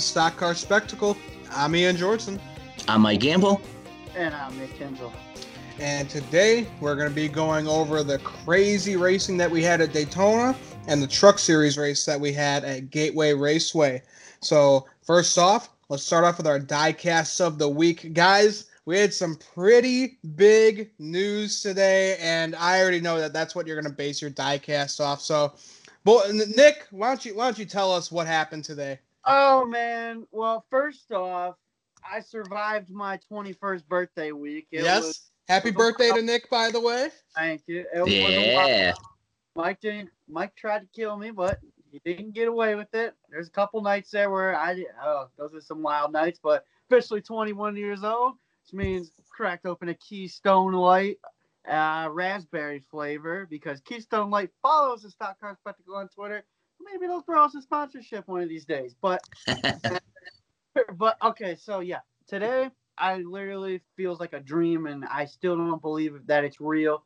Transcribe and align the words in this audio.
everybody. 0.00 0.30
Welcome 0.30 0.36
to 0.36 0.36
the 0.36 0.36
Stock 0.36 0.36
Car 0.36 0.54
Spectacle. 0.54 1.16
I'm 1.52 1.76
Ian 1.76 1.96
Jordan. 1.96 2.40
I'm 2.88 3.02
Mike 3.02 3.20
Gamble. 3.20 3.60
And 4.16 4.34
I'm 4.34 4.58
Nick 4.58 4.78
Kinzel. 4.78 5.12
And 5.78 6.08
today 6.08 6.66
we're 6.80 6.96
going 6.96 7.08
to 7.08 7.14
be 7.14 7.28
going 7.28 7.68
over 7.68 8.02
the 8.02 8.18
crazy 8.18 8.96
racing 8.96 9.36
that 9.38 9.50
we 9.50 9.62
had 9.62 9.80
at 9.80 9.92
Daytona 9.92 10.56
and 10.86 11.02
the 11.02 11.06
Truck 11.06 11.38
Series 11.38 11.76
race 11.76 12.04
that 12.06 12.18
we 12.18 12.32
had 12.32 12.64
at 12.64 12.90
Gateway 12.90 13.34
Raceway. 13.34 14.02
So, 14.40 14.86
first 15.02 15.36
off, 15.38 15.70
let's 15.88 16.02
start 16.02 16.24
off 16.24 16.38
with 16.38 16.46
our 16.46 16.60
diecasts 16.60 17.40
of 17.40 17.58
the 17.58 17.68
week. 17.68 18.14
Guys, 18.14 18.66
we 18.86 18.98
had 18.98 19.12
some 19.12 19.36
pretty 19.54 20.18
big 20.34 20.90
news 20.98 21.62
today, 21.62 22.16
and 22.20 22.54
I 22.56 22.80
already 22.80 23.00
know 23.00 23.18
that 23.20 23.32
that's 23.32 23.54
what 23.54 23.66
you're 23.66 23.80
going 23.80 23.90
to 23.90 23.96
base 23.96 24.22
your 24.22 24.30
diecast 24.30 25.00
off. 25.00 25.20
So, 25.20 25.54
but 26.04 26.32
Nick, 26.56 26.86
why 26.90 27.08
don't 27.08 27.24
you 27.24 27.36
why 27.36 27.44
don't 27.44 27.58
you 27.58 27.66
tell 27.66 27.92
us 27.92 28.10
what 28.10 28.26
happened 28.26 28.64
today? 28.64 28.98
Oh 29.24 29.66
man, 29.66 30.26
well, 30.30 30.64
first 30.70 31.12
off, 31.12 31.56
I 32.08 32.20
survived 32.20 32.90
my 32.90 33.18
21st 33.30 33.86
birthday 33.86 34.32
week. 34.32 34.68
It 34.70 34.82
yes, 34.84 35.02
was, 35.02 35.30
happy 35.48 35.70
birthday 35.70 36.10
to 36.10 36.22
Nick, 36.22 36.48
by 36.48 36.70
the 36.70 36.80
way. 36.80 37.10
Thank 37.34 37.62
you. 37.66 37.84
It 37.92 38.08
yeah. 38.08 38.92
Mike 39.54 39.80
didn't. 39.80 40.10
Mike 40.28 40.54
tried 40.56 40.80
to 40.80 40.88
kill 40.94 41.16
me, 41.16 41.30
but 41.30 41.58
he 41.90 42.00
didn't 42.04 42.34
get 42.34 42.48
away 42.48 42.74
with 42.74 42.94
it. 42.94 43.14
There's 43.28 43.48
a 43.48 43.52
couple 43.52 43.82
nights 43.82 44.10
there 44.10 44.30
where 44.30 44.56
I 44.56 44.84
oh, 45.02 45.28
those 45.36 45.54
are 45.54 45.60
some 45.60 45.82
wild 45.82 46.12
nights, 46.12 46.40
but 46.42 46.64
officially 46.88 47.20
21 47.20 47.76
years 47.76 48.04
old, 48.04 48.34
which 48.64 48.72
means 48.72 49.12
cracked 49.30 49.66
open 49.66 49.88
a 49.88 49.94
Keystone 49.94 50.72
Light 50.72 51.18
uh, 51.68 52.08
raspberry 52.10 52.82
flavor 52.90 53.46
because 53.48 53.80
Keystone 53.80 54.30
Light 54.30 54.50
follows 54.62 55.02
the 55.02 55.10
Stock 55.10 55.38
Car 55.40 55.56
Spectacle 55.60 55.96
on 55.96 56.08
Twitter. 56.08 56.44
Maybe 56.84 57.06
they'll 57.06 57.22
throw 57.22 57.44
us 57.44 57.54
a 57.54 57.62
sponsorship 57.62 58.26
one 58.28 58.42
of 58.42 58.48
these 58.48 58.64
days. 58.64 58.94
But 59.00 59.22
but 60.94 61.16
okay, 61.22 61.56
so 61.56 61.80
yeah, 61.80 62.00
today 62.26 62.70
I 62.98 63.16
literally 63.18 63.82
feels 63.96 64.20
like 64.20 64.32
a 64.32 64.40
dream, 64.40 64.86
and 64.86 65.04
I 65.04 65.26
still 65.26 65.56
don't 65.56 65.82
believe 65.82 66.26
that 66.26 66.44
it's 66.44 66.60
real. 66.60 67.04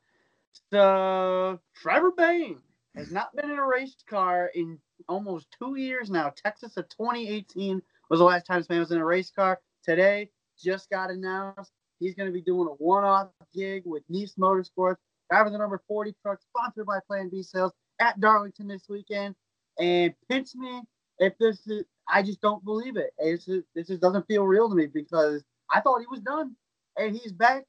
So 0.73 1.59
Trevor 1.75 2.13
Bayne 2.17 2.61
has 2.95 3.11
not 3.11 3.35
been 3.35 3.51
in 3.51 3.59
a 3.59 3.67
race 3.67 3.97
car 4.09 4.51
in 4.55 4.79
almost 5.09 5.49
two 5.59 5.77
years 5.77 6.11
now. 6.11 6.33
Texas 6.45 6.77
of 6.77 6.89
2018 6.91 7.83
was 8.09 8.21
the 8.21 8.25
last 8.25 8.47
time 8.47 8.61
this 8.61 8.69
man 8.69 8.79
was 8.79 8.93
in 8.93 8.99
a 8.99 9.05
race 9.05 9.31
car. 9.31 9.61
Today 9.85 10.31
just 10.57 10.89
got 10.91 11.11
announced 11.11 11.73
He's 12.01 12.15
going 12.15 12.29
to 12.29 12.33
be 12.33 12.43
doing 12.43 12.69
a 12.69 12.73
one-off 12.73 13.29
gig 13.55 13.85
with 13.87 14.03
Niece 14.09 14.35
Motorsports, 14.39 14.97
driving 15.31 15.53
the 15.53 15.59
number 15.59 15.81
40 15.87 16.15
truck, 16.23 16.41
sponsored 16.43 16.87
by 16.87 16.99
Plan 17.07 17.29
B 17.29 17.43
Sales 17.43 17.73
at 18.01 18.21
Darlington 18.21 18.69
this 18.69 18.85
weekend. 18.89 19.35
And 19.79 20.15
pinch 20.29 20.55
me 20.55 20.83
if 21.19 21.37
this 21.39 21.67
is. 21.67 21.85
I 22.07 22.23
just 22.23 22.43
don't 22.43 22.63
believe 22.67 22.99
it. 22.99 23.13
It's, 23.17 23.47
this 23.47 23.87
just 23.87 24.03
doesn't 24.03 24.27
feel 24.27 24.45
real 24.45 24.69
to 24.69 24.75
me 24.75 24.87
because 24.87 25.43
I 25.73 25.81
thought 25.81 26.01
he 26.01 26.07
was 26.11 26.21
done, 26.21 26.55
and 26.99 27.17
he's 27.17 27.33
back. 27.33 27.65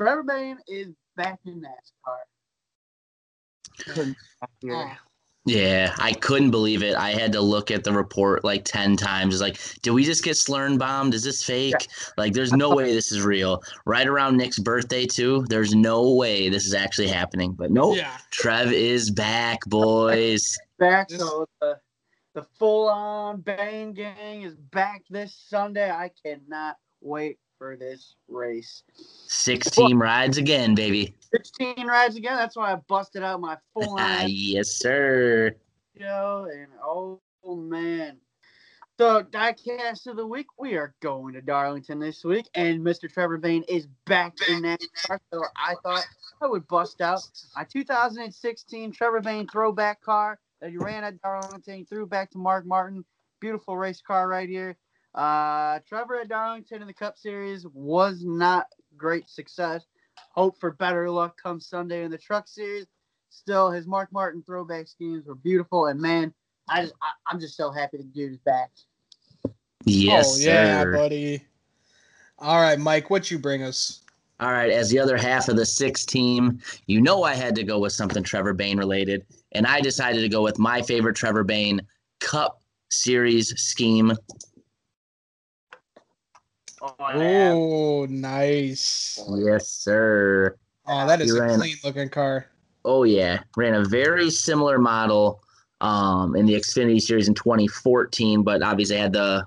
Trevor 0.00 0.22
Bayne 0.22 0.58
is 0.66 0.88
back 1.16 1.38
in 1.44 1.62
NASCAR. 3.86 4.14
Yeah, 5.44 5.94
I 5.98 6.12
couldn't 6.12 6.50
believe 6.50 6.82
it. 6.82 6.94
I 6.96 7.10
had 7.10 7.32
to 7.32 7.40
look 7.40 7.70
at 7.70 7.84
the 7.84 7.92
report 7.92 8.44
like 8.44 8.64
10 8.64 8.96
times. 8.96 9.34
It's 9.34 9.42
like, 9.42 9.58
did 9.82 9.90
we 9.92 10.04
just 10.04 10.24
get 10.24 10.36
slurn 10.36 10.78
bombed? 10.78 11.14
Is 11.14 11.24
this 11.24 11.42
fake? 11.42 11.74
Yeah. 11.78 11.86
Like, 12.16 12.32
there's 12.34 12.52
no 12.52 12.74
way 12.74 12.92
this 12.92 13.12
is 13.12 13.22
real. 13.22 13.62
Right 13.84 14.06
around 14.06 14.36
Nick's 14.36 14.58
birthday, 14.58 15.06
too. 15.06 15.44
There's 15.48 15.74
no 15.74 16.12
way 16.14 16.48
this 16.48 16.66
is 16.66 16.74
actually 16.74 17.08
happening. 17.08 17.52
But 17.52 17.70
nope, 17.70 17.96
yeah. 17.96 18.16
Trev 18.30 18.72
is 18.72 19.10
back, 19.10 19.60
boys. 19.66 20.58
Back. 20.78 21.10
So 21.10 21.46
the, 21.60 21.78
the 22.34 22.42
full 22.58 22.88
on 22.88 23.40
Bayne 23.40 23.92
gang 23.92 24.42
is 24.42 24.54
back 24.54 25.02
this 25.10 25.34
Sunday. 25.48 25.90
I 25.90 26.10
cannot 26.24 26.76
wait 27.00 27.38
for 27.58 27.76
this 27.76 28.14
race. 28.28 28.82
16 29.26 29.98
rides 29.98 30.38
again, 30.38 30.74
baby. 30.74 31.14
16 31.32 31.86
rides 31.86 32.16
again. 32.16 32.36
That's 32.36 32.56
why 32.56 32.72
I 32.72 32.76
busted 32.88 33.22
out 33.22 33.40
my 33.40 33.58
full 33.74 33.96
line. 33.96 34.28
yes, 34.30 34.70
sir. 34.70 35.54
Yo, 35.94 36.46
and 36.50 36.68
oh, 36.82 37.20
man. 37.44 38.18
So, 38.98 39.22
diecast 39.22 40.08
of 40.08 40.16
the 40.16 40.26
week, 40.26 40.46
we 40.58 40.74
are 40.74 40.92
going 41.00 41.34
to 41.34 41.40
Darlington 41.40 42.00
this 42.00 42.24
week, 42.24 42.48
and 42.54 42.80
Mr. 42.80 43.08
Trevor 43.12 43.38
Bayne 43.38 43.62
is 43.68 43.86
back 44.06 44.34
in 44.48 44.62
that 44.62 44.80
car. 45.06 45.20
So, 45.32 45.44
I 45.56 45.76
thought 45.84 46.04
I 46.42 46.46
would 46.46 46.66
bust 46.66 47.00
out 47.00 47.20
my 47.56 47.64
2016 47.64 48.92
Trevor 48.92 49.20
Bayne 49.20 49.46
throwback 49.46 50.02
car 50.02 50.32
that 50.32 50.47
he 50.66 50.76
ran 50.76 51.04
at 51.04 51.20
Darlington, 51.20 51.86
threw 51.86 52.06
back 52.06 52.30
to 52.32 52.38
Mark 52.38 52.66
Martin. 52.66 53.04
Beautiful 53.40 53.76
race 53.76 54.00
car 54.00 54.28
right 54.28 54.48
here. 54.48 54.76
Uh, 55.14 55.78
Trevor 55.88 56.20
at 56.20 56.28
Darlington 56.28 56.80
in 56.80 56.86
the 56.86 56.94
Cup 56.94 57.16
Series 57.16 57.66
was 57.72 58.24
not 58.24 58.66
great 58.96 59.28
success. 59.28 59.84
Hope 60.32 60.58
for 60.58 60.72
better 60.72 61.08
luck 61.10 61.40
come 61.40 61.60
Sunday 61.60 62.04
in 62.04 62.10
the 62.10 62.18
Truck 62.18 62.48
Series. 62.48 62.86
Still, 63.30 63.70
his 63.70 63.86
Mark 63.86 64.10
Martin 64.12 64.42
throwback 64.42 64.88
schemes 64.88 65.26
were 65.26 65.34
beautiful, 65.34 65.86
and 65.86 66.00
man, 66.00 66.32
I 66.68 66.82
just 66.82 66.94
I, 67.02 67.32
am 67.32 67.40
just 67.40 67.56
so 67.56 67.70
happy 67.70 67.98
the 67.98 68.04
dude 68.04 68.32
is 68.32 68.38
back. 68.38 68.70
Yes, 69.84 70.36
oh, 70.36 70.44
yeah, 70.44 70.82
sir. 70.82 70.92
buddy. 70.92 71.44
All 72.38 72.60
right, 72.60 72.78
Mike, 72.78 73.10
what 73.10 73.30
you 73.30 73.38
bring 73.38 73.62
us? 73.62 74.00
All 74.40 74.52
right, 74.52 74.70
as 74.70 74.88
the 74.88 75.00
other 75.00 75.16
half 75.16 75.48
of 75.48 75.56
the 75.56 75.66
six 75.66 76.06
team, 76.06 76.60
you 76.86 77.00
know 77.00 77.24
I 77.24 77.34
had 77.34 77.56
to 77.56 77.64
go 77.64 77.80
with 77.80 77.92
something 77.92 78.22
Trevor 78.22 78.54
Bayne 78.54 78.78
related, 78.78 79.26
and 79.52 79.66
I 79.66 79.80
decided 79.80 80.20
to 80.20 80.28
go 80.28 80.42
with 80.42 80.58
my 80.58 80.80
favorite 80.80 81.16
Trevor 81.16 81.42
Bayne 81.42 81.80
Cup 82.20 82.60
Series 82.90 83.48
scheme 83.60 84.12
Oh, 86.80 88.06
nice. 88.08 89.20
Yes, 89.36 89.68
sir. 89.68 90.56
Oh, 90.86 91.06
that 91.06 91.20
is 91.20 91.32
he 91.32 91.38
a 91.38 91.42
ran, 91.42 91.58
clean 91.58 91.76
looking 91.84 92.08
car. 92.08 92.46
Oh 92.84 93.02
yeah, 93.02 93.40
ran 93.56 93.74
a 93.74 93.84
very 93.84 94.30
similar 94.30 94.78
model 94.78 95.42
um, 95.80 96.36
in 96.36 96.46
the 96.46 96.54
Xfinity 96.54 97.00
series 97.00 97.28
in 97.28 97.34
2014, 97.34 98.42
but 98.42 98.62
obviously 98.62 98.96
had 98.96 99.12
the 99.12 99.46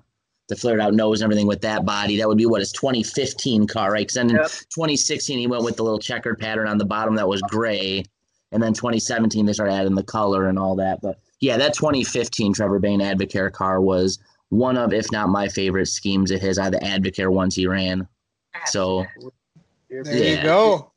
the 0.52 0.56
flared 0.58 0.82
out 0.82 0.94
nose 0.94 1.22
and 1.22 1.26
everything 1.26 1.48
with 1.48 1.62
that 1.62 1.86
body. 1.86 2.18
That 2.18 2.28
would 2.28 2.38
be 2.38 2.46
what 2.46 2.60
his 2.60 2.74
2015 2.74 3.68
car, 3.68 3.94
right? 3.94 4.02
Because 4.02 4.16
then 4.16 4.30
yep. 4.30 4.42
in 4.42 4.50
2016 4.76 5.40
he 5.40 5.48
went 5.48 5.64
with 5.64 5.78
the 5.78 5.84
little 5.84 5.98
checkered 5.98 6.40
pattern 6.40 6.68
on 6.68 6.78
the 6.78 6.86
bottom 6.86 7.16
that 7.16 7.28
was 7.28 7.42
gray, 7.44 8.04
and 8.52 8.62
then 8.62 8.74
2017 8.74 9.46
they 9.46 9.54
started 9.54 9.74
adding 9.74 9.96
the 9.96 10.04
color 10.04 10.48
and 10.48 10.60
all 10.60 10.76
that. 10.76 11.02
But 11.02 11.20
yeah, 11.40 11.56
that 11.56 11.74
2015 11.74 12.54
Trevor 12.54 12.80
Bayne 12.80 13.00
Advocare 13.00 13.50
car 13.50 13.80
was 13.80 14.20
one 14.50 14.78
of, 14.78 14.92
if 14.92 15.10
not 15.14 15.30
my 15.30 15.48
favorite 15.48 15.88
schemes 15.88 16.32
of 16.32 16.42
his. 16.42 16.60
I 16.60 16.66
had 16.66 16.74
the 16.74 16.80
Advocare 16.80 17.32
ones 17.32 17.56
he 17.56 17.66
ran. 17.66 18.06
So 18.66 19.06
there 19.90 20.04
yeah, 20.06 20.36
you 20.38 20.44
go. 20.44 20.92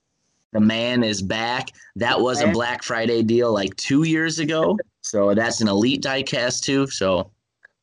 The 0.52 0.60
man 0.60 1.04
is 1.04 1.22
back. 1.22 1.68
That 1.94 2.20
was 2.20 2.42
a 2.42 2.48
Black 2.48 2.82
Friday 2.82 3.22
deal 3.22 3.52
like 3.52 3.74
two 3.76 4.02
years 4.02 4.40
ago. 4.40 4.76
So 5.02 5.32
that's 5.32 5.60
an 5.60 5.68
elite 5.68 6.02
diecast 6.02 6.62
too. 6.62 6.88
So 6.88 7.30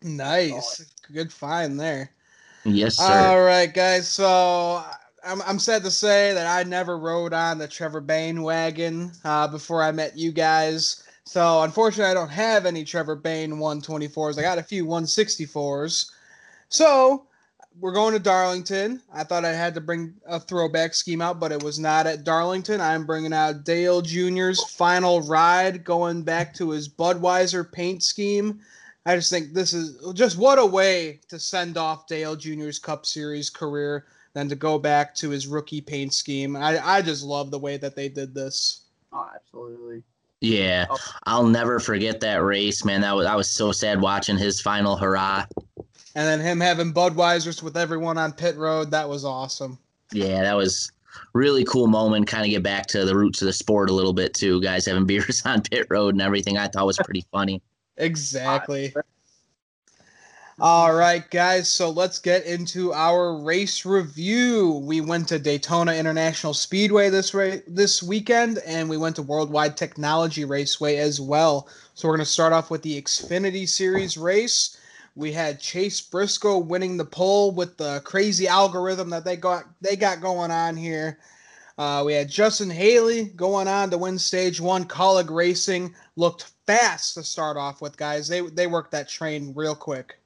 nice. 0.01 0.85
Good 1.13 1.31
find 1.31 1.79
there. 1.79 2.11
Yes, 2.63 2.97
sir. 2.97 3.03
All 3.03 3.41
right, 3.41 3.73
guys. 3.73 4.07
So 4.07 4.83
I'm, 5.25 5.41
I'm 5.43 5.59
sad 5.59 5.83
to 5.83 5.91
say 5.91 6.33
that 6.33 6.47
I 6.47 6.67
never 6.67 6.97
rode 6.97 7.33
on 7.33 7.57
the 7.57 7.67
Trevor 7.67 8.01
Bayne 8.01 8.43
wagon 8.43 9.11
uh, 9.23 9.47
before 9.47 9.83
I 9.83 9.91
met 9.91 10.17
you 10.17 10.31
guys. 10.31 11.03
So 11.23 11.61
unfortunately, 11.61 12.11
I 12.11 12.13
don't 12.13 12.29
have 12.29 12.65
any 12.65 12.83
Trevor 12.83 13.15
Bayne 13.15 13.53
124s. 13.53 14.37
I 14.37 14.41
got 14.41 14.57
a 14.57 14.63
few 14.63 14.85
164s. 14.85 16.11
So 16.69 17.25
we're 17.79 17.93
going 17.93 18.13
to 18.13 18.19
Darlington. 18.19 19.01
I 19.13 19.23
thought 19.23 19.45
I 19.45 19.53
had 19.53 19.73
to 19.75 19.81
bring 19.81 20.13
a 20.27 20.39
throwback 20.39 20.93
scheme 20.93 21.21
out, 21.21 21.39
but 21.39 21.51
it 21.51 21.63
was 21.63 21.79
not 21.79 22.07
at 22.07 22.23
Darlington. 22.23 22.81
I'm 22.81 23.05
bringing 23.05 23.33
out 23.33 23.63
Dale 23.63 24.01
Jr.'s 24.01 24.63
final 24.71 25.21
ride, 25.21 25.83
going 25.83 26.23
back 26.23 26.53
to 26.55 26.71
his 26.71 26.89
Budweiser 26.89 27.69
paint 27.71 28.03
scheme. 28.03 28.59
I 29.05 29.15
just 29.15 29.31
think 29.31 29.53
this 29.53 29.73
is 29.73 30.13
just 30.13 30.37
what 30.37 30.59
a 30.59 30.65
way 30.65 31.19
to 31.29 31.39
send 31.39 31.77
off 31.77 32.07
Dale 32.07 32.35
Jr.'s 32.35 32.77
Cup 32.77 33.05
Series 33.05 33.49
career 33.49 34.05
than 34.33 34.47
to 34.49 34.55
go 34.55 34.77
back 34.77 35.15
to 35.15 35.29
his 35.29 35.47
rookie 35.47 35.81
paint 35.81 36.13
scheme. 36.13 36.55
I, 36.55 36.79
I 36.83 37.01
just 37.01 37.23
love 37.23 37.51
the 37.51 37.59
way 37.59 37.77
that 37.77 37.95
they 37.95 38.09
did 38.09 38.33
this. 38.33 38.81
Oh, 39.11 39.27
absolutely. 39.35 40.03
Yeah, 40.39 40.87
oh. 40.89 40.97
I'll 41.25 41.47
never 41.47 41.79
forget 41.79 42.19
that 42.21 42.43
race, 42.43 42.83
man. 42.85 43.01
That 43.01 43.15
was 43.15 43.25
I 43.27 43.35
was 43.35 43.49
so 43.49 43.71
sad 43.71 44.01
watching 44.01 44.37
his 44.37 44.61
final 44.61 44.97
hurrah. 44.97 45.45
And 46.15 46.27
then 46.27 46.39
him 46.39 46.59
having 46.59 46.93
Budweisers 46.93 47.63
with 47.63 47.77
everyone 47.77 48.17
on 48.17 48.33
pit 48.33 48.57
road, 48.57 48.91
that 48.91 49.07
was 49.07 49.23
awesome. 49.23 49.77
Yeah, 50.11 50.41
that 50.41 50.55
was 50.55 50.91
really 51.33 51.63
cool 51.63 51.87
moment. 51.87 52.27
Kind 52.27 52.43
of 52.43 52.49
get 52.49 52.63
back 52.63 52.87
to 52.87 53.05
the 53.05 53.15
roots 53.15 53.41
of 53.41 53.45
the 53.45 53.53
sport 53.53 53.89
a 53.89 53.93
little 53.93 54.13
bit 54.13 54.33
too. 54.33 54.61
Guys 54.61 54.85
having 54.85 55.05
beers 55.07 55.41
on 55.45 55.61
pit 55.61 55.87
road 55.89 56.15
and 56.15 56.21
everything. 56.21 56.57
I 56.57 56.67
thought 56.67 56.85
was 56.85 56.97
pretty 56.97 57.25
funny. 57.31 57.61
Exactly. 58.01 58.93
All 60.59 60.93
right, 60.93 61.27
guys. 61.31 61.69
So 61.69 61.89
let's 61.89 62.19
get 62.19 62.45
into 62.45 62.93
our 62.93 63.35
race 63.35 63.83
review. 63.85 64.81
We 64.85 65.01
went 65.01 65.27
to 65.29 65.39
Daytona 65.39 65.93
International 65.93 66.53
Speedway 66.53 67.09
this 67.09 67.33
ra- 67.33 67.63
this 67.67 68.03
weekend, 68.03 68.59
and 68.59 68.89
we 68.89 68.97
went 68.97 69.15
to 69.15 69.23
Worldwide 69.23 69.75
Technology 69.75 70.45
Raceway 70.45 70.97
as 70.97 71.19
well. 71.19 71.67
So 71.95 72.07
we're 72.07 72.17
going 72.17 72.25
to 72.25 72.31
start 72.31 72.53
off 72.53 72.69
with 72.69 72.83
the 72.83 73.01
Xfinity 73.01 73.67
Series 73.67 74.17
race. 74.17 74.77
we 75.15 75.31
had 75.31 75.59
Chase 75.59 75.99
Briscoe 76.01 76.57
winning 76.59 76.97
the 76.97 77.05
pole 77.05 77.51
with 77.51 77.77
the 77.77 78.01
crazy 78.05 78.47
algorithm 78.47 79.09
that 79.09 79.25
they 79.25 79.35
got 79.37 79.65
they 79.81 79.95
got 79.95 80.21
going 80.21 80.51
on 80.51 80.75
here. 80.75 81.19
Uh, 81.77 82.03
we 82.05 82.13
had 82.13 82.29
Justin 82.29 82.69
Haley 82.69 83.25
going 83.35 83.67
on 83.67 83.89
to 83.89 83.97
win 83.97 84.19
stage 84.19 84.61
one. 84.61 84.85
Kaulig 84.85 85.29
Racing 85.29 85.95
looked 86.15 86.51
fast 86.77 87.15
to 87.15 87.23
start 87.23 87.57
off 87.57 87.81
with, 87.81 87.97
guys. 87.97 88.27
They 88.27 88.41
they 88.41 88.67
worked 88.67 88.91
that 88.91 89.09
train 89.09 89.53
real 89.55 89.75
quick. 89.75 90.17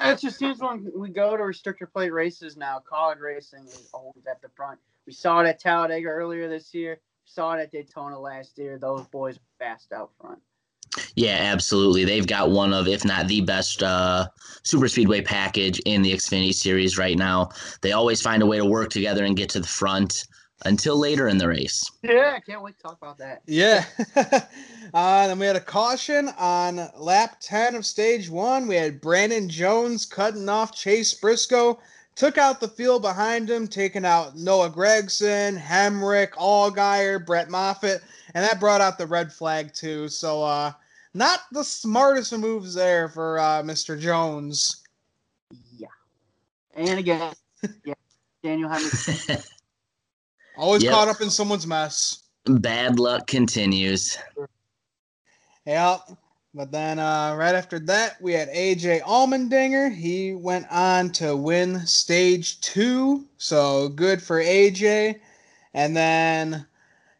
It 0.00 0.20
just 0.20 0.38
seems 0.38 0.60
when 0.60 0.90
we 0.94 1.08
go 1.08 1.36
to 1.36 1.42
restrictor 1.42 1.90
plate 1.90 2.12
races 2.12 2.56
now, 2.56 2.80
Kaulig 2.90 3.20
Racing 3.20 3.64
is 3.64 3.88
always 3.92 4.26
at 4.30 4.40
the 4.40 4.48
front. 4.56 4.78
We 5.06 5.12
saw 5.12 5.40
it 5.40 5.48
at 5.48 5.58
Talladega 5.58 6.06
earlier 6.08 6.48
this 6.48 6.72
year. 6.72 7.00
Saw 7.24 7.54
it 7.54 7.60
at 7.60 7.72
Daytona 7.72 8.18
last 8.18 8.58
year. 8.58 8.78
Those 8.78 9.06
boys 9.08 9.36
are 9.36 9.58
fast 9.58 9.92
out 9.92 10.10
front. 10.20 10.38
Yeah, 11.16 11.36
absolutely. 11.52 12.04
They've 12.04 12.26
got 12.26 12.50
one 12.50 12.72
of, 12.72 12.86
if 12.86 13.04
not 13.04 13.26
the 13.26 13.40
best, 13.40 13.82
uh, 13.82 14.28
super 14.62 14.88
speedway 14.88 15.20
package 15.20 15.80
in 15.80 16.02
the 16.02 16.12
Xfinity 16.12 16.54
series 16.54 16.96
right 16.96 17.18
now. 17.18 17.50
They 17.82 17.92
always 17.92 18.22
find 18.22 18.42
a 18.42 18.46
way 18.46 18.56
to 18.56 18.64
work 18.64 18.90
together 18.90 19.24
and 19.24 19.36
get 19.36 19.50
to 19.50 19.60
the 19.60 19.66
front 19.66 20.26
until 20.64 20.98
later 20.98 21.28
in 21.28 21.38
the 21.38 21.48
race. 21.48 21.90
Yeah, 22.02 22.34
I 22.36 22.40
can't 22.40 22.62
wait 22.62 22.76
to 22.76 22.82
talk 22.82 22.98
about 23.00 23.18
that. 23.18 23.42
Yeah. 23.46 23.84
uh, 24.16 25.26
then 25.26 25.38
we 25.38 25.46
had 25.46 25.56
a 25.56 25.60
caution 25.60 26.30
on 26.38 26.88
lap 26.96 27.36
10 27.40 27.76
of 27.76 27.86
stage 27.86 28.28
one. 28.28 28.66
We 28.66 28.76
had 28.76 29.00
Brandon 29.00 29.48
Jones 29.48 30.04
cutting 30.04 30.48
off 30.48 30.74
Chase 30.74 31.14
Briscoe 31.14 31.78
took 32.18 32.36
out 32.36 32.58
the 32.58 32.66
field 32.66 33.00
behind 33.00 33.48
him, 33.48 33.68
taking 33.68 34.04
out 34.04 34.36
Noah 34.36 34.70
Gragson, 34.70 35.56
Hemric, 35.56 36.32
Allgaier, 36.32 37.24
Brett 37.24 37.48
Moffitt, 37.48 38.02
and 38.34 38.44
that 38.44 38.58
brought 38.58 38.80
out 38.80 38.98
the 38.98 39.06
red 39.06 39.32
flag 39.32 39.72
too. 39.72 40.08
So 40.08 40.42
uh 40.42 40.72
not 41.14 41.40
the 41.52 41.64
smartest 41.64 42.32
of 42.32 42.40
moves 42.40 42.74
there 42.74 43.08
for 43.08 43.38
uh, 43.38 43.62
Mr. 43.62 43.98
Jones. 43.98 44.82
Yeah. 45.76 45.88
And 46.74 46.98
again, 46.98 47.32
yeah, 47.84 47.94
Daniel 48.42 48.68
Hemric. 48.68 49.48
Always 50.58 50.82
yep. 50.82 50.92
caught 50.92 51.08
up 51.08 51.20
in 51.20 51.30
someone's 51.30 51.66
mess. 51.66 52.24
Bad 52.44 52.98
luck 52.98 53.26
continues. 53.26 54.18
Yep. 55.66 56.00
But 56.54 56.72
then 56.72 56.98
uh, 56.98 57.36
right 57.36 57.54
after 57.54 57.78
that, 57.80 58.20
we 58.20 58.32
had 58.32 58.48
AJ 58.48 59.02
Allmendinger. 59.02 59.94
He 59.94 60.32
went 60.34 60.66
on 60.70 61.10
to 61.12 61.36
win 61.36 61.86
stage 61.86 62.60
two. 62.60 63.26
So 63.36 63.90
good 63.90 64.20
for 64.20 64.42
AJ. 64.42 65.20
And 65.74 65.96
then 65.96 66.66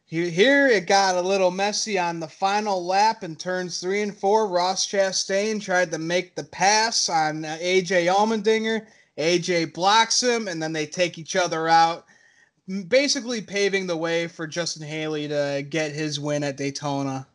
here 0.06 0.66
it 0.66 0.86
got 0.86 1.14
a 1.14 1.20
little 1.20 1.50
messy 1.50 1.98
on 1.98 2.18
the 2.18 2.26
final 2.26 2.84
lap 2.84 3.22
in 3.22 3.36
turns 3.36 3.78
three 3.78 4.02
and 4.02 4.16
four. 4.16 4.48
Ross 4.48 4.86
Chastain 4.86 5.60
tried 5.60 5.92
to 5.92 5.98
make 5.98 6.34
the 6.34 6.44
pass 6.44 7.08
on 7.08 7.44
uh, 7.44 7.58
AJ 7.60 8.12
Allmendinger. 8.12 8.86
AJ 9.18 9.74
blocks 9.74 10.22
him, 10.22 10.48
and 10.48 10.62
then 10.62 10.72
they 10.72 10.86
take 10.86 11.18
each 11.18 11.36
other 11.36 11.68
out, 11.68 12.06
basically 12.88 13.40
paving 13.40 13.86
the 13.86 13.96
way 13.96 14.28
for 14.28 14.46
Justin 14.46 14.86
Haley 14.86 15.28
to 15.28 15.66
get 15.68 15.92
his 15.92 16.20
win 16.20 16.44
at 16.44 16.56
Daytona. 16.56 17.26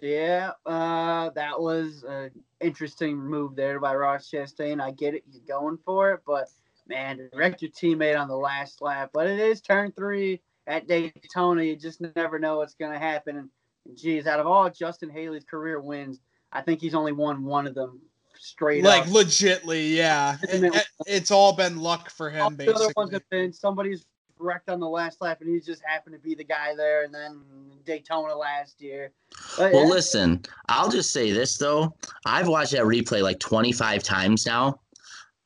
Yeah, 0.00 0.52
uh, 0.66 1.30
that 1.30 1.60
was 1.60 2.04
an 2.08 2.30
interesting 2.60 3.16
move 3.16 3.54
there 3.54 3.78
by 3.78 3.94
Ross 3.94 4.28
Chastain. 4.30 4.80
I 4.80 4.90
get 4.90 5.14
it, 5.14 5.22
you're 5.30 5.42
going 5.46 5.78
for 5.84 6.12
it, 6.12 6.20
but 6.26 6.48
man, 6.88 7.30
wreck 7.32 7.62
your 7.62 7.70
teammate 7.70 8.20
on 8.20 8.28
the 8.28 8.36
last 8.36 8.82
lap. 8.82 9.10
But 9.12 9.28
it 9.28 9.38
is 9.38 9.60
turn 9.60 9.92
three 9.92 10.40
at 10.66 10.88
Daytona. 10.88 11.62
You 11.62 11.76
just 11.76 12.00
never 12.16 12.38
know 12.38 12.58
what's 12.58 12.74
going 12.74 12.92
to 12.92 12.98
happen. 12.98 13.36
And, 13.36 13.96
geez, 13.96 14.26
out 14.26 14.40
of 14.40 14.46
all 14.46 14.68
Justin 14.70 15.10
Haley's 15.10 15.44
career 15.44 15.80
wins, 15.80 16.20
I 16.52 16.62
think 16.62 16.80
he's 16.80 16.94
only 16.94 17.12
won 17.12 17.44
one 17.44 17.66
of 17.66 17.74
them 17.74 18.00
straight 18.38 18.84
up. 18.84 18.90
like 18.90 19.02
up. 19.02 19.08
legitly, 19.08 19.94
yeah. 19.94 20.36
It, 20.42 20.84
it's 21.06 21.30
all 21.30 21.54
been 21.54 21.78
luck 21.78 22.10
for 22.10 22.28
him. 22.28 22.42
All 22.42 22.50
basically, 22.50 22.72
the 22.72 22.84
other 22.84 22.92
ones 22.96 23.12
have 23.12 23.28
been 23.30 23.52
somebody's 23.52 24.04
wrecked 24.42 24.68
on 24.68 24.80
the 24.80 24.88
last 24.88 25.20
lap, 25.20 25.40
and 25.40 25.50
he 25.50 25.60
just 25.60 25.82
happened 25.84 26.14
to 26.14 26.18
be 26.18 26.34
the 26.34 26.44
guy 26.44 26.74
there. 26.76 27.04
And 27.04 27.14
then 27.14 27.40
Daytona 27.84 28.34
last 28.34 28.80
year. 28.80 29.12
But, 29.56 29.72
well, 29.72 29.84
yeah. 29.84 29.90
listen, 29.90 30.42
I'll 30.68 30.90
just 30.90 31.12
say 31.12 31.32
this 31.32 31.56
though: 31.56 31.94
I've 32.26 32.48
watched 32.48 32.72
that 32.72 32.82
replay 32.82 33.22
like 33.22 33.38
25 33.38 34.02
times 34.02 34.46
now. 34.46 34.80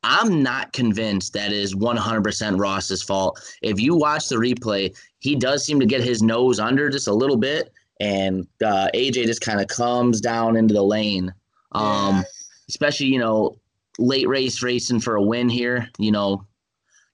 I'm 0.03 0.43
not 0.43 0.73
convinced 0.73 1.33
that 1.33 1.53
is 1.53 1.75
100% 1.75 2.61
Ross's 2.61 3.03
fault. 3.03 3.41
If 3.61 3.81
you 3.81 3.97
watch 3.97 4.29
the 4.29 4.37
replay, 4.37 4.97
he 5.19 5.35
does 5.35 5.65
seem 5.65 5.81
to 5.81 5.87
get 5.87 6.05
his 6.05 6.23
nose 6.23 6.61
under 6.61 6.89
just 6.89 7.09
a 7.09 7.13
little 7.13 7.37
bit, 7.37 7.73
and 7.99 8.47
uh, 8.65 8.89
AJ 8.95 9.25
just 9.27 9.41
kind 9.41 9.61
of 9.61 9.67
comes 9.67 10.21
down 10.21 10.57
into 10.57 10.75
the 10.75 10.83
lane. 10.83 11.35
Um, 11.73 12.17
yeah. 12.17 12.23
Especially, 12.69 13.07
you 13.07 13.19
know, 13.19 13.57
late 13.99 14.29
race 14.29 14.63
racing 14.63 15.01
for 15.01 15.17
a 15.17 15.23
win 15.23 15.49
here. 15.49 15.89
You 15.99 16.13
know, 16.13 16.47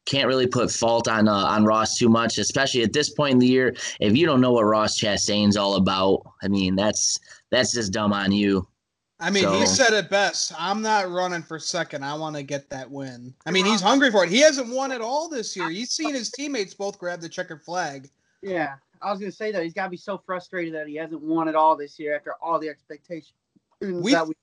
can't 0.07 0.27
really 0.27 0.47
put 0.47 0.71
fault 0.71 1.09
on 1.09 1.29
uh, 1.29 1.33
on 1.33 1.65
Ross 1.65 1.97
too 1.97 2.09
much, 2.09 2.39
especially 2.39 2.83
at 2.83 2.93
this 2.93 3.11
point 3.11 3.33
in 3.33 3.39
the 3.39 3.47
year. 3.47 3.75
If 4.01 4.17
you 4.17 4.27
don't 4.27 4.41
know 4.41 4.53
what 4.53 4.65
Ross 4.65 4.99
Chastain's 4.99 5.57
all 5.57 5.77
about, 5.77 6.23
I 6.43 6.49
mean 6.49 6.77
that's 6.77 7.19
that's 7.51 7.73
just 7.73 7.93
dumb 7.93 8.13
on 8.13 8.33
you. 8.33 8.67
I 9.21 9.31
mean, 9.31 9.45
so. 9.45 9.53
he 9.53 9.67
said 9.67 9.93
it 9.93 10.11
best. 10.11 10.53
I'm 10.59 10.83
not 10.83 11.09
running 11.09 11.43
for 11.43 11.61
second. 11.61 12.05
I 12.05 12.15
want 12.15 12.35
to 12.35 12.43
get 12.43 12.69
that 12.71 12.91
win. 12.91 13.33
I 13.47 13.53
mean, 13.53 13.65
he's 13.65 13.81
hungry 13.81 14.11
for 14.11 14.25
it. 14.25 14.31
He 14.31 14.41
hasn't 14.41 14.69
won 14.69 14.91
at 14.91 15.01
all 15.01 15.29
this 15.29 15.57
year. 15.57 15.71
He's 15.71 15.93
seen 15.93 16.13
his 16.13 16.33
teammates 16.33 16.75
both 16.75 16.99
grab 16.99 17.21
the 17.21 17.29
checkered 17.29 17.63
flag. 17.63 18.11
Yeah, 18.43 18.75
I 19.01 19.13
was 19.13 19.21
gonna 19.21 19.31
say 19.31 19.53
that 19.53 19.63
he's 19.63 19.75
got 19.75 19.85
to 19.85 19.91
be 19.91 19.97
so 19.97 20.19
frustrated 20.19 20.75
that 20.75 20.89
he 20.89 20.97
hasn't 20.97 21.23
won 21.23 21.47
at 21.47 21.55
all 21.55 21.77
this 21.77 22.01
year 22.01 22.17
after 22.17 22.35
all 22.43 22.59
the 22.59 22.69
expectations 22.69 23.35
we, 23.83 24.13
that 24.13 24.27
we 24.27 24.35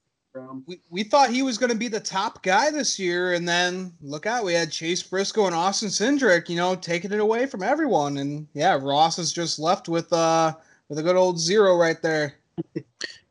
we, 0.66 0.80
we 0.90 1.04
thought 1.04 1.30
he 1.30 1.42
was 1.42 1.57
going 1.57 1.71
to 1.71 1.78
be 1.78 1.88
the 1.88 2.00
top 2.00 2.44
guy 2.44 2.71
this 2.71 3.00
year, 3.00 3.33
and 3.33 3.48
then 3.48 3.94
look 4.02 4.26
out, 4.26 4.45
we 4.45 4.54
had 4.54 4.71
Chase 4.71 5.04
Briscoe 5.04 5.45
and 5.45 5.56
Austin 5.56 5.90
Cindric, 5.90 6.50
you 6.50 6.56
know, 6.56 6.76
taking 6.76 7.12
it 7.12 7.19
away 7.19 7.45
from 7.45 7.64
everyone, 7.64 8.18
and 8.18 8.48
yeah, 8.54 8.78
Ross 8.81 9.19
is 9.19 9.33
just 9.33 9.59
left 9.59 9.90
with 9.90 10.12
uh 10.14 10.54
with 10.88 11.00
a 11.00 11.04
good 11.04 11.16
old 11.16 11.40
zero 11.40 11.76
right 11.76 12.02
there. 12.02 12.36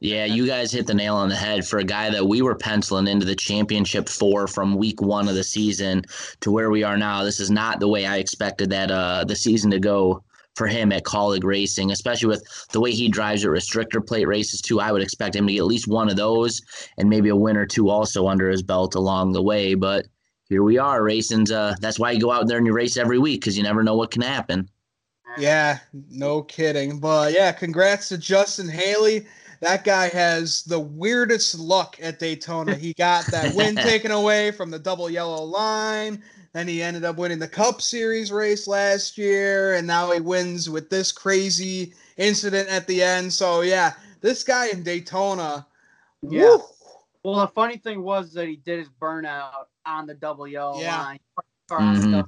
Yeah, 0.00 0.24
you 0.24 0.46
guys 0.46 0.70
hit 0.72 0.86
the 0.86 0.94
nail 0.94 1.16
on 1.16 1.28
the 1.28 1.34
head 1.34 1.66
for 1.66 1.80
a 1.80 1.84
guy 1.84 2.08
that 2.10 2.26
we 2.26 2.40
were 2.40 2.54
penciling 2.54 3.08
into 3.08 3.26
the 3.26 3.34
championship 3.34 4.08
four 4.08 4.46
from 4.46 4.76
week 4.76 5.02
one 5.02 5.28
of 5.28 5.34
the 5.34 5.42
season 5.42 6.04
to 6.40 6.52
where 6.52 6.70
we 6.70 6.84
are 6.84 6.96
now. 6.96 7.24
This 7.24 7.40
is 7.40 7.50
not 7.50 7.80
the 7.80 7.88
way 7.88 8.06
I 8.06 8.18
expected 8.18 8.70
that 8.70 8.90
uh 8.90 9.24
the 9.24 9.36
season 9.36 9.70
to 9.72 9.80
go 9.80 10.22
for 10.58 10.66
him 10.66 10.92
at 10.92 11.04
Kaulig 11.04 11.44
Racing, 11.44 11.92
especially 11.92 12.28
with 12.28 12.44
the 12.72 12.80
way 12.80 12.90
he 12.90 13.08
drives 13.08 13.44
at 13.44 13.50
restrictor 13.50 14.04
plate 14.04 14.26
races 14.26 14.60
too. 14.60 14.80
I 14.80 14.92
would 14.92 15.00
expect 15.00 15.36
him 15.36 15.46
to 15.46 15.52
get 15.52 15.60
at 15.60 15.66
least 15.66 15.88
one 15.88 16.10
of 16.10 16.16
those 16.16 16.60
and 16.98 17.08
maybe 17.08 17.30
a 17.30 17.36
win 17.36 17.56
or 17.56 17.64
two 17.64 17.88
also 17.88 18.28
under 18.28 18.50
his 18.50 18.62
belt 18.62 18.94
along 18.96 19.32
the 19.32 19.42
way. 19.42 19.74
But 19.74 20.06
here 20.48 20.64
we 20.64 20.76
are, 20.76 21.02
racing's. 21.02 21.52
Uh, 21.52 21.76
that's 21.80 21.98
why 21.98 22.10
you 22.10 22.20
go 22.20 22.32
out 22.32 22.48
there 22.48 22.58
and 22.58 22.66
you 22.66 22.72
race 22.72 22.96
every 22.96 23.18
week 23.18 23.40
because 23.40 23.56
you 23.56 23.62
never 23.62 23.82
know 23.82 23.96
what 23.96 24.10
can 24.10 24.22
happen. 24.22 24.68
Yeah, 25.38 25.78
no 26.10 26.42
kidding. 26.42 26.98
But 26.98 27.32
yeah, 27.32 27.52
congrats 27.52 28.08
to 28.08 28.18
Justin 28.18 28.68
Haley. 28.68 29.26
That 29.60 29.84
guy 29.84 30.08
has 30.08 30.62
the 30.62 30.78
weirdest 30.78 31.58
luck 31.58 31.96
at 32.00 32.18
Daytona. 32.18 32.74
He 32.74 32.94
got 32.94 33.26
that 33.26 33.54
win 33.54 33.76
taken 33.76 34.10
away 34.10 34.50
from 34.52 34.70
the 34.70 34.78
double 34.78 35.10
yellow 35.10 35.42
line. 35.42 36.22
Then 36.52 36.66
he 36.66 36.82
ended 36.82 37.04
up 37.04 37.18
winning 37.18 37.38
the 37.38 37.48
Cup 37.48 37.82
Series 37.82 38.32
race 38.32 38.66
last 38.66 39.18
year, 39.18 39.74
and 39.74 39.86
now 39.86 40.10
he 40.12 40.20
wins 40.20 40.70
with 40.70 40.88
this 40.88 41.12
crazy 41.12 41.92
incident 42.16 42.68
at 42.68 42.86
the 42.86 43.02
end. 43.02 43.32
So 43.32 43.60
yeah, 43.60 43.92
this 44.20 44.42
guy 44.42 44.68
in 44.68 44.82
Daytona. 44.82 45.66
Yeah. 46.22 46.42
Woo. 46.42 46.62
Well, 47.22 47.40
the 47.40 47.48
funny 47.48 47.76
thing 47.76 48.02
was 48.02 48.32
that 48.32 48.48
he 48.48 48.56
did 48.56 48.78
his 48.78 48.88
burnout 48.88 49.66
on 49.84 50.06
the 50.06 50.14
double 50.14 50.46
yellow 50.46 50.80
yeah. 50.80 50.98
line. 50.98 51.20
Mm-hmm. 51.70 52.20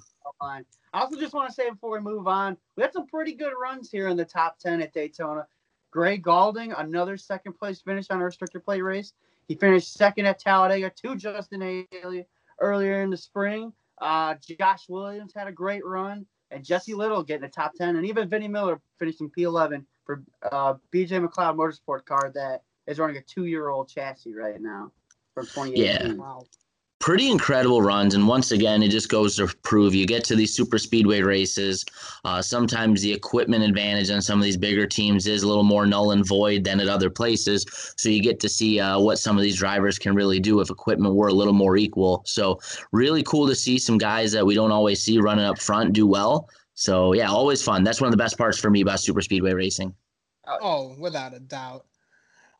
line. 0.43 0.65
I 0.93 1.00
also 1.00 1.19
just 1.19 1.33
want 1.33 1.49
to 1.49 1.55
say 1.55 1.71
before 1.71 1.93
we 1.93 2.00
move 2.00 2.27
on, 2.27 2.57
we 2.77 2.83
had 2.83 2.93
some 2.93 3.07
pretty 3.07 3.33
good 3.33 3.53
runs 3.61 3.91
here 3.91 4.09
in 4.09 4.17
the 4.17 4.25
top 4.25 4.59
ten 4.59 4.83
at 4.83 4.93
Daytona. 4.93 5.47
Gray 5.91 6.19
Gaulding, 6.19 6.73
another 6.73 7.17
second 7.17 7.55
place 7.55 7.81
finish 7.81 8.11
on 8.11 8.21
a 8.21 8.25
restrictor 8.25 8.62
plate 8.62 8.83
race. 8.83 9.12
He 9.49 9.55
finished 9.55 9.95
second 9.95 10.27
at 10.27 10.39
Talladega 10.39 10.93
to 11.03 11.17
Justin 11.17 11.87
Haley 11.91 12.27
earlier 12.61 13.03
in 13.03 13.11
the 13.11 13.17
spring. 13.17 13.73
Uh, 14.00 14.35
Josh 14.59 14.88
Williams 14.88 15.33
had 15.35 15.47
a 15.47 15.52
great 15.52 15.85
run, 15.85 16.26
and 16.50 16.64
Jesse 16.64 16.95
Little 16.95 17.23
getting 17.23 17.45
a 17.45 17.50
top 17.50 17.75
10, 17.75 17.97
and 17.97 18.07
even 18.07 18.28
Vinnie 18.28 18.49
Miller 18.49 18.80
finishing 18.99 19.30
P11 19.30 19.85
for 20.04 20.23
uh, 20.50 20.75
BJ 20.92 21.25
McLeod 21.25 21.57
Motorsport 21.57 22.04
car 22.04 22.30
that 22.35 22.62
is 22.87 22.99
running 22.99 23.16
a 23.16 23.23
two 23.23 23.45
year 23.45 23.69
old 23.69 23.88
chassis 23.88 24.35
right 24.35 24.61
now 24.61 24.90
from 25.35 25.47
2018. 25.47 25.85
Yeah. 25.85 26.14
Wow 26.14 26.45
pretty 27.00 27.30
incredible 27.30 27.80
runs. 27.80 28.14
And 28.14 28.28
once 28.28 28.52
again, 28.52 28.83
it 28.83 28.90
just 28.90 29.09
goes 29.09 29.35
to 29.37 29.47
prove 29.62 29.95
you 29.95 30.07
get 30.07 30.23
to 30.25 30.37
these 30.37 30.54
super 30.54 30.78
speedway 30.78 31.23
races. 31.23 31.85
Uh, 32.25 32.42
sometimes 32.42 33.00
the 33.00 33.12
equipment 33.12 33.64
advantage 33.64 34.11
on 34.11 34.21
some 34.21 34.38
of 34.38 34.45
these 34.45 34.59
bigger 34.59 34.87
teams 34.87 35.26
is 35.26 35.42
a 35.42 35.49
little 35.49 35.64
more 35.64 35.87
null 35.87 36.12
and 36.12 36.26
void 36.26 36.62
than 36.62 36.78
at 36.78 36.88
other 36.88 37.09
places. 37.09 37.64
So 37.97 38.11
you 38.11 38.23
get 38.23 38.38
to 38.40 38.49
see 38.49 38.78
uh, 38.78 39.00
what 39.00 39.19
some 39.19 39.37
of 39.37 39.42
these 39.42 39.57
drivers 39.57 39.99
can 39.99 40.14
really 40.14 40.38
do 40.38 40.61
if 40.61 40.71
equipment 40.71 41.14
were 41.14 41.28
a 41.28 41.33
little 41.33 41.54
more 41.54 41.78
equal. 41.78 42.23
So 42.26 42.61
really 42.92 43.23
cool 43.23 43.49
to 43.49 43.54
see 43.54 43.78
some 43.78 43.97
guys 43.97 44.30
that 44.33 44.45
we 44.45 44.54
don't 44.54 44.71
always 44.71 45.02
see 45.02 45.19
running 45.19 45.47
up 45.47 45.59
front 45.59 45.95
do 45.95 46.07
well. 46.07 46.49
So 46.75 47.14
yeah, 47.14 47.30
always 47.30 47.62
fun. 47.62 47.83
That's 47.83 48.00
one 48.00 48.09
of 48.09 48.12
the 48.12 48.23
best 48.23 48.37
parts 48.37 48.59
for 48.59 48.71
me 48.71 48.83
about 48.83 49.00
super 49.00 49.23
speedway 49.23 49.54
racing. 49.54 49.95
Oh, 50.47 50.97
without 50.99 51.35
a 51.35 51.40
doubt. 51.40 51.87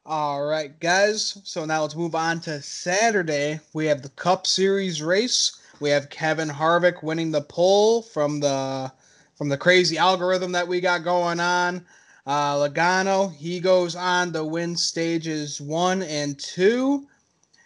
All 0.07 0.45
right, 0.47 0.79
guys. 0.81 1.39
So 1.45 1.67
now 1.67 1.83
let's 1.83 1.95
move 1.95 2.15
on 2.15 2.41
to 2.41 2.63
Saturday. 2.63 3.61
We 3.75 3.85
have 3.87 4.01
the 4.01 4.09
Cup 4.09 4.47
Series 4.47 5.03
race. 5.03 5.61
We 5.79 5.91
have 5.91 6.09
Kevin 6.09 6.49
Harvick 6.49 7.03
winning 7.03 7.31
the 7.31 7.43
pole 7.43 8.01
from 8.01 8.41
the 8.41 8.91
from 9.35 9.51
the 9.51 9.59
crazy 9.59 9.99
algorithm 9.99 10.53
that 10.53 10.67
we 10.67 10.81
got 10.81 11.05
going 11.05 11.39
on. 11.39 11.85
Uh, 12.27 12.55
Logano, 12.55 13.35
he 13.35 13.61
goes 13.61 13.95
on 13.95 14.33
to 14.33 14.43
win 14.43 14.75
stages 14.75 15.61
one 15.61 16.03
and 16.03 16.39
two. 16.39 17.07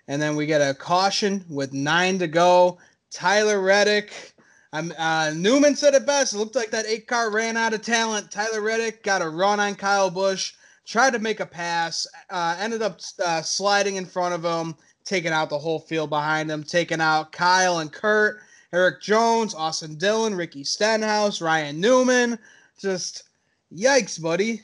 And 0.08 0.20
then 0.20 0.34
we 0.34 0.46
get 0.46 0.60
a 0.60 0.74
caution 0.74 1.44
with 1.48 1.72
nine 1.72 2.18
to 2.18 2.26
go. 2.26 2.78
Tyler 3.12 3.60
Reddick, 3.60 4.34
um, 4.72 4.92
uh, 4.98 5.32
Newman 5.36 5.76
said 5.76 5.94
it 5.94 6.04
best. 6.04 6.34
It 6.34 6.38
looked 6.38 6.56
like 6.56 6.72
that 6.72 6.86
eight 6.86 7.06
car 7.06 7.30
ran 7.30 7.56
out 7.56 7.74
of 7.74 7.82
talent. 7.82 8.32
Tyler 8.32 8.60
Reddick 8.60 9.04
got 9.04 9.22
a 9.22 9.28
run 9.28 9.60
on 9.60 9.76
Kyle 9.76 10.10
Busch, 10.10 10.54
tried 10.84 11.12
to 11.12 11.18
make 11.18 11.40
a 11.40 11.46
pass, 11.46 12.06
uh, 12.30 12.56
ended 12.58 12.82
up 12.82 13.00
uh, 13.24 13.42
sliding 13.42 13.96
in 13.96 14.06
front 14.06 14.34
of 14.34 14.44
him, 14.44 14.74
taking 15.04 15.32
out 15.32 15.50
the 15.50 15.58
whole 15.58 15.80
field 15.80 16.10
behind 16.10 16.50
him, 16.50 16.62
taking 16.62 17.00
out 17.00 17.32
Kyle 17.32 17.78
and 17.78 17.92
Kurt, 17.92 18.40
Erik 18.72 19.00
Jones, 19.00 19.54
Austin 19.54 19.96
Dillon, 19.96 20.34
Ricky 20.34 20.64
Stenhouse, 20.64 21.40
Ryan 21.40 21.80
Newman. 21.80 22.38
Just 22.78 23.24
yikes, 23.72 24.20
buddy. 24.20 24.62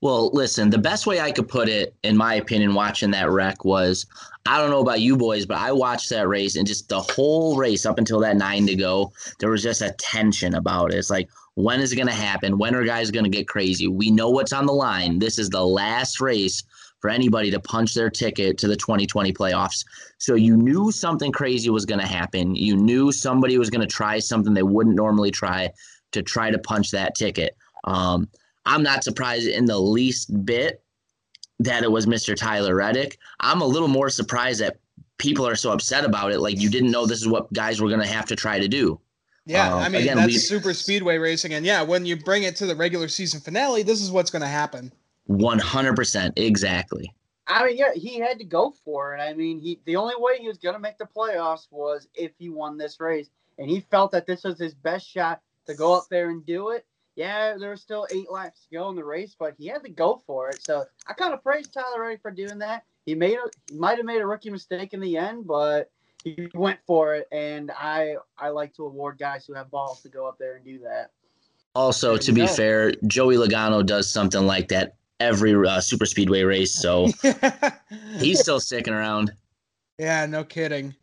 Well, 0.00 0.30
listen, 0.32 0.70
the 0.70 0.78
best 0.78 1.06
way 1.06 1.20
I 1.20 1.30
could 1.30 1.48
put 1.48 1.68
it, 1.68 1.94
in 2.02 2.16
my 2.16 2.34
opinion, 2.34 2.74
watching 2.74 3.12
that 3.12 3.30
wreck 3.30 3.64
was 3.64 4.06
I 4.46 4.58
don't 4.58 4.70
know 4.70 4.80
about 4.80 5.00
you 5.00 5.16
boys, 5.16 5.46
but 5.46 5.58
I 5.58 5.70
watched 5.70 6.10
that 6.10 6.26
race 6.26 6.56
and 6.56 6.66
just 6.66 6.88
the 6.88 7.00
whole 7.00 7.56
race 7.56 7.86
up 7.86 7.98
until 7.98 8.18
that 8.20 8.36
nine 8.36 8.66
to 8.66 8.74
go, 8.74 9.12
there 9.38 9.50
was 9.50 9.62
just 9.62 9.80
a 9.80 9.94
tension 9.98 10.54
about 10.54 10.92
it. 10.92 10.98
It's 10.98 11.10
like, 11.10 11.28
when 11.54 11.80
is 11.80 11.92
it 11.92 11.96
going 11.96 12.08
to 12.08 12.14
happen? 12.14 12.58
When 12.58 12.74
are 12.74 12.84
guys 12.84 13.10
going 13.10 13.24
to 13.24 13.30
get 13.30 13.48
crazy? 13.48 13.86
We 13.88 14.10
know 14.10 14.30
what's 14.30 14.52
on 14.52 14.66
the 14.66 14.72
line. 14.72 15.18
This 15.18 15.38
is 15.38 15.50
the 15.50 15.64
last 15.64 16.20
race 16.20 16.62
for 17.00 17.10
anybody 17.10 17.50
to 17.50 17.60
punch 17.60 17.94
their 17.94 18.08
ticket 18.08 18.56
to 18.58 18.68
the 18.68 18.76
2020 18.76 19.32
playoffs. 19.32 19.84
So 20.18 20.34
you 20.34 20.56
knew 20.56 20.92
something 20.92 21.32
crazy 21.32 21.68
was 21.68 21.84
going 21.84 22.00
to 22.00 22.06
happen. 22.06 22.54
You 22.54 22.76
knew 22.76 23.12
somebody 23.12 23.58
was 23.58 23.70
going 23.70 23.80
to 23.80 23.92
try 23.92 24.18
something 24.20 24.54
they 24.54 24.62
wouldn't 24.62 24.94
normally 24.94 25.32
try 25.32 25.70
to 26.12 26.22
try 26.22 26.50
to 26.50 26.58
punch 26.58 26.90
that 26.92 27.14
ticket. 27.16 27.56
Um, 27.84 28.28
I'm 28.64 28.82
not 28.82 29.02
surprised 29.02 29.48
in 29.48 29.64
the 29.64 29.78
least 29.78 30.44
bit 30.46 30.82
that 31.58 31.82
it 31.82 31.90
was 31.90 32.06
Mr. 32.06 32.36
Tyler 32.36 32.76
Reddick. 32.76 33.18
I'm 33.40 33.60
a 33.60 33.66
little 33.66 33.88
more 33.88 34.08
surprised 34.08 34.60
that 34.60 34.78
people 35.18 35.46
are 35.46 35.56
so 35.56 35.72
upset 35.72 36.04
about 36.04 36.32
it. 36.32 36.40
Like 36.40 36.60
you 36.60 36.70
didn't 36.70 36.90
know 36.90 37.04
this 37.04 37.20
is 37.20 37.28
what 37.28 37.52
guys 37.52 37.80
were 37.80 37.88
going 37.88 38.00
to 38.00 38.06
have 38.06 38.26
to 38.26 38.36
try 38.36 38.58
to 38.58 38.68
do. 38.68 39.00
Yeah, 39.44 39.74
uh, 39.74 39.78
I 39.78 39.88
mean 39.88 40.02
again, 40.02 40.16
that's 40.16 40.28
we, 40.28 40.38
super 40.38 40.72
speedway 40.72 41.18
racing, 41.18 41.54
and 41.54 41.66
yeah, 41.66 41.82
when 41.82 42.06
you 42.06 42.16
bring 42.16 42.44
it 42.44 42.56
to 42.56 42.66
the 42.66 42.76
regular 42.76 43.08
season 43.08 43.40
finale, 43.40 43.82
this 43.82 44.00
is 44.00 44.10
what's 44.10 44.30
going 44.30 44.42
to 44.42 44.48
happen. 44.48 44.92
One 45.26 45.58
hundred 45.58 45.96
percent, 45.96 46.34
exactly. 46.36 47.12
I 47.48 47.66
mean, 47.66 47.76
yeah, 47.76 47.92
he 47.94 48.20
had 48.20 48.38
to 48.38 48.44
go 48.44 48.72
for 48.84 49.16
it. 49.16 49.20
I 49.20 49.34
mean, 49.34 49.58
he 49.58 49.80
the 49.84 49.96
only 49.96 50.14
way 50.16 50.38
he 50.38 50.46
was 50.46 50.58
going 50.58 50.74
to 50.74 50.80
make 50.80 50.98
the 50.98 51.06
playoffs 51.16 51.66
was 51.70 52.06
if 52.14 52.32
he 52.38 52.50
won 52.50 52.78
this 52.78 53.00
race, 53.00 53.30
and 53.58 53.68
he 53.68 53.80
felt 53.80 54.12
that 54.12 54.26
this 54.26 54.44
was 54.44 54.58
his 54.58 54.74
best 54.74 55.08
shot 55.08 55.40
to 55.66 55.74
go 55.74 55.92
up 55.94 56.04
there 56.08 56.30
and 56.30 56.46
do 56.46 56.70
it 56.70 56.86
yeah, 57.14 57.56
there 57.58 57.68
were 57.68 57.76
still 57.76 58.06
eight 58.10 58.30
laps 58.30 58.62
to 58.62 58.76
go 58.76 58.88
in 58.88 58.96
the 58.96 59.04
race, 59.04 59.36
but 59.38 59.54
he 59.58 59.66
had 59.66 59.82
to 59.84 59.90
go 59.90 60.22
for 60.26 60.48
it. 60.48 60.62
So 60.62 60.84
I 61.06 61.12
kind 61.12 61.34
of 61.34 61.42
praise 61.42 61.68
Tyler 61.68 62.00
Reddick 62.00 62.22
for 62.22 62.30
doing 62.30 62.58
that. 62.58 62.84
He 63.04 63.14
made 63.14 63.36
a, 63.36 63.48
he 63.70 63.78
might 63.78 63.98
have 63.98 64.06
made 64.06 64.22
a 64.22 64.26
rookie 64.26 64.50
mistake 64.50 64.94
in 64.94 65.00
the 65.00 65.18
end, 65.18 65.46
but 65.46 65.90
he 66.22 66.48
went 66.54 66.78
for 66.86 67.14
it, 67.14 67.28
and 67.32 67.70
I 67.70 68.16
I 68.38 68.48
like 68.48 68.74
to 68.74 68.84
award 68.84 69.18
guys 69.18 69.46
who 69.46 69.54
have 69.54 69.70
balls 69.70 70.02
to 70.02 70.08
go 70.08 70.26
up 70.26 70.38
there 70.38 70.56
and 70.56 70.64
do 70.64 70.78
that. 70.80 71.10
Also, 71.74 72.16
to 72.16 72.32
be 72.32 72.46
fair, 72.46 72.92
Joey 73.06 73.36
Logano 73.36 73.84
does 73.84 74.10
something 74.10 74.46
like 74.46 74.68
that 74.68 74.96
every 75.20 75.54
uh, 75.54 75.80
super 75.80 76.04
speedway 76.04 76.42
race, 76.42 76.74
so 76.74 77.08
he's 78.18 78.40
still 78.40 78.60
sticking 78.60 78.92
around. 78.92 79.32
Yeah, 79.98 80.26
no 80.26 80.44
kidding. 80.44 80.94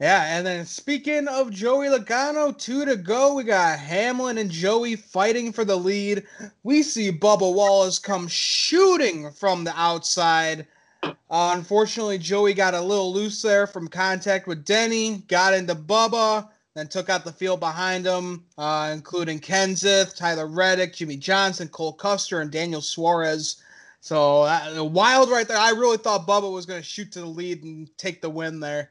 Yeah, 0.00 0.36
and 0.36 0.44
then 0.44 0.66
speaking 0.66 1.28
of 1.28 1.52
Joey 1.52 1.86
Logano, 1.86 2.58
two 2.58 2.84
to 2.84 2.96
go. 2.96 3.34
We 3.34 3.44
got 3.44 3.78
Hamlin 3.78 4.36
and 4.36 4.50
Joey 4.50 4.96
fighting 4.96 5.52
for 5.52 5.64
the 5.64 5.76
lead. 5.76 6.24
We 6.64 6.82
see 6.82 7.12
Bubba 7.12 7.54
Wallace 7.54 8.00
come 8.00 8.26
shooting 8.26 9.30
from 9.30 9.62
the 9.62 9.72
outside. 9.78 10.66
Uh, 11.02 11.14
unfortunately, 11.30 12.18
Joey 12.18 12.54
got 12.54 12.74
a 12.74 12.80
little 12.80 13.12
loose 13.12 13.42
there 13.42 13.66
from 13.66 13.88
contact 13.88 14.46
with 14.46 14.64
Denny, 14.64 15.18
got 15.28 15.54
into 15.54 15.74
Bubba, 15.74 16.48
then 16.74 16.88
took 16.88 17.08
out 17.08 17.24
the 17.24 17.32
field 17.32 17.60
behind 17.60 18.06
him, 18.06 18.44
uh, 18.58 18.90
including 18.92 19.40
Kenseth, 19.40 20.16
Tyler 20.16 20.46
Reddick, 20.46 20.94
Jimmie 20.94 21.16
Johnson, 21.16 21.68
Cole 21.68 21.92
Custer, 21.92 22.40
and 22.40 22.50
Daniel 22.50 22.80
Suarez. 22.80 23.62
So 24.00 24.42
uh, 24.42 24.82
wild 24.82 25.30
right 25.30 25.46
there. 25.46 25.58
I 25.58 25.70
really 25.70 25.96
thought 25.96 26.26
Bubba 26.26 26.50
was 26.52 26.66
going 26.66 26.80
to 26.80 26.86
shoot 26.86 27.12
to 27.12 27.20
the 27.20 27.26
lead 27.26 27.62
and 27.62 27.88
take 27.98 28.20
the 28.20 28.30
win 28.30 28.58
there. 28.58 28.90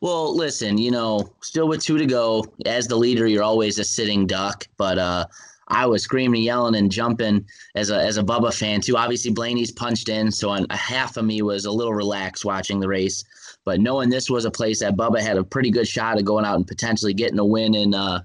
Well, 0.00 0.36
listen, 0.36 0.76
you 0.76 0.90
know, 0.90 1.32
still 1.40 1.68
with 1.68 1.82
two 1.82 1.98
to 1.98 2.06
go. 2.06 2.44
As 2.66 2.86
the 2.86 2.96
leader, 2.96 3.26
you're 3.26 3.42
always 3.42 3.78
a 3.78 3.84
sitting 3.84 4.26
duck. 4.26 4.66
But 4.76 4.98
uh, 4.98 5.26
I 5.68 5.86
was 5.86 6.02
screaming, 6.02 6.42
yelling, 6.42 6.74
and 6.76 6.90
jumping 6.90 7.46
as 7.74 7.90
a 7.90 7.96
as 7.96 8.16
a 8.16 8.22
Bubba 8.22 8.52
fan 8.54 8.80
too. 8.80 8.96
Obviously, 8.96 9.30
Blaney's 9.30 9.70
punched 9.70 10.08
in, 10.08 10.30
so 10.30 10.52
a 10.52 10.76
half 10.76 11.16
of 11.16 11.24
me 11.24 11.42
was 11.42 11.64
a 11.64 11.70
little 11.70 11.94
relaxed 11.94 12.44
watching 12.44 12.80
the 12.80 12.88
race. 12.88 13.22
But 13.64 13.80
knowing 13.80 14.08
this 14.08 14.30
was 14.30 14.44
a 14.44 14.50
place 14.50 14.80
that 14.80 14.96
Bubba 14.96 15.20
had 15.20 15.36
a 15.36 15.44
pretty 15.44 15.70
good 15.70 15.86
shot 15.86 16.18
of 16.18 16.24
going 16.24 16.44
out 16.44 16.56
and 16.56 16.66
potentially 16.66 17.12
getting 17.12 17.38
a 17.38 17.44
win 17.44 17.74
and 17.74 17.94
uh, 17.94 18.20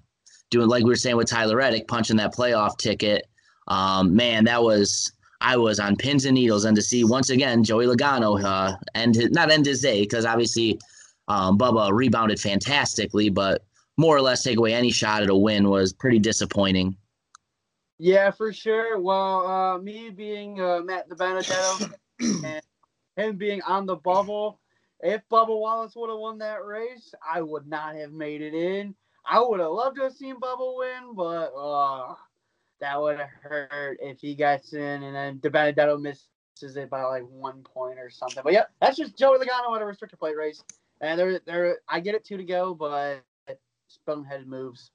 doing 0.52 0.70
like 0.70 0.84
we 0.84 0.90
were 0.90 0.96
saying 0.96 1.18
with 1.18 1.28
Tyler 1.28 1.58
Reddick, 1.58 1.88
punching 1.88 2.18
that 2.18 2.34
playoff 2.34 2.78
ticket. 2.78 3.28
Um, 3.68 4.16
man, 4.16 4.46
that 4.46 4.64
was 4.64 5.12
I 5.42 5.58
was 5.58 5.80
on 5.80 5.98
pins 5.98 6.26
and 6.26 6.36
needles, 6.36 6.64
and 6.64 6.76
to 6.78 6.82
see 6.82 7.04
once 7.04 7.30
again 7.30 7.64
Joey 7.64 7.86
Logano 7.86 8.42
uh, 8.42 8.78
end 8.96 9.16
his, 9.16 9.32
not 9.32 9.52
end 9.52 9.66
his 9.66 9.82
day 9.82 10.02
because 10.02 10.26
obviously 10.26 10.80
um, 11.28 11.58
Bubba 11.58 11.92
rebounded 11.92 12.40
fantastically, 12.40 13.30
but 13.30 13.66
more 13.98 14.16
or 14.16 14.22
less 14.22 14.44
take 14.44 14.58
away 14.58 14.74
any 14.74 14.92
shot 14.92 15.24
at 15.24 15.30
a 15.30 15.36
win 15.36 15.70
was 15.70 15.94
pretty 15.94 16.20
disappointing. 16.20 16.96
Yeah, 18.04 18.32
for 18.32 18.52
sure. 18.52 19.00
Well, 19.00 19.48
uh, 19.48 19.78
me 19.78 20.10
being 20.10 20.60
uh, 20.60 20.82
Matt 20.82 21.08
DiBenedetto 21.10 21.94
and 22.20 22.62
him 23.16 23.38
being 23.38 23.62
on 23.62 23.86
the 23.86 23.96
bubble, 23.96 24.60
if 25.00 25.22
Bubba 25.32 25.58
Wallace 25.58 25.96
would 25.96 26.10
have 26.10 26.20
won 26.20 26.40
that 26.40 26.66
race, 26.66 27.14
I 27.26 27.42
would 27.42 27.66
not 27.66 27.96
have 27.96 28.12
made 28.12 28.42
it 28.42 28.54
in. 28.54 28.94
I 29.26 29.40
would 29.40 29.62
have 29.62 29.72
loved 29.72 29.96
to 29.96 30.04
have 30.04 30.14
seen 30.14 30.36
Bubba 30.38 30.78
win, 30.78 31.16
but 31.16 31.54
uh, 31.58 32.16
that 32.82 33.02
would 33.02 33.20
have 33.20 33.30
hurt 33.42 34.00
if 34.02 34.20
he 34.20 34.36
gets 34.36 34.74
in 34.74 35.04
and 35.04 35.16
then 35.16 35.40
DiBenedetto 35.40 36.02
misses 36.02 36.76
it 36.76 36.90
by 36.90 37.04
like 37.04 37.24
one 37.30 37.64
point 37.64 38.00
or 38.00 38.10
something. 38.10 38.44
But 38.44 38.52
yeah, 38.52 38.66
that's 38.82 38.98
just 38.98 39.18
Joey 39.18 39.38
Logano 39.38 39.74
at 39.78 39.82
a 39.82 39.86
restrictor 39.86 40.20
plate 40.20 40.36
race. 40.36 40.62
And 41.00 41.18
they're 41.18 41.40
they're 41.46 41.78
I 41.88 42.02
get 42.02 42.16
it 42.16 42.26
two 42.26 42.36
to 42.36 42.44
go, 42.44 42.74
but 42.74 43.24
boneheaded 44.06 44.48
moves. 44.48 44.92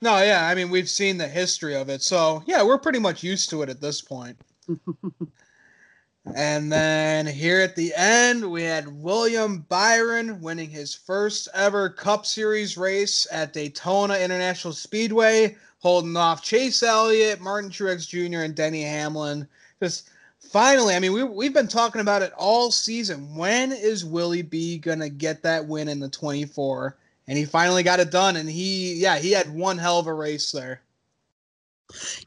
No, 0.00 0.22
yeah, 0.22 0.46
I 0.46 0.54
mean 0.54 0.70
we've 0.70 0.88
seen 0.88 1.18
the 1.18 1.28
history 1.28 1.74
of 1.74 1.88
it, 1.88 2.02
so 2.02 2.42
yeah, 2.46 2.62
we're 2.62 2.78
pretty 2.78 2.98
much 2.98 3.22
used 3.22 3.50
to 3.50 3.62
it 3.62 3.68
at 3.68 3.80
this 3.80 4.00
point. 4.00 4.38
and 6.34 6.70
then 6.70 7.26
here 7.26 7.60
at 7.60 7.74
the 7.74 7.92
end, 7.96 8.48
we 8.48 8.62
had 8.62 8.86
William 8.86 9.66
Byron 9.68 10.40
winning 10.40 10.70
his 10.70 10.94
first 10.94 11.48
ever 11.54 11.88
Cup 11.88 12.26
Series 12.26 12.76
race 12.76 13.26
at 13.32 13.52
Daytona 13.52 14.16
International 14.18 14.72
Speedway, 14.72 15.56
holding 15.80 16.16
off 16.16 16.42
Chase 16.42 16.82
Elliott, 16.82 17.40
Martin 17.40 17.70
Truex 17.70 18.06
Jr., 18.06 18.42
and 18.42 18.54
Denny 18.54 18.82
Hamlin. 18.82 19.48
Just 19.82 20.10
finally, 20.38 20.94
I 20.94 21.00
mean, 21.00 21.12
we, 21.12 21.24
we've 21.24 21.54
been 21.54 21.68
talking 21.68 22.00
about 22.00 22.22
it 22.22 22.32
all 22.36 22.70
season. 22.70 23.34
When 23.34 23.72
is 23.72 24.04
Willie 24.04 24.42
B 24.42 24.78
going 24.78 25.00
to 25.00 25.08
get 25.08 25.42
that 25.42 25.66
win 25.66 25.88
in 25.88 26.00
the 26.00 26.08
24? 26.08 26.96
And 27.28 27.38
he 27.38 27.44
finally 27.44 27.82
got 27.82 28.00
it 28.00 28.10
done. 28.10 28.36
And 28.36 28.48
he, 28.48 28.94
yeah, 28.94 29.18
he 29.18 29.30
had 29.30 29.54
one 29.54 29.78
hell 29.78 29.98
of 29.98 30.06
a 30.06 30.14
race 30.14 30.50
there. 30.50 30.80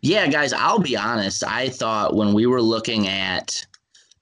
Yeah, 0.01 0.27
guys, 0.27 0.53
I'll 0.53 0.79
be 0.79 0.95
honest. 0.95 1.43
I 1.43 1.69
thought 1.69 2.15
when 2.15 2.33
we 2.33 2.45
were 2.45 2.61
looking 2.61 3.07
at 3.07 3.65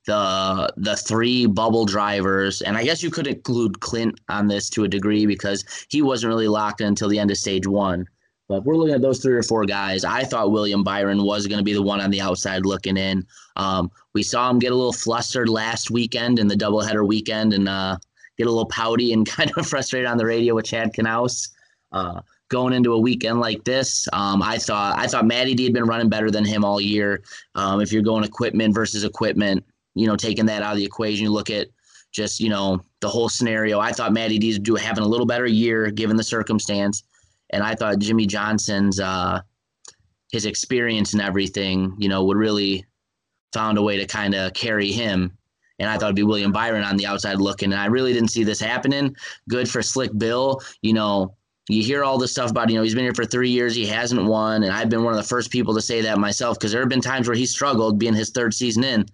the 0.06 0.74
the 0.78 0.96
three 0.96 1.46
bubble 1.46 1.86
drivers, 1.86 2.62
and 2.62 2.76
I 2.76 2.84
guess 2.84 3.04
you 3.04 3.12
could 3.12 3.28
include 3.28 3.80
Clint 3.80 4.20
on 4.28 4.48
this 4.48 4.70
to 4.72 4.84
a 4.84 4.88
degree 4.88 5.26
because 5.26 5.64
he 5.90 6.02
wasn't 6.02 6.30
really 6.30 6.48
locked 6.48 6.82
in 6.82 6.88
until 6.88 7.10
the 7.10 7.20
end 7.20 7.32
of 7.32 7.38
stage 7.38 7.68
one. 7.68 8.08
But 8.48 8.60
if 8.60 8.64
we're 8.64 8.76
looking 8.76 8.96
at 8.96 9.02
those 9.02 9.20
three 9.22 9.36
or 9.36 9.44
four 9.44 9.66
guys, 9.66 10.04
I 10.04 10.24
thought 10.24 10.52
William 10.52 10.84
Byron 10.84 11.24
was 11.24 11.46
going 11.46 11.60
to 11.60 11.64
be 11.64 11.74
the 11.74 11.84
one 11.84 12.02
on 12.02 12.10
the 12.10 12.22
outside 12.22 12.66
looking 12.66 12.98
in. 12.98 13.26
Um, 13.56 13.92
we 14.14 14.24
saw 14.24 14.50
him 14.50 14.58
get 14.58 14.72
a 14.72 14.76
little 14.76 14.92
flustered 14.92 15.48
last 15.48 15.92
weekend 15.92 16.40
in 16.40 16.48
the 16.48 16.56
doubleheader 16.56 17.08
weekend 17.08 17.54
and 17.54 17.70
uh, 17.70 17.98
get 18.40 18.48
a 18.48 18.50
little 18.50 18.66
pouty 18.66 19.14
and 19.14 19.28
kind 19.38 19.52
of 19.56 19.68
frustrated 19.68 20.10
on 20.10 20.18
the 20.18 20.26
radio 20.26 20.56
with 20.56 20.66
Chad 20.66 20.94
Knaus. 20.94 21.50
Uh, 21.92 22.22
going 22.50 22.74
into 22.74 22.94
a 22.94 23.00
weekend 23.00 23.40
like 23.40 23.64
this, 23.64 24.08
um, 24.12 24.42
I 24.42 24.58
thought 24.58 24.98
I 24.98 25.06
thought 25.06 25.26
Matty 25.26 25.54
D 25.54 25.66
had 25.66 25.74
been 25.74 25.86
running 25.86 26.10
better 26.10 26.32
than 26.32 26.44
him 26.44 26.66
all 26.66 26.82
year. 26.82 27.22
Um, 27.54 27.82
if 27.82 27.92
you're 27.92 28.02
going 28.02 28.24
equipment 28.24 28.74
versus 28.74 29.04
equipment, 29.04 29.64
you 29.94 30.08
know, 30.08 30.16
taking 30.16 30.48
that 30.48 30.64
out 30.64 30.72
of 30.72 30.78
the 30.80 30.86
equation, 30.86 31.24
you 31.24 31.32
look 31.32 31.52
at 31.52 31.68
just 32.12 32.40
you 32.40 32.50
know 32.50 32.82
the 33.02 33.10
whole 33.10 33.30
scenario. 33.30 33.80
I 33.80 33.92
thought 33.92 34.14
Matty 34.14 34.40
D's 34.40 34.58
do 34.58 34.76
having 34.76 35.04
a 35.04 35.08
little 35.08 35.28
better 35.28 35.46
year 35.46 35.92
given 35.92 36.18
the 36.18 36.24
circumstance 36.24 37.04
and 37.52 37.64
I 37.64 37.76
thought 37.76 38.00
Jimmie 38.00 38.28
Johnson's 38.28 39.00
uh, 39.00 39.42
his 40.32 40.46
experience 40.46 41.14
and 41.14 41.22
everything, 41.22 41.96
you 41.98 42.10
know, 42.10 42.24
would 42.26 42.38
really 42.38 42.86
found 43.54 43.78
a 43.78 43.82
way 43.82 43.98
to 43.98 44.06
kind 44.06 44.36
of 44.36 44.54
carry 44.54 44.92
him. 44.92 45.38
And 45.80 45.90
I 45.90 45.98
thought 45.98 46.08
it'd 46.08 46.16
be 46.16 46.24
William 46.24 46.52
Byron 46.52 46.84
on 46.84 46.98
the 46.98 47.06
outside 47.06 47.40
looking. 47.40 47.72
And 47.72 47.82
I 47.82 47.86
really 47.86 48.14
didn't 48.14 48.30
see 48.30 48.44
this 48.44 48.60
happening. 48.60 49.16
Good 49.48 49.70
for 49.70 49.82
Slick 49.82 50.18
Bill. 50.18 50.62
You 50.82 50.94
know, 50.94 51.36
you 51.70 51.84
hear 51.84 52.04
all 52.04 52.18
this 52.18 52.32
stuff 52.32 52.52
about, 52.52 52.70
you 52.70 52.76
know, 52.76 52.84
he's 52.84 52.96
been 52.96 53.04
here 53.04 53.14
for 53.14 53.26
three 53.26 53.50
years, 53.50 53.76
he 53.76 53.86
hasn't 53.86 54.26
won. 54.26 54.64
And 54.64 54.74
I've 54.74 54.90
been 54.90 55.04
one 55.04 55.14
of 55.14 55.18
the 55.18 55.28
first 55.28 55.52
people 55.52 55.74
to 55.76 55.82
say 55.82 56.02
that 56.02 56.18
myself 56.18 56.58
because 56.58 56.72
there 56.72 56.82
have 56.82 56.90
been 56.90 57.02
times 57.02 57.28
where 57.28 57.38
he 57.38 57.46
struggled 57.46 58.00
being 58.00 58.16
his 58.16 58.32
third 58.32 58.54
season 58.54 58.84
in. 58.84 59.06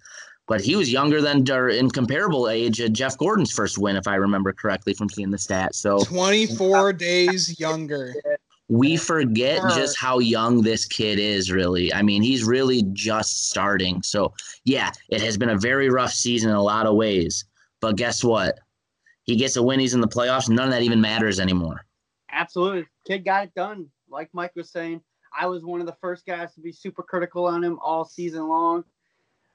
But 0.48 0.60
he 0.60 0.76
was 0.76 0.92
younger 0.92 1.20
than, 1.20 1.48
or 1.50 1.68
in 1.68 1.90
comparable 1.90 2.48
age, 2.48 2.80
uh, 2.80 2.88
Jeff 2.88 3.18
Gordon's 3.18 3.50
first 3.50 3.78
win, 3.78 3.96
if 3.96 4.06
I 4.06 4.14
remember 4.14 4.52
correctly 4.52 4.94
from 4.94 5.08
seeing 5.08 5.30
the 5.30 5.36
stats. 5.36 5.74
So 5.74 5.98
24 6.04 6.92
days 6.92 7.58
younger 7.58 8.14
we 8.68 8.96
forget 8.96 9.62
just 9.74 9.98
how 9.98 10.18
young 10.18 10.60
this 10.62 10.84
kid 10.84 11.18
is 11.18 11.52
really. 11.52 11.92
I 11.92 12.02
mean 12.02 12.22
he's 12.22 12.44
really 12.44 12.82
just 12.92 13.48
starting. 13.48 14.02
So 14.02 14.32
yeah 14.64 14.90
it 15.08 15.20
has 15.20 15.36
been 15.36 15.50
a 15.50 15.58
very 15.58 15.88
rough 15.88 16.12
season 16.12 16.50
in 16.50 16.56
a 16.56 16.62
lot 16.62 16.86
of 16.86 16.96
ways. 16.96 17.44
But 17.80 17.96
guess 17.96 18.24
what? 18.24 18.58
He 19.24 19.36
gets 19.36 19.56
a 19.56 19.62
win. 19.62 19.80
He's 19.80 19.94
in 19.94 20.00
the 20.00 20.08
playoffs. 20.08 20.48
None 20.48 20.66
of 20.66 20.72
that 20.72 20.82
even 20.82 21.00
matters 21.00 21.38
anymore. 21.38 21.84
Absolutely. 22.32 22.86
Kid 23.06 23.24
got 23.24 23.44
it 23.44 23.54
done. 23.54 23.86
Like 24.10 24.30
mike 24.32 24.52
was 24.56 24.70
saying 24.70 25.00
i 25.38 25.46
was 25.46 25.64
one 25.64 25.80
of 25.80 25.86
the 25.86 25.96
first 26.00 26.26
guys 26.26 26.54
to 26.54 26.60
be 26.60 26.72
super 26.72 27.02
critical 27.02 27.46
on 27.46 27.62
him 27.62 27.78
all 27.80 28.04
season 28.04 28.48
long. 28.48 28.84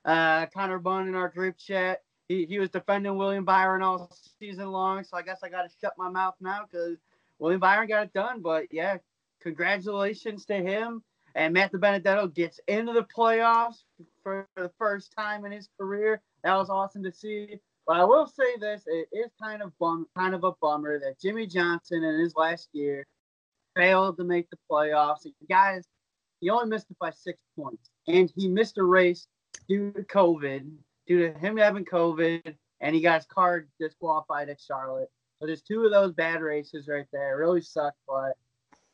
Uh 0.06 0.46
connor 0.48 0.80
bunn 0.80 1.08
in 1.10 1.16
our 1.16 1.30
group 1.30 1.58
chat 1.58 2.00
he, 2.30 2.46
he 2.46 2.60
was 2.60 2.70
defending 2.70 3.18
william 3.18 3.44
byron 3.44 3.82
all 3.82 4.10
season 4.40 4.72
long. 4.72 5.04
So 5.04 5.18
i 5.18 5.22
guess 5.22 5.40
i 5.44 5.50
got 5.50 5.64
to 5.64 5.70
shut 5.82 5.94
my 5.98 6.10
mouth 6.10 6.36
now 6.40 6.66
because 6.72 6.98
William 7.42 7.60
Byron 7.60 7.90
got 7.90 8.04
it 8.04 8.14
done. 8.14 8.42
But 8.42 8.68
yeah, 8.72 8.98
congratulations 9.42 10.46
to 10.46 10.56
him. 10.56 11.04
And 11.34 11.54
Matt 11.54 11.72
Benedetto 11.72 12.28
gets 12.28 12.60
into 12.68 12.94
the 12.94 13.06
playoffs 13.16 13.84
for 14.22 14.48
the 14.56 14.72
first 14.78 15.14
time 15.18 15.46
in 15.46 15.52
his 15.52 15.70
career. 15.80 16.22
That 16.44 16.56
was 16.56 16.70
awesome 16.70 17.04
to 17.04 17.12
see. 17.12 17.60
But 17.88 17.98
I 17.98 18.04
will 18.04 18.28
say 18.28 18.58
this: 18.60 18.84
it 18.86 19.08
is 19.12 19.32
kind 19.42 19.62
of 19.62 19.72
bum, 19.80 20.08
kind 20.16 20.36
of 20.36 20.44
a 20.44 20.52
bummer 20.62 21.00
that 21.00 21.20
Jimmie 21.20 21.48
Johnson 21.48 22.04
in 22.04 22.20
his 22.20 22.36
last 22.36 22.70
year 22.74 23.06
failed 23.76 24.18
to 24.18 24.24
make 24.24 24.50
the 24.50 24.58
playoffs. 24.70 25.26
Guys, 25.50 25.88
he 26.42 26.50
only 26.50 26.68
missed 26.68 26.92
it 26.92 27.00
by 27.00 27.12
six 27.12 27.40
points, 27.58 27.90
and 28.08 28.32
he 28.36 28.48
missed 28.48 28.78
a 28.78 28.84
race 28.84 29.28
due 29.70 29.92
to 29.94 30.04
COVID, 30.04 30.70
due 31.08 31.32
to 31.32 31.40
him 31.40 31.58
having 31.58 31.86
COVID, 31.86 32.56
and 32.82 32.96
he 32.96 33.02
got 33.02 33.22
his 33.22 33.26
car 33.26 33.68
disqualified 33.80 34.50
at 34.50 34.60
Charlotte. 34.60 35.10
So 35.42 35.48
there's 35.48 35.64
two 35.64 35.84
of 35.86 35.92
those 35.92 36.14
bad 36.14 36.42
races 36.42 36.88
right 36.88 37.08
there. 37.12 37.34
It 37.34 37.38
really 37.38 37.62
sucked, 37.62 37.98
but 38.08 38.34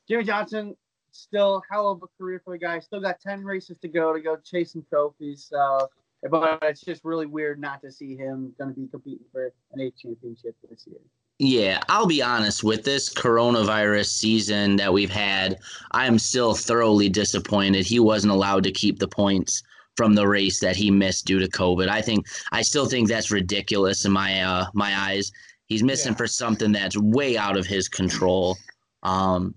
Jimmie 0.07 0.23
Johnson 0.23 0.77
still 1.11 1.61
hell 1.69 1.91
of 1.91 2.01
a 2.01 2.07
career 2.17 2.41
for 2.43 2.53
the 2.53 2.57
guy. 2.57 2.79
Still 2.79 3.01
got 3.01 3.19
ten 3.19 3.43
races 3.43 3.77
to 3.79 3.89
go 3.89 4.13
to 4.13 4.21
go 4.21 4.37
chase 4.37 4.71
some 4.71 4.85
trophies. 4.89 5.45
So, 5.51 5.89
but 6.31 6.59
it's 6.61 6.79
just 6.79 7.03
really 7.03 7.25
weird 7.25 7.59
not 7.59 7.81
to 7.81 7.91
see 7.91 8.15
him 8.15 8.53
going 8.57 8.73
to 8.73 8.79
be 8.79 8.87
competing 8.87 9.25
for 9.29 9.51
an 9.73 9.81
eighth 9.81 9.97
championship 9.97 10.55
this 10.69 10.87
year. 10.87 11.01
Yeah, 11.39 11.81
I'll 11.89 12.07
be 12.07 12.21
honest 12.21 12.63
with 12.63 12.83
this 12.83 13.13
coronavirus 13.13 14.07
season 14.07 14.77
that 14.77 14.91
we've 14.91 15.11
had. 15.11 15.59
I'm 15.91 16.17
still 16.17 16.53
thoroughly 16.53 17.09
disappointed 17.09 17.85
he 17.85 17.99
wasn't 17.99 18.31
allowed 18.31 18.63
to 18.63 18.71
keep 18.71 18.99
the 18.99 19.07
points 19.07 19.63
from 19.97 20.15
the 20.15 20.27
race 20.27 20.61
that 20.61 20.77
he 20.77 20.91
missed 20.91 21.25
due 21.25 21.39
to 21.39 21.47
COVID. 21.49 21.89
I 21.89 22.01
think 22.01 22.25
I 22.53 22.61
still 22.61 22.85
think 22.85 23.09
that's 23.09 23.31
ridiculous 23.31 24.05
in 24.05 24.13
my 24.13 24.41
uh, 24.41 24.67
my 24.73 24.95
eyes. 24.95 25.33
He's 25.67 25.83
missing 25.83 26.13
yeah. 26.13 26.17
for 26.17 26.27
something 26.27 26.71
that's 26.71 26.97
way 26.97 27.37
out 27.37 27.57
of 27.57 27.65
his 27.65 27.87
control. 27.87 28.57
Um, 29.03 29.53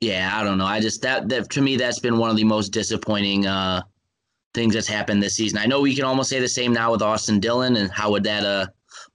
yeah, 0.00 0.30
I 0.32 0.42
don't 0.42 0.58
know. 0.58 0.66
I 0.66 0.80
just 0.80 1.02
that 1.02 1.28
that 1.28 1.50
to 1.50 1.60
me 1.60 1.76
that's 1.76 1.98
been 1.98 2.18
one 2.18 2.30
of 2.30 2.36
the 2.36 2.44
most 2.44 2.70
disappointing 2.70 3.46
uh, 3.46 3.82
things 4.54 4.74
that's 4.74 4.88
happened 4.88 5.22
this 5.22 5.36
season. 5.36 5.58
I 5.58 5.66
know 5.66 5.80
we 5.80 5.94
can 5.94 6.04
almost 6.04 6.30
say 6.30 6.40
the 6.40 6.48
same 6.48 6.72
now 6.72 6.90
with 6.90 7.02
Austin 7.02 7.38
Dillon 7.38 7.76
and 7.76 7.90
how 7.90 8.10
would 8.10 8.24
that 8.24 8.44
uh 8.44 8.66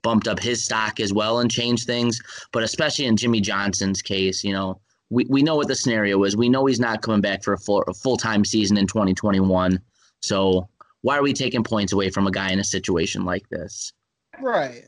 bumped 0.03 0.27
up 0.27 0.39
his 0.39 0.63
stock 0.63 0.99
as 0.99 1.11
well 1.11 1.39
and 1.39 1.49
changed 1.49 1.87
things, 1.87 2.21
but 2.51 2.61
especially 2.61 3.05
in 3.05 3.17
Jimmie 3.17 3.41
Johnson's 3.41 4.03
case, 4.03 4.43
you 4.43 4.53
know, 4.53 4.79
we, 5.09 5.25
we 5.29 5.41
know 5.41 5.55
what 5.55 5.67
the 5.67 5.75
scenario 5.75 6.23
is. 6.23 6.37
We 6.37 6.49
know 6.49 6.65
he's 6.65 6.79
not 6.79 7.01
coming 7.01 7.21
back 7.21 7.43
for 7.43 7.53
a 7.53 7.57
full 7.57 7.83
a 7.87 7.93
full 7.93 8.17
time 8.17 8.45
season 8.45 8.77
in 8.77 8.85
2021. 8.87 9.79
So 10.21 10.69
why 11.01 11.17
are 11.17 11.23
we 11.23 11.33
taking 11.33 11.63
points 11.63 11.93
away 11.93 12.09
from 12.09 12.27
a 12.27 12.31
guy 12.31 12.51
in 12.51 12.59
a 12.59 12.63
situation 12.63 13.25
like 13.25 13.47
this? 13.49 13.93
Right. 14.39 14.85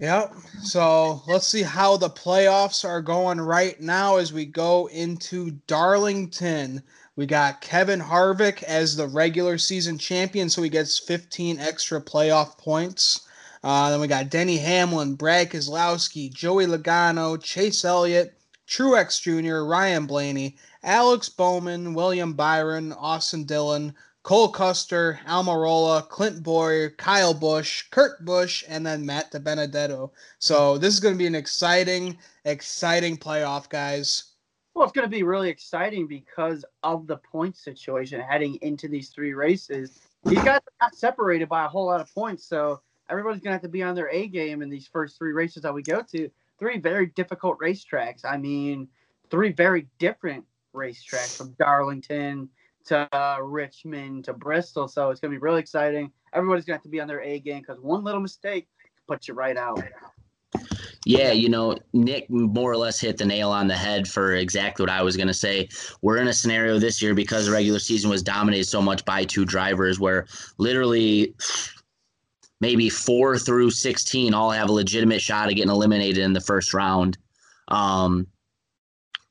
Yep. 0.00 0.34
So 0.62 1.22
let's 1.28 1.46
see 1.46 1.62
how 1.62 1.96
the 1.96 2.10
playoffs 2.10 2.84
are 2.84 3.00
going 3.00 3.40
right 3.40 3.80
now 3.80 4.16
as 4.16 4.32
we 4.32 4.44
go 4.44 4.86
into 4.88 5.52
Darlington. 5.68 6.82
We 7.16 7.26
got 7.26 7.60
Kevin 7.60 8.00
Harvick 8.00 8.64
as 8.64 8.96
the 8.96 9.06
regular 9.06 9.56
season 9.56 9.96
champion, 9.98 10.50
so 10.50 10.62
he 10.62 10.68
gets 10.68 10.98
15 10.98 11.60
extra 11.60 12.00
playoff 12.00 12.58
points. 12.58 13.28
Uh, 13.62 13.90
then 13.90 14.00
we 14.00 14.08
got 14.08 14.30
Denny 14.30 14.58
Hamlin, 14.58 15.14
Brad 15.14 15.50
Keselowski, 15.50 16.32
Joey 16.32 16.66
Logano, 16.66 17.40
Chase 17.40 17.84
Elliott, 17.84 18.36
Truex 18.68 19.20
Jr., 19.22 19.64
Ryan 19.64 20.06
Blaney, 20.06 20.56
Alex 20.82 21.28
Bowman, 21.28 21.94
William 21.94 22.32
Byron, 22.32 22.92
Austin 22.92 23.44
Dillon, 23.44 23.94
Cole 24.24 24.48
Custer, 24.48 25.20
Almirola, 25.28 26.08
Clint 26.08 26.42
Bowyer, 26.42 26.88
Kyle 26.88 27.34
Busch, 27.34 27.84
Kurt 27.90 28.24
Busch, 28.24 28.64
and 28.66 28.84
then 28.84 29.04
Matt 29.04 29.30
DiBenedetto. 29.30 30.10
So 30.38 30.78
this 30.78 30.94
is 30.94 30.98
going 30.98 31.14
to 31.14 31.18
be 31.18 31.26
an 31.26 31.34
exciting, 31.34 32.16
exciting 32.46 33.18
playoff, 33.18 33.68
guys. 33.68 34.32
Well, 34.72 34.84
it's 34.84 34.94
going 34.94 35.04
to 35.04 35.14
be 35.14 35.24
really 35.24 35.50
exciting 35.50 36.06
because 36.06 36.64
of 36.82 37.06
the 37.06 37.18
point 37.18 37.54
situation 37.54 38.18
heading 38.18 38.58
into 38.62 38.88
these 38.88 39.10
three 39.10 39.34
races. 39.34 40.00
These 40.24 40.42
guys 40.42 40.60
are 40.60 40.86
not 40.86 40.94
separated 40.94 41.50
by 41.50 41.66
a 41.66 41.68
whole 41.68 41.84
lot 41.84 42.00
of 42.00 42.12
points, 42.14 42.46
so 42.46 42.80
everybody's 43.10 43.42
going 43.42 43.50
to 43.50 43.56
have 43.56 43.62
to 43.62 43.68
be 43.68 43.82
on 43.82 43.94
their 43.94 44.08
A 44.08 44.26
game 44.28 44.62
in 44.62 44.70
these 44.70 44.88
first 44.88 45.18
three 45.18 45.32
races 45.32 45.62
that 45.64 45.74
we 45.74 45.82
go 45.82 46.00
to. 46.00 46.30
Three 46.58 46.78
very 46.78 47.08
difficult 47.08 47.58
racetracks. 47.58 48.24
I 48.24 48.38
mean, 48.38 48.88
three 49.30 49.52
very 49.52 49.86
different 49.98 50.46
racetracks 50.74 51.36
from 51.36 51.54
Darlington 51.58 52.48
to 52.86 53.08
uh, 53.16 53.38
Richmond 53.42 54.24
to 54.24 54.32
Bristol. 54.32 54.88
So 54.88 55.10
it's 55.10 55.20
going 55.20 55.32
to 55.32 55.38
be 55.38 55.40
really 55.40 55.60
exciting. 55.60 56.10
Everybody's 56.32 56.64
going 56.64 56.74
to 56.74 56.78
have 56.78 56.82
to 56.82 56.88
be 56.88 57.00
on 57.00 57.08
their 57.08 57.22
A 57.22 57.38
game 57.40 57.60
because 57.60 57.80
one 57.80 58.04
little 58.04 58.20
mistake 58.20 58.68
puts 59.06 59.28
you 59.28 59.34
right 59.34 59.56
out. 59.56 59.82
Yeah, 61.06 61.32
you 61.32 61.48
know, 61.48 61.76
Nick 61.92 62.30
more 62.30 62.70
or 62.70 62.76
less 62.76 62.98
hit 62.98 63.18
the 63.18 63.26
nail 63.26 63.50
on 63.50 63.66
the 63.66 63.76
head 63.76 64.08
for 64.08 64.34
exactly 64.34 64.84
what 64.84 64.90
I 64.90 65.02
was 65.02 65.16
going 65.16 65.28
to 65.28 65.34
say. 65.34 65.68
We're 66.00 66.16
in 66.16 66.28
a 66.28 66.32
scenario 66.32 66.78
this 66.78 67.02
year 67.02 67.14
because 67.14 67.46
the 67.46 67.52
regular 67.52 67.78
season 67.78 68.08
was 68.08 68.22
dominated 68.22 68.64
so 68.64 68.80
much 68.80 69.04
by 69.04 69.24
two 69.24 69.44
drivers 69.44 70.00
where 70.00 70.26
literally 70.56 71.34
maybe 72.60 72.88
four 72.88 73.36
through 73.36 73.70
16 73.70 74.32
all 74.32 74.50
have 74.50 74.70
a 74.70 74.72
legitimate 74.72 75.20
shot 75.20 75.48
of 75.48 75.56
getting 75.56 75.70
eliminated 75.70 76.18
in 76.18 76.32
the 76.32 76.40
first 76.40 76.72
round. 76.72 77.18
Um, 77.68 78.26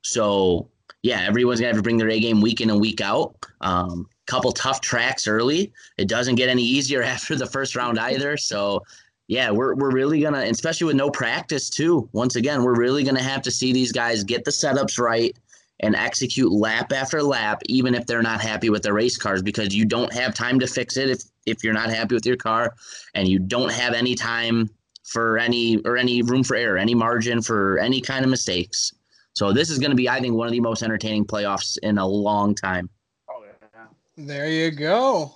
so 0.03 0.69
yeah, 1.03 1.21
everyone's 1.27 1.59
gonna 1.59 1.67
have 1.67 1.77
to 1.77 1.83
bring 1.83 1.97
their 1.97 2.09
A 2.09 2.19
game 2.19 2.41
week 2.41 2.61
in 2.61 2.69
and 2.69 2.79
week 2.81 3.01
out. 3.01 3.35
Um, 3.61 4.07
couple 4.25 4.53
tough 4.53 4.79
tracks 4.79 5.27
early. 5.27 5.73
It 5.97 6.07
doesn't 6.07 6.35
get 6.35 6.47
any 6.49 6.63
easier 6.63 7.03
after 7.03 7.35
the 7.35 7.45
first 7.45 7.75
round 7.75 7.99
either. 7.99 8.37
So 8.37 8.83
yeah, 9.27 9.51
we're 9.51 9.75
we're 9.75 9.91
really 9.91 10.21
gonna, 10.21 10.39
especially 10.39 10.87
with 10.87 10.95
no 10.95 11.09
practice 11.09 11.69
too. 11.69 12.09
Once 12.13 12.35
again, 12.35 12.63
we're 12.63 12.75
really 12.75 13.03
gonna 13.03 13.21
have 13.21 13.41
to 13.43 13.51
see 13.51 13.73
these 13.73 13.91
guys 13.91 14.23
get 14.23 14.45
the 14.45 14.51
setups 14.51 14.97
right 14.97 15.37
and 15.81 15.95
execute 15.95 16.51
lap 16.51 16.93
after 16.93 17.21
lap, 17.21 17.61
even 17.65 17.95
if 17.95 18.05
they're 18.05 18.21
not 18.21 18.39
happy 18.39 18.69
with 18.69 18.83
their 18.83 18.93
race 18.93 19.17
cars, 19.17 19.41
because 19.41 19.75
you 19.75 19.83
don't 19.83 20.13
have 20.13 20.33
time 20.33 20.59
to 20.59 20.67
fix 20.67 20.95
it 20.95 21.09
if 21.09 21.23
if 21.45 21.63
you're 21.63 21.73
not 21.73 21.89
happy 21.89 22.15
with 22.15 22.25
your 22.25 22.37
car, 22.37 22.73
and 23.13 23.27
you 23.27 23.39
don't 23.39 23.71
have 23.71 23.93
any 23.93 24.15
time 24.15 24.69
for 25.03 25.37
any 25.37 25.77
or 25.79 25.97
any 25.97 26.21
room 26.21 26.45
for 26.45 26.55
error, 26.55 26.77
any 26.77 26.95
margin 26.95 27.41
for 27.41 27.77
any 27.79 27.99
kind 27.99 28.23
of 28.23 28.31
mistakes. 28.31 28.93
So 29.35 29.51
this 29.51 29.69
is 29.69 29.79
going 29.79 29.89
to 29.89 29.95
be, 29.95 30.07
I 30.07 30.19
think, 30.19 30.35
one 30.35 30.47
of 30.47 30.53
the 30.53 30.59
most 30.59 30.83
entertaining 30.83 31.25
playoffs 31.25 31.77
in 31.81 31.97
a 31.97 32.07
long 32.07 32.53
time. 32.53 32.89
Oh, 33.29 33.43
yeah. 33.43 33.85
There 34.15 34.49
you 34.49 34.69
go. 34.69 35.33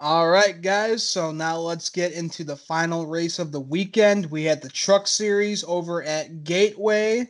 All 0.00 0.30
right, 0.30 0.62
guys. 0.62 1.02
So 1.02 1.30
now 1.32 1.58
let's 1.58 1.90
get 1.90 2.12
into 2.12 2.44
the 2.44 2.56
final 2.56 3.06
race 3.06 3.38
of 3.38 3.52
the 3.52 3.60
weekend. 3.60 4.30
We 4.30 4.44
had 4.44 4.62
the 4.62 4.70
Truck 4.70 5.06
Series 5.06 5.64
over 5.64 6.02
at 6.02 6.44
Gateway. 6.44 7.28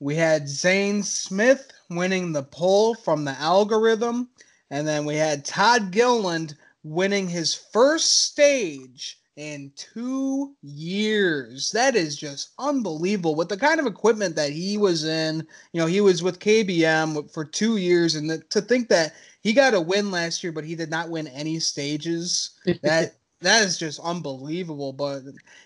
We 0.00 0.16
had 0.16 0.48
Zane 0.48 1.02
Smith 1.02 1.70
winning 1.88 2.32
the 2.32 2.42
pole 2.42 2.94
from 2.94 3.24
the 3.24 3.38
algorithm. 3.40 4.28
And 4.70 4.86
then 4.86 5.04
we 5.04 5.16
had 5.16 5.44
Todd 5.44 5.90
Gilliland 5.90 6.56
winning 6.82 7.28
his 7.28 7.54
first 7.54 8.24
stage 8.24 9.20
in 9.36 9.72
two 9.76 10.54
years. 10.62 11.70
That 11.72 11.96
is 11.96 12.16
just 12.16 12.50
unbelievable. 12.58 13.34
With 13.34 13.48
the 13.48 13.56
kind 13.56 13.80
of 13.80 13.86
equipment 13.86 14.36
that 14.36 14.50
he 14.50 14.76
was 14.76 15.04
in, 15.04 15.46
you 15.72 15.80
know, 15.80 15.86
he 15.86 16.00
was 16.00 16.22
with 16.22 16.38
KBM 16.38 17.30
for 17.32 17.44
two 17.44 17.76
years, 17.76 18.14
and 18.14 18.28
the, 18.28 18.38
to 18.50 18.60
think 18.60 18.88
that 18.88 19.14
he 19.40 19.52
got 19.52 19.74
a 19.74 19.80
win 19.80 20.10
last 20.10 20.42
year, 20.42 20.52
but 20.52 20.64
he 20.64 20.74
did 20.74 20.90
not 20.90 21.10
win 21.10 21.26
any 21.28 21.58
stages. 21.58 22.50
That 22.82 23.14
that 23.40 23.64
is 23.64 23.76
just 23.76 24.00
unbelievable. 24.00 24.92
But 24.92 25.22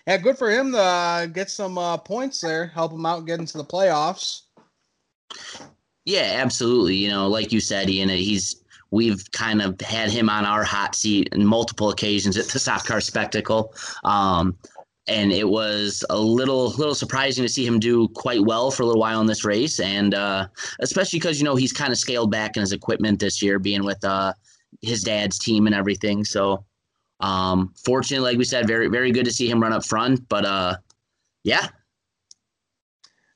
yeah, 0.07 0.17
good 0.17 0.37
for 0.37 0.49
him 0.49 0.71
to 0.71 0.79
uh, 0.79 1.25
get 1.27 1.49
some 1.49 1.77
uh, 1.77 1.97
points 1.97 2.41
there, 2.41 2.67
help 2.67 2.91
him 2.91 3.05
out 3.05 3.25
get 3.25 3.39
into 3.39 3.57
the 3.57 3.63
playoffs. 3.63 4.43
Yeah, 6.05 6.37
absolutely. 6.37 6.95
You 6.95 7.09
know, 7.09 7.27
like 7.27 7.51
you 7.51 7.59
said, 7.59 7.89
Ian, 7.89 8.09
he's 8.09 8.63
we've 8.91 9.29
kind 9.31 9.61
of 9.61 9.79
had 9.81 10.09
him 10.09 10.29
on 10.29 10.45
our 10.45 10.63
hot 10.63 10.95
seat 10.95 11.29
in 11.31 11.45
multiple 11.45 11.89
occasions 11.89 12.37
at 12.37 12.47
the 12.47 12.59
Stock 12.59 12.85
Car 12.85 13.01
Spectacle. 13.01 13.73
Um, 14.03 14.57
and 15.07 15.31
it 15.31 15.47
was 15.47 16.03
a 16.09 16.17
little 16.17 16.71
little 16.71 16.95
surprising 16.95 17.43
to 17.43 17.49
see 17.49 17.65
him 17.65 17.79
do 17.79 18.09
quite 18.09 18.43
well 18.43 18.71
for 18.71 18.83
a 18.83 18.85
little 18.85 18.99
while 18.99 19.21
in 19.21 19.27
this 19.27 19.45
race, 19.45 19.79
and 19.79 20.13
uh, 20.13 20.47
especially 20.79 21.19
because 21.19 21.39
you 21.39 21.45
know 21.45 21.55
he's 21.55 21.71
kind 21.71 21.91
of 21.91 21.97
scaled 21.97 22.29
back 22.29 22.57
in 22.57 22.61
his 22.61 22.73
equipment 22.73 23.19
this 23.19 23.41
year, 23.41 23.57
being 23.57 23.85
with 23.85 24.03
uh, 24.03 24.33
his 24.81 25.03
dad's 25.03 25.39
team 25.39 25.65
and 25.65 25.73
everything. 25.73 26.25
So, 26.25 26.65
um, 27.21 27.73
fortunately, 27.85 28.29
like 28.29 28.37
we 28.37 28.43
said, 28.43 28.67
very 28.67 28.89
very 28.89 29.11
good 29.11 29.25
to 29.25 29.31
see 29.31 29.49
him 29.49 29.61
run 29.61 29.71
up 29.71 29.85
front. 29.85 30.27
But 30.27 30.45
uh, 30.45 30.75
yeah, 31.45 31.67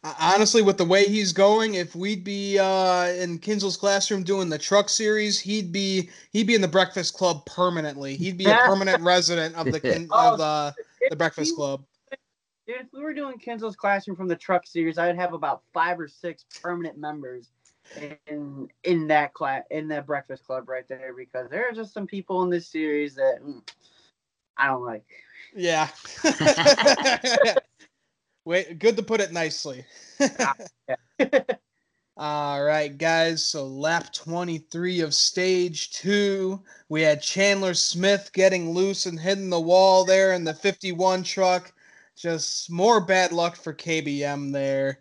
honestly, 0.04 0.62
with 0.62 0.78
the 0.78 0.86
way 0.86 1.06
he's 1.06 1.32
going, 1.32 1.76
if 1.76 1.96
we'd 1.96 2.24
be 2.24 2.58
uh, 2.58 3.08
in 3.08 3.38
Kinzel's 3.38 3.78
classroom 3.78 4.24
doing 4.24 4.50
the 4.50 4.58
truck 4.58 4.90
series, 4.90 5.40
he'd 5.40 5.72
be 5.72 6.10
he'd 6.32 6.48
be 6.48 6.56
in 6.56 6.62
the 6.62 6.68
Breakfast 6.68 7.14
Club 7.14 7.46
permanently. 7.46 8.16
He'd 8.16 8.38
be 8.38 8.46
a 8.46 8.56
permanent 8.66 9.02
resident 9.04 9.56
of 9.56 9.66
the 9.66 10.08
of 10.12 10.38
the 10.38 10.74
the 11.10 11.16
Breakfast 11.16 11.56
Club. 11.56 11.84
Dude, 12.68 12.78
if 12.82 12.88
we 12.94 13.02
were 13.02 13.14
doing 13.14 13.38
Kinzel's 13.38 13.76
classroom 13.76 14.16
from 14.16 14.28
the 14.28 14.36
truck 14.36 14.66
series, 14.66 14.98
I'd 14.98 15.16
have 15.16 15.34
about 15.34 15.64
five 15.74 16.00
or 16.00 16.08
six 16.08 16.46
permanent 16.62 16.98
members 16.98 17.50
in 18.28 18.70
in 18.84 19.08
that 19.08 19.34
class 19.34 19.64
in 19.72 19.88
that 19.90 20.06
Breakfast 20.06 20.46
Club 20.46 20.70
right 20.70 20.88
there 20.88 21.14
because 21.16 21.50
there 21.50 21.68
are 21.68 21.74
just 21.74 21.94
some 21.94 22.08
people 22.08 22.44
in 22.44 22.50
this 22.50 22.68
series 22.68 23.16
that 23.16 23.40
mm, 23.44 23.62
I 24.58 24.68
don't 24.68 24.84
like. 24.84 25.06
Yeah. 25.56 25.90
Wait, 28.44 28.80
good 28.80 28.98
to 28.98 29.04
put 29.04 29.22
it 29.22 29.32
nicely. 29.32 29.86
All 32.18 32.64
right, 32.64 32.98
guys. 32.98 33.46
So 33.46 33.66
lap 33.68 34.12
23 34.14 35.02
of 35.02 35.14
stage 35.14 35.92
two, 35.92 36.62
we 36.90 37.02
had 37.02 37.22
Chandler 37.22 37.74
Smith 37.74 38.32
getting 38.34 38.72
loose 38.72 39.06
and 39.06 39.20
hitting 39.20 39.50
the 39.50 39.60
wall 39.60 40.06
there 40.06 40.34
in 40.34 40.44
the 40.44 40.54
51 40.54 41.24
truck. 41.24 41.72
Just 42.16 42.70
more 42.70 43.00
bad 43.00 43.32
luck 43.32 43.56
for 43.56 43.74
KBM 43.74 44.52
there. 44.52 45.00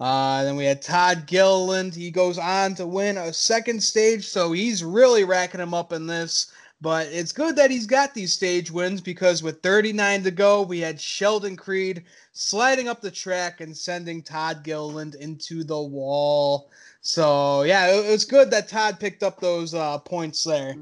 Uh, 0.00 0.44
then 0.44 0.56
we 0.56 0.64
had 0.64 0.80
Todd 0.82 1.26
Gilliland. 1.26 1.94
He 1.94 2.10
goes 2.10 2.38
on 2.38 2.74
to 2.76 2.86
win 2.86 3.18
a 3.18 3.32
second 3.32 3.82
stage, 3.82 4.26
so 4.26 4.52
he's 4.52 4.82
really 4.82 5.24
racking 5.24 5.60
him 5.60 5.74
up 5.74 5.92
in 5.92 6.06
this. 6.06 6.52
But 6.82 7.08
it's 7.08 7.32
good 7.32 7.56
that 7.56 7.70
he's 7.70 7.86
got 7.86 8.14
these 8.14 8.32
stage 8.32 8.70
wins 8.70 9.02
because 9.02 9.42
with 9.42 9.62
39 9.62 10.22
to 10.22 10.30
go, 10.30 10.62
we 10.62 10.80
had 10.80 10.98
Sheldon 10.98 11.56
Creed 11.56 12.04
sliding 12.32 12.88
up 12.88 13.02
the 13.02 13.10
track 13.10 13.60
and 13.60 13.76
sending 13.76 14.22
Todd 14.22 14.62
Gilliland 14.64 15.14
into 15.16 15.62
the 15.62 15.80
wall. 15.80 16.70
So 17.02 17.62
yeah, 17.62 17.94
it, 17.94 18.10
was 18.10 18.24
good 18.24 18.50
that 18.50 18.68
Todd 18.68 18.98
picked 18.98 19.22
up 19.22 19.40
those 19.40 19.74
uh, 19.74 19.98
points 19.98 20.42
there. 20.44 20.74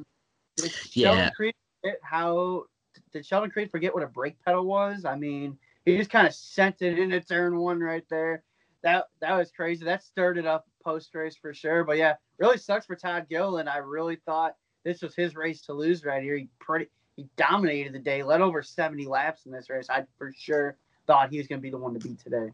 Did 0.56 0.70
Sheldon 0.70 1.18
yeah. 1.18 1.30
Creed 1.30 1.54
how 2.02 2.64
did 3.12 3.26
Sheldon 3.26 3.50
Creed 3.50 3.70
forget 3.70 3.94
what 3.94 4.02
a 4.02 4.08
brake 4.08 4.36
pedal 4.44 4.64
was? 4.64 5.04
I 5.04 5.16
mean, 5.16 5.58
he 5.84 5.96
just 5.96 6.10
kind 6.10 6.26
of 6.26 6.34
sent 6.34 6.82
it 6.82 6.98
into 6.98 7.20
turn 7.20 7.56
one 7.56 7.80
right 7.80 8.04
there. 8.10 8.42
That 8.82 9.06
that 9.20 9.36
was 9.36 9.50
crazy. 9.50 9.84
That 9.84 10.02
stirred 10.02 10.38
it 10.38 10.46
up 10.46 10.66
post 10.84 11.14
race 11.14 11.36
for 11.36 11.52
sure. 11.52 11.84
But 11.84 11.96
yeah, 11.96 12.14
really 12.38 12.58
sucks 12.58 12.86
for 12.86 12.96
Todd 12.96 13.26
Gilliland. 13.28 13.68
I 13.68 13.78
really 13.78 14.16
thought 14.26 14.54
this 14.84 15.02
was 15.02 15.14
his 15.14 15.34
race 15.34 15.60
to 15.62 15.72
lose 15.72 16.04
right 16.04 16.22
here. 16.22 16.36
He 16.36 16.48
pretty 16.60 16.88
he 17.16 17.26
dominated 17.36 17.92
the 17.92 17.98
day, 17.98 18.22
led 18.22 18.40
over 18.40 18.62
70 18.62 19.06
laps 19.06 19.46
in 19.46 19.52
this 19.52 19.68
race. 19.68 19.88
I 19.90 20.04
for 20.16 20.32
sure 20.36 20.76
thought 21.06 21.30
he 21.30 21.38
was 21.38 21.48
going 21.48 21.58
to 21.58 21.62
be 21.62 21.70
the 21.70 21.78
one 21.78 21.92
to 21.94 21.98
beat 21.98 22.20
today. 22.20 22.50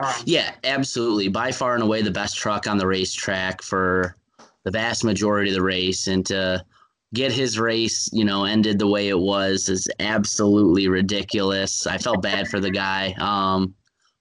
Um, 0.00 0.12
yeah, 0.26 0.52
absolutely. 0.64 1.28
By 1.28 1.50
far 1.50 1.74
and 1.74 1.82
away 1.82 2.02
the 2.02 2.10
best 2.10 2.36
truck 2.36 2.66
on 2.66 2.76
the 2.76 2.86
racetrack 2.86 3.62
for 3.62 4.14
the 4.64 4.70
vast 4.70 5.04
majority 5.04 5.50
of 5.50 5.54
the 5.54 5.62
race. 5.62 6.08
And 6.08 6.26
to 6.26 6.62
get 7.14 7.32
his 7.32 7.58
race, 7.58 8.10
you 8.12 8.24
know, 8.24 8.44
ended 8.44 8.78
the 8.78 8.86
way 8.86 9.08
it 9.08 9.18
was 9.18 9.70
is 9.70 9.88
absolutely 10.00 10.88
ridiculous. 10.88 11.86
I 11.86 11.96
felt 11.96 12.20
bad 12.20 12.48
for 12.48 12.60
the 12.60 12.70
guy. 12.70 13.14
Um, 13.18 13.74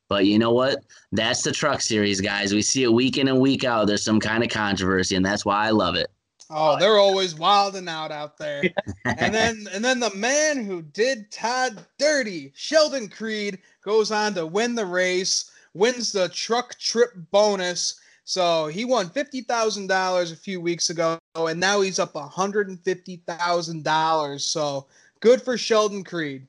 but 0.07 0.25
you 0.25 0.39
know 0.39 0.53
what? 0.53 0.85
That's 1.11 1.41
the 1.41 1.51
truck 1.51 1.81
series, 1.81 2.21
guys. 2.21 2.53
We 2.53 2.61
see 2.61 2.83
it 2.83 2.93
week 2.93 3.17
in 3.17 3.27
and 3.27 3.41
week 3.41 3.63
out. 3.63 3.87
There's 3.87 4.05
some 4.05 4.19
kind 4.19 4.43
of 4.43 4.49
controversy, 4.49 5.15
and 5.15 5.25
that's 5.25 5.43
why 5.43 5.65
I 5.65 5.71
love 5.71 5.95
it. 5.95 6.07
Oh, 6.49 6.77
they're 6.77 6.97
always 6.97 7.35
wilding 7.35 7.87
out 7.87 8.11
out 8.11 8.37
there. 8.37 8.63
and 9.05 9.33
then 9.33 9.67
and 9.73 9.83
then 9.83 9.99
the 9.99 10.13
man 10.15 10.63
who 10.63 10.81
did 10.81 11.31
Todd 11.31 11.83
dirty, 11.97 12.51
Sheldon 12.55 13.09
Creed, 13.09 13.59
goes 13.81 14.11
on 14.11 14.33
to 14.35 14.45
win 14.45 14.75
the 14.75 14.85
race, 14.85 15.51
wins 15.73 16.11
the 16.11 16.29
truck 16.29 16.77
trip 16.77 17.11
bonus. 17.31 17.99
So 18.25 18.67
he 18.67 18.85
won 18.85 19.09
fifty 19.09 19.41
thousand 19.41 19.87
dollars 19.87 20.31
a 20.31 20.35
few 20.35 20.61
weeks 20.61 20.89
ago, 20.89 21.19
and 21.35 21.59
now 21.59 21.81
he's 21.81 21.99
up 21.99 22.15
hundred 22.15 22.69
and 22.69 22.79
fifty 22.79 23.23
thousand 23.27 23.83
dollars. 23.83 24.45
So 24.45 24.87
good 25.19 25.41
for 25.41 25.57
Sheldon 25.57 26.03
Creed. 26.03 26.47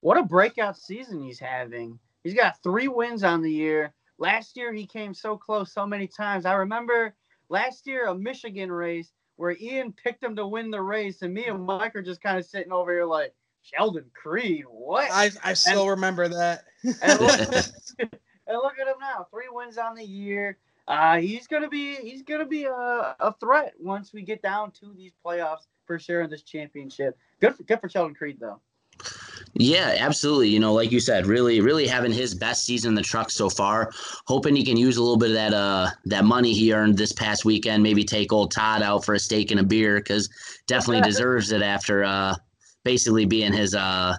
What 0.00 0.18
a 0.18 0.22
breakout 0.22 0.76
season 0.76 1.22
he's 1.22 1.38
having. 1.38 1.98
He's 2.24 2.34
got 2.34 2.62
three 2.62 2.88
wins 2.88 3.24
on 3.24 3.42
the 3.42 3.50
year. 3.50 3.94
Last 4.18 4.56
year 4.56 4.72
he 4.72 4.86
came 4.86 5.14
so 5.14 5.36
close 5.36 5.72
so 5.72 5.86
many 5.86 6.06
times. 6.06 6.46
I 6.46 6.54
remember 6.54 7.14
last 7.48 7.86
year 7.86 8.06
a 8.06 8.14
Michigan 8.14 8.70
race 8.70 9.10
where 9.36 9.56
Ian 9.58 9.92
picked 9.92 10.22
him 10.22 10.36
to 10.36 10.46
win 10.46 10.70
the 10.70 10.80
race, 10.80 11.22
and 11.22 11.32
me 11.32 11.46
and 11.46 11.64
Mike 11.64 11.96
are 11.96 12.02
just 12.02 12.22
kind 12.22 12.38
of 12.38 12.44
sitting 12.44 12.72
over 12.72 12.92
here 12.92 13.04
like 13.04 13.34
Sheldon 13.62 14.10
Creed. 14.14 14.64
What? 14.68 15.10
I 15.10 15.30
I 15.42 15.54
still 15.54 15.82
and, 15.82 15.90
remember 15.90 16.28
that. 16.28 16.64
and, 17.02 17.20
look, 17.20 17.40
and 18.00 18.58
look 18.58 18.78
at 18.78 18.88
him 18.88 18.96
now, 19.00 19.26
three 19.30 19.48
wins 19.50 19.78
on 19.78 19.94
the 19.94 20.04
year. 20.04 20.58
Uh, 20.88 21.18
he's 21.18 21.46
gonna 21.46 21.68
be 21.68 21.94
he's 21.96 22.22
gonna 22.22 22.46
be 22.46 22.64
a, 22.64 23.16
a 23.20 23.34
threat 23.38 23.74
once 23.78 24.12
we 24.12 24.22
get 24.22 24.42
down 24.42 24.72
to 24.72 24.92
these 24.96 25.12
playoffs 25.24 25.66
for 25.86 25.98
sure 25.98 26.22
in 26.22 26.30
this 26.30 26.42
championship. 26.42 27.16
Good 27.40 27.54
for 27.54 27.62
good 27.62 27.80
for 27.80 27.88
Sheldon 27.88 28.14
Creed 28.14 28.38
though. 28.40 28.60
Yeah, 29.54 29.96
absolutely. 29.98 30.48
You 30.48 30.60
know, 30.60 30.72
like 30.72 30.90
you 30.90 31.00
said, 31.00 31.26
really, 31.26 31.60
really 31.60 31.86
having 31.86 32.12
his 32.12 32.34
best 32.34 32.64
season 32.64 32.90
in 32.90 32.94
the 32.94 33.02
truck 33.02 33.30
so 33.30 33.50
far. 33.50 33.90
Hoping 34.26 34.56
he 34.56 34.64
can 34.64 34.76
use 34.76 34.96
a 34.96 35.02
little 35.02 35.18
bit 35.18 35.30
of 35.30 35.34
that 35.34 35.54
uh 35.54 35.90
that 36.06 36.24
money 36.24 36.52
he 36.52 36.72
earned 36.72 36.96
this 36.96 37.12
past 37.12 37.44
weekend. 37.44 37.82
Maybe 37.82 38.02
take 38.04 38.32
old 38.32 38.50
Todd 38.50 38.82
out 38.82 39.04
for 39.04 39.14
a 39.14 39.18
steak 39.18 39.50
and 39.50 39.60
a 39.60 39.64
beer 39.64 39.98
because 39.98 40.28
definitely 40.66 41.02
deserves 41.08 41.52
it 41.52 41.62
after 41.62 42.02
uh 42.04 42.34
basically 42.84 43.26
being 43.26 43.52
his 43.52 43.74
uh 43.74 44.16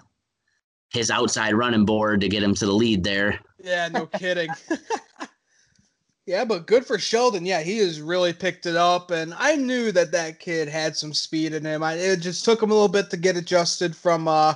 his 0.90 1.10
outside 1.10 1.54
running 1.54 1.84
board 1.84 2.20
to 2.20 2.28
get 2.28 2.42
him 2.42 2.54
to 2.54 2.66
the 2.66 2.72
lead 2.72 3.02
there. 3.02 3.40
Yeah, 3.62 3.88
no 3.88 4.06
kidding. 4.06 4.50
yeah, 6.26 6.44
but 6.44 6.68
good 6.68 6.86
for 6.86 6.98
Sheldon. 6.98 7.44
Yeah, 7.44 7.62
he 7.62 7.78
has 7.78 8.00
really 8.00 8.32
picked 8.32 8.66
it 8.66 8.76
up, 8.76 9.10
and 9.10 9.34
I 9.36 9.56
knew 9.56 9.90
that 9.90 10.12
that 10.12 10.38
kid 10.38 10.68
had 10.68 10.96
some 10.96 11.12
speed 11.12 11.52
in 11.52 11.64
him. 11.64 11.82
I, 11.82 11.94
it 11.94 12.20
just 12.20 12.44
took 12.44 12.62
him 12.62 12.70
a 12.70 12.74
little 12.74 12.88
bit 12.88 13.10
to 13.10 13.16
get 13.16 13.36
adjusted 13.36 13.96
from 13.96 14.28
uh 14.28 14.54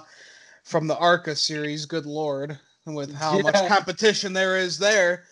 from 0.69 0.87
the 0.87 0.97
ARCA 0.99 1.35
series. 1.35 1.87
Good 1.87 2.07
lord, 2.07 2.59
with 2.87 3.15
how 3.15 3.37
yeah. 3.37 3.43
much 3.43 3.69
competition 3.69 4.33
there 4.33 4.59
is 4.59 4.79
there. 4.79 5.25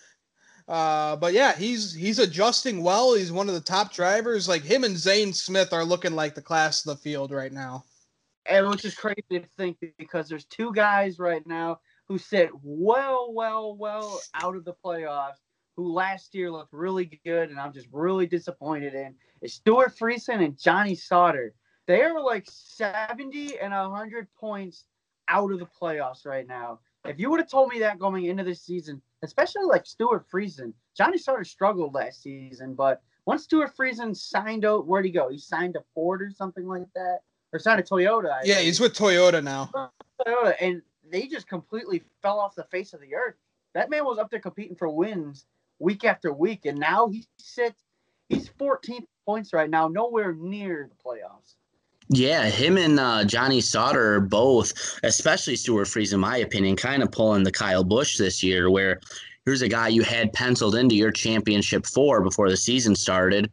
Uh, 0.67 1.15
but 1.15 1.33
yeah, 1.33 1.55
he's 1.55 1.93
he's 1.93 2.19
adjusting 2.19 2.83
well. 2.83 3.13
He's 3.13 3.31
one 3.31 3.47
of 3.47 3.55
the 3.55 3.61
top 3.61 3.93
drivers. 3.93 4.49
Like 4.49 4.63
him 4.63 4.83
and 4.83 4.97
Zane 4.97 5.31
Smith 5.31 5.71
are 5.71 5.85
looking 5.85 6.13
like 6.13 6.35
the 6.35 6.41
class 6.41 6.85
of 6.85 6.97
the 6.97 7.01
field 7.01 7.31
right 7.31 7.53
now. 7.53 7.85
And 8.45 8.67
which 8.69 8.83
is 8.85 8.95
crazy 8.95 9.23
to 9.31 9.43
think 9.57 9.77
because 9.97 10.27
there's 10.27 10.45
two 10.45 10.73
guys 10.73 11.19
right 11.19 11.45
now 11.45 11.79
who 12.07 12.17
sit 12.17 12.49
well, 12.63 13.33
well, 13.33 13.75
well 13.75 14.19
out 14.33 14.55
of 14.55 14.65
the 14.65 14.73
playoffs. 14.83 15.39
Who 15.75 15.93
last 15.93 16.33
year 16.33 16.49
looked 16.49 16.73
really 16.73 17.19
good, 17.23 17.51
and 17.51 17.59
I'm 17.59 17.71
just 17.71 17.87
really 17.91 18.25
disappointed 18.25 18.95
in 18.95 19.13
is 19.41 19.53
Stewart 19.53 19.95
Friesen 19.95 20.43
and 20.43 20.57
Johnny 20.57 20.95
Sauter. 20.95 21.53
They 21.85 22.01
are 22.01 22.19
like 22.19 22.45
70 22.49 23.59
and 23.59 23.71
100 23.71 24.27
points 24.39 24.85
out 25.27 25.51
of 25.51 25.59
the 25.59 25.67
playoffs 25.81 26.25
right 26.25 26.47
now. 26.47 26.79
If 27.05 27.19
you 27.19 27.29
would 27.29 27.39
have 27.39 27.49
told 27.49 27.69
me 27.69 27.79
that 27.79 27.99
going 27.99 28.25
into 28.25 28.43
this 28.43 28.61
season, 28.61 29.01
especially 29.23 29.63
like 29.63 29.85
Stewart 29.85 30.25
Friesen, 30.29 30.73
Johnny 30.95 31.17
Sauter 31.17 31.43
struggled 31.43 31.93
last 31.93 32.21
season, 32.21 32.73
but 32.73 33.01
once 33.25 33.43
Stewart 33.43 33.75
Friesen 33.75 34.15
signed 34.15 34.65
out, 34.65 34.87
where'd 34.87 35.05
he 35.05 35.11
go? 35.11 35.29
He 35.29 35.37
signed 35.37 35.73
to 35.73 35.83
Ford 35.93 36.21
or 36.21 36.31
something 36.31 36.65
like 36.65 36.87
that, 36.95 37.19
or 37.51 37.59
signed 37.59 37.85
to 37.85 37.93
Toyota. 37.93 38.31
I 38.31 38.41
yeah, 38.45 38.55
think. 38.55 38.65
he's 38.65 38.79
with 38.79 38.93
Toyota 38.93 39.43
now. 39.43 39.69
Toyota, 40.25 40.55
and 40.61 40.81
they 41.11 41.27
just 41.27 41.47
completely 41.47 42.03
fell 42.21 42.39
off 42.39 42.55
the 42.55 42.63
face 42.65 42.93
of 42.93 43.01
the 43.01 43.15
earth. 43.15 43.35
That 43.73 43.89
man 43.89 44.05
was 44.05 44.17
up 44.17 44.31
there 44.31 44.39
competing 44.39 44.75
for 44.75 44.89
wins 44.89 45.45
week 45.79 46.05
after 46.05 46.31
week, 46.31 46.65
and 46.65 46.79
now 46.79 47.09
he 47.09 47.27
sits. 47.37 47.83
He's 48.29 48.47
14 48.57 49.05
points 49.25 49.53
right 49.53 49.69
now, 49.69 49.87
nowhere 49.87 50.33
near 50.33 50.89
the 50.89 50.95
playoffs. 51.03 51.55
Yeah, 52.09 52.45
him 52.45 52.77
and 52.77 52.99
uh, 52.99 53.25
Johnny 53.25 53.59
Sauter 53.59 54.21
both, 54.21 54.99
especially 55.03 55.55
Stewart 55.55 55.87
Friesen, 55.87 56.13
in 56.13 56.19
my 56.21 56.37
opinion, 56.37 56.75
kind 56.75 57.03
of 57.03 57.11
pulling 57.11 57.43
the 57.43 57.51
Kyle 57.51 57.83
Busch 57.83 58.17
this 58.17 58.41
year, 58.41 58.69
where 58.69 59.01
here's 59.45 59.61
a 59.61 59.67
guy 59.67 59.89
you 59.89 60.03
had 60.03 60.31
penciled 60.31 60.75
into 60.75 60.95
your 60.95 61.11
championship 61.11 61.85
four 61.85 62.21
before 62.21 62.49
the 62.49 62.55
season 62.55 62.95
started, 62.95 63.51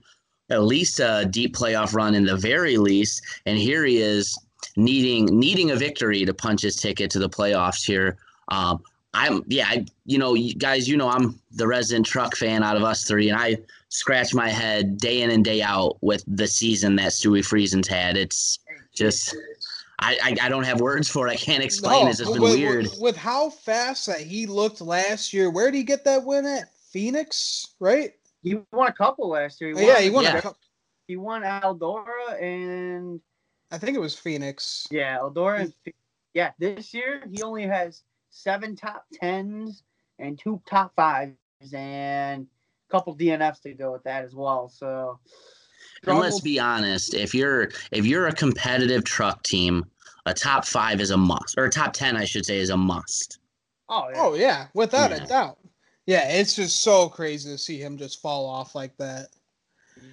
at 0.50 0.62
least 0.62 1.00
a 1.00 1.26
deep 1.30 1.56
playoff 1.56 1.94
run 1.94 2.14
in 2.14 2.24
the 2.24 2.36
very 2.36 2.76
least, 2.76 3.22
and 3.46 3.58
here 3.58 3.84
he 3.84 3.98
is 3.98 4.38
needing 4.76 5.26
needing 5.26 5.70
a 5.72 5.76
victory 5.76 6.24
to 6.24 6.34
punch 6.34 6.62
his 6.62 6.76
ticket 6.76 7.10
to 7.10 7.18
the 7.18 7.28
playoffs 7.28 7.84
here. 7.84 8.16
Um, 8.48 8.82
I'm 9.14 9.42
yeah, 9.46 9.66
I, 9.68 9.86
you 10.04 10.18
know, 10.18 10.36
guys, 10.58 10.88
you 10.88 10.96
know, 10.96 11.08
I'm 11.08 11.40
the 11.52 11.66
resident 11.66 12.06
truck 12.06 12.36
fan 12.36 12.62
out 12.62 12.76
of 12.76 12.82
us 12.84 13.04
three, 13.04 13.30
and 13.30 13.38
I 13.38 13.58
scratch 13.94 14.34
my 14.34 14.48
head 14.48 14.98
day 14.98 15.22
in 15.22 15.30
and 15.30 15.44
day 15.44 15.62
out 15.62 15.96
with 16.00 16.24
the 16.26 16.48
season 16.48 16.96
that 16.96 17.12
Stewie 17.12 17.46
Friesen's 17.46 17.86
had. 17.86 18.16
It's 18.16 18.58
just 18.92 19.36
I, 20.00 20.18
I, 20.22 20.46
I 20.46 20.48
don't 20.48 20.64
have 20.64 20.80
words 20.80 21.08
for 21.08 21.28
it. 21.28 21.30
I 21.30 21.36
can't 21.36 21.62
explain. 21.62 22.04
No, 22.04 22.10
it's 22.10 22.18
just 22.18 22.32
been 22.32 22.42
with, 22.42 22.54
weird. 22.54 22.88
With 23.00 23.16
how 23.16 23.50
fast 23.50 24.06
that 24.06 24.20
he 24.20 24.46
looked 24.46 24.80
last 24.80 25.32
year, 25.32 25.48
where 25.48 25.70
did 25.70 25.78
he 25.78 25.84
get 25.84 26.04
that 26.04 26.24
win 26.24 26.44
at? 26.44 26.74
Phoenix, 26.90 27.74
right? 27.78 28.12
He 28.42 28.56
won 28.72 28.88
a 28.88 28.92
couple 28.92 29.28
last 29.28 29.60
year. 29.60 29.70
He 29.70 29.76
oh, 29.76 29.86
yeah, 29.86 30.00
he 30.00 30.10
won 30.10 30.24
yeah. 30.24 30.38
a 30.38 30.42
couple. 30.42 30.58
He 31.06 31.16
won 31.16 31.42
Eldora 31.42 32.42
and 32.42 33.20
I 33.70 33.78
think 33.78 33.96
it 33.96 34.00
was 34.00 34.18
Phoenix. 34.18 34.88
Yeah, 34.90 35.18
Eldora. 35.18 35.60
and 35.60 35.72
yeah. 36.34 36.50
This 36.58 36.92
year 36.92 37.22
he 37.30 37.42
only 37.42 37.66
has 37.66 38.02
seven 38.30 38.74
top 38.74 39.04
tens 39.12 39.84
and 40.18 40.36
two 40.36 40.60
top 40.68 40.94
fives 40.96 41.36
and 41.72 42.42
a 42.42 42.53
couple 42.94 43.16
DNFs 43.16 43.60
to 43.62 43.74
go 43.74 43.90
with 43.90 44.04
that 44.04 44.24
as 44.24 44.36
well. 44.36 44.68
So 44.68 45.18
and 46.06 46.18
let's 46.18 46.40
be 46.40 46.60
honest, 46.60 47.14
if 47.14 47.34
you're 47.34 47.70
if 47.90 48.06
you're 48.06 48.28
a 48.28 48.32
competitive 48.32 49.04
truck 49.04 49.42
team, 49.42 49.84
a 50.26 50.34
top 50.34 50.64
five 50.64 51.00
is 51.00 51.10
a 51.10 51.16
must, 51.16 51.58
or 51.58 51.64
a 51.64 51.70
top 51.70 51.92
ten, 51.92 52.16
I 52.16 52.24
should 52.24 52.46
say, 52.46 52.58
is 52.58 52.70
a 52.70 52.76
must. 52.76 53.40
Oh 53.88 54.08
yeah, 54.10 54.20
oh, 54.20 54.34
yeah. 54.34 54.66
without 54.74 55.10
yeah. 55.10 55.24
a 55.24 55.26
doubt. 55.26 55.58
Yeah, 56.06 56.28
it's 56.28 56.54
just 56.54 56.82
so 56.82 57.08
crazy 57.08 57.50
to 57.50 57.58
see 57.58 57.78
him 57.78 57.96
just 57.96 58.20
fall 58.20 58.46
off 58.46 58.74
like 58.74 58.96
that. 58.98 59.28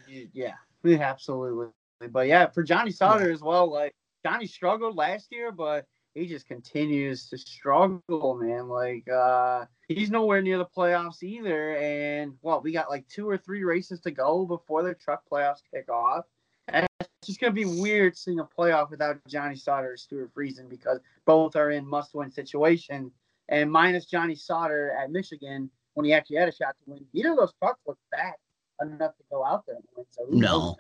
Yeah, 0.08 0.54
absolutely. 0.88 1.67
But 2.10 2.28
yeah, 2.28 2.50
for 2.50 2.63
Johnny 2.63 2.91
Sauter 2.91 3.28
yeah. 3.28 3.34
as 3.34 3.41
well, 3.41 3.70
like 3.70 3.94
Johnny 4.26 4.48
struggled 4.48 4.96
last 4.96 5.28
year, 5.32 5.52
but 5.52 5.86
he 6.13 6.28
just 6.28 6.47
continues 6.47 7.28
to 7.30 7.38
struggle, 7.38 8.39
man. 8.41 8.67
Like 8.67 9.08
uh 9.10 9.65
he's 9.88 10.12
nowhere 10.12 10.41
near 10.41 10.58
the 10.58 10.65
playoffs 10.65 11.24
either. 11.24 11.76
And 11.78 12.34
well, 12.41 12.62
we 12.62 12.71
got 12.71 12.89
like 12.89 13.08
two 13.08 13.30
or 13.30 13.38
three 13.38 13.63
races 13.63 14.02
to 14.02 14.12
go 14.12 14.45
before 14.45 14.84
the 14.84 14.93
truck 14.93 15.24
playoffs 15.32 15.62
kick 15.74 15.89
off. 15.89 16.26
And 16.67 16.88
it's 17.00 17.28
just 17.28 17.39
gonna 17.39 17.54
be 17.54 17.65
weird 17.65 18.17
seeing 18.17 18.39
a 18.39 18.45
playoff 18.45 18.89
without 18.89 19.19
Johnny 19.28 19.56
Sauter 19.56 19.93
or 19.93 19.97
Stewart 19.97 20.34
Friesen 20.34 20.69
because 20.69 21.00
both 21.26 21.56
are 21.56 21.71
in 21.71 21.88
must-win 21.88 22.32
situations. 22.32 23.13
And 23.50 23.71
minus 23.71 24.06
Johnny 24.06 24.36
Sauter 24.36 24.91
at 24.91 25.12
Michigan 25.12 25.69
when 25.93 26.06
he 26.06 26.13
actually 26.13 26.38
had 26.38 26.47
a 26.47 26.56
shot 26.56 26.76
to 26.84 26.91
win, 26.91 27.06
either 27.13 27.32
of 27.32 27.38
those 27.38 27.54
trucks 27.60 27.80
look 27.86 27.97
bad 28.12 28.34
enough 28.82 29.15
to 29.17 29.24
go 29.30 29.45
out 29.45 29.65
there 29.65 29.76
and 29.76 29.86
win. 29.95 30.06
So 30.10 30.26
no. 30.30 30.78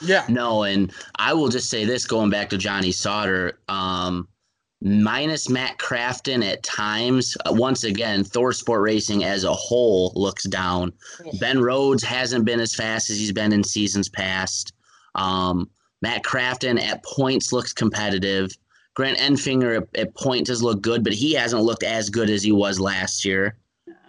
Yeah. 0.00 0.26
No, 0.28 0.64
and 0.64 0.92
I 1.18 1.32
will 1.32 1.48
just 1.48 1.70
say 1.70 1.84
this 1.84 2.06
going 2.06 2.30
back 2.30 2.50
to 2.50 2.58
Johnny 2.58 2.92
Sauter. 2.92 3.58
Um, 3.68 4.28
minus 4.82 5.48
Matt 5.48 5.78
Crafton 5.78 6.44
at 6.44 6.62
times. 6.62 7.36
Uh, 7.46 7.52
once 7.52 7.84
again, 7.84 8.24
ThorSport 8.24 8.82
Racing 8.82 9.24
as 9.24 9.44
a 9.44 9.52
whole 9.52 10.12
looks 10.14 10.44
down. 10.44 10.92
Ben 11.40 11.60
Rhodes 11.60 12.02
hasn't 12.02 12.44
been 12.44 12.60
as 12.60 12.74
fast 12.74 13.08
as 13.10 13.18
he's 13.18 13.32
been 13.32 13.52
in 13.52 13.62
seasons 13.62 14.08
past. 14.08 14.72
Um, 15.14 15.70
Matt 16.00 16.24
Crafton 16.24 16.80
at 16.80 17.04
points 17.04 17.52
looks 17.52 17.72
competitive. 17.72 18.50
Grant 18.94 19.18
Enfinger 19.18 19.82
at, 19.82 19.96
at 19.96 20.14
points 20.14 20.50
does 20.50 20.62
look 20.62 20.82
good, 20.82 21.04
but 21.04 21.12
he 21.12 21.32
hasn't 21.32 21.62
looked 21.62 21.84
as 21.84 22.10
good 22.10 22.28
as 22.28 22.42
he 22.42 22.52
was 22.52 22.80
last 22.80 23.24
year. 23.24 23.56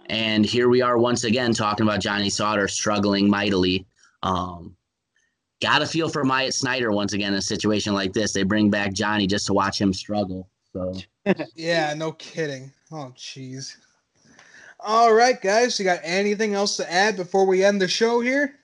And 0.06 0.44
here 0.44 0.68
we 0.68 0.82
are 0.82 0.98
once 0.98 1.24
again 1.24 1.54
talking 1.54 1.86
about 1.86 2.00
Johnny 2.00 2.28
Sauter 2.28 2.68
struggling 2.68 3.30
mightily. 3.30 3.86
Um, 4.22 4.76
got 5.62 5.82
a 5.82 5.86
feel 5.86 6.08
for 6.08 6.24
Myatt 6.24 6.52
Snider 6.52 6.92
once 6.92 7.12
again 7.12 7.32
in 7.32 7.38
a 7.38 7.42
situation 7.42 7.94
like 7.94 8.12
this. 8.12 8.32
They 8.32 8.42
bring 8.42 8.70
back 8.70 8.92
Johnny 8.92 9.26
just 9.26 9.46
to 9.46 9.54
watch 9.54 9.80
him 9.80 9.94
struggle. 9.94 10.50
So 10.74 10.92
yeah, 11.54 11.94
no 11.94 12.12
kidding. 12.12 12.70
Oh, 12.92 13.12
jeez. 13.16 13.76
All 14.80 15.14
right, 15.14 15.40
guys. 15.40 15.78
You 15.78 15.84
got 15.84 16.00
anything 16.02 16.54
else 16.54 16.76
to 16.76 16.92
add 16.92 17.16
before 17.16 17.46
we 17.46 17.64
end 17.64 17.80
the 17.80 17.88
show 17.88 18.20
here? 18.20 18.56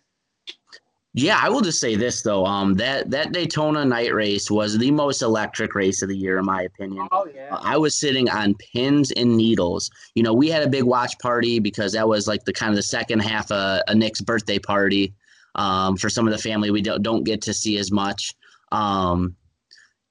Yeah, 1.14 1.40
I 1.42 1.49
will 1.49 1.61
just 1.61 1.81
say 1.81 1.96
this 1.96 2.23
though. 2.23 2.44
Um, 2.46 2.75
that 2.75 3.11
that 3.11 3.33
Daytona 3.33 3.85
night 3.85 4.12
race 4.12 4.51
was 4.51 4.79
the 4.79 4.92
most 4.92 5.23
electric 5.23 5.75
race 5.75 6.03
of 6.03 6.09
the 6.09 6.16
year, 6.16 6.38
in 6.38 6.44
my 6.44 6.62
opinion. 6.62 7.09
Oh 7.11 7.27
yeah. 7.35 7.57
I 7.61 7.77
was 7.79 7.99
sitting 7.99 8.29
on 8.29 8.55
pins 8.73 9.11
and 9.12 9.37
needles. 9.37 9.90
You 10.14 10.23
know, 10.23 10.35
we 10.35 10.49
had 10.51 10.62
a 10.62 10.68
big 10.68 10.85
watch 10.85 11.18
party 11.18 11.59
because 11.59 11.92
that 11.94 12.07
was 12.07 12.29
like 12.29 12.44
the 12.44 12.53
kind 12.53 12.70
of 12.70 12.77
the 12.77 12.83
second 12.83 13.20
half 13.20 13.51
of 13.51 13.83
a 13.88 13.94
Nick's 13.94 14.20
birthday 14.20 14.59
party. 14.59 15.14
Um, 15.57 15.96
for 15.96 16.09
some 16.09 16.29
of 16.29 16.33
the 16.33 16.38
family 16.38 16.70
we 16.70 16.81
don't 16.81 17.03
don't 17.03 17.25
get 17.25 17.42
to 17.42 17.55
see 17.55 17.77
as 17.79 17.90
much. 17.90 18.33
Um, 18.70 19.35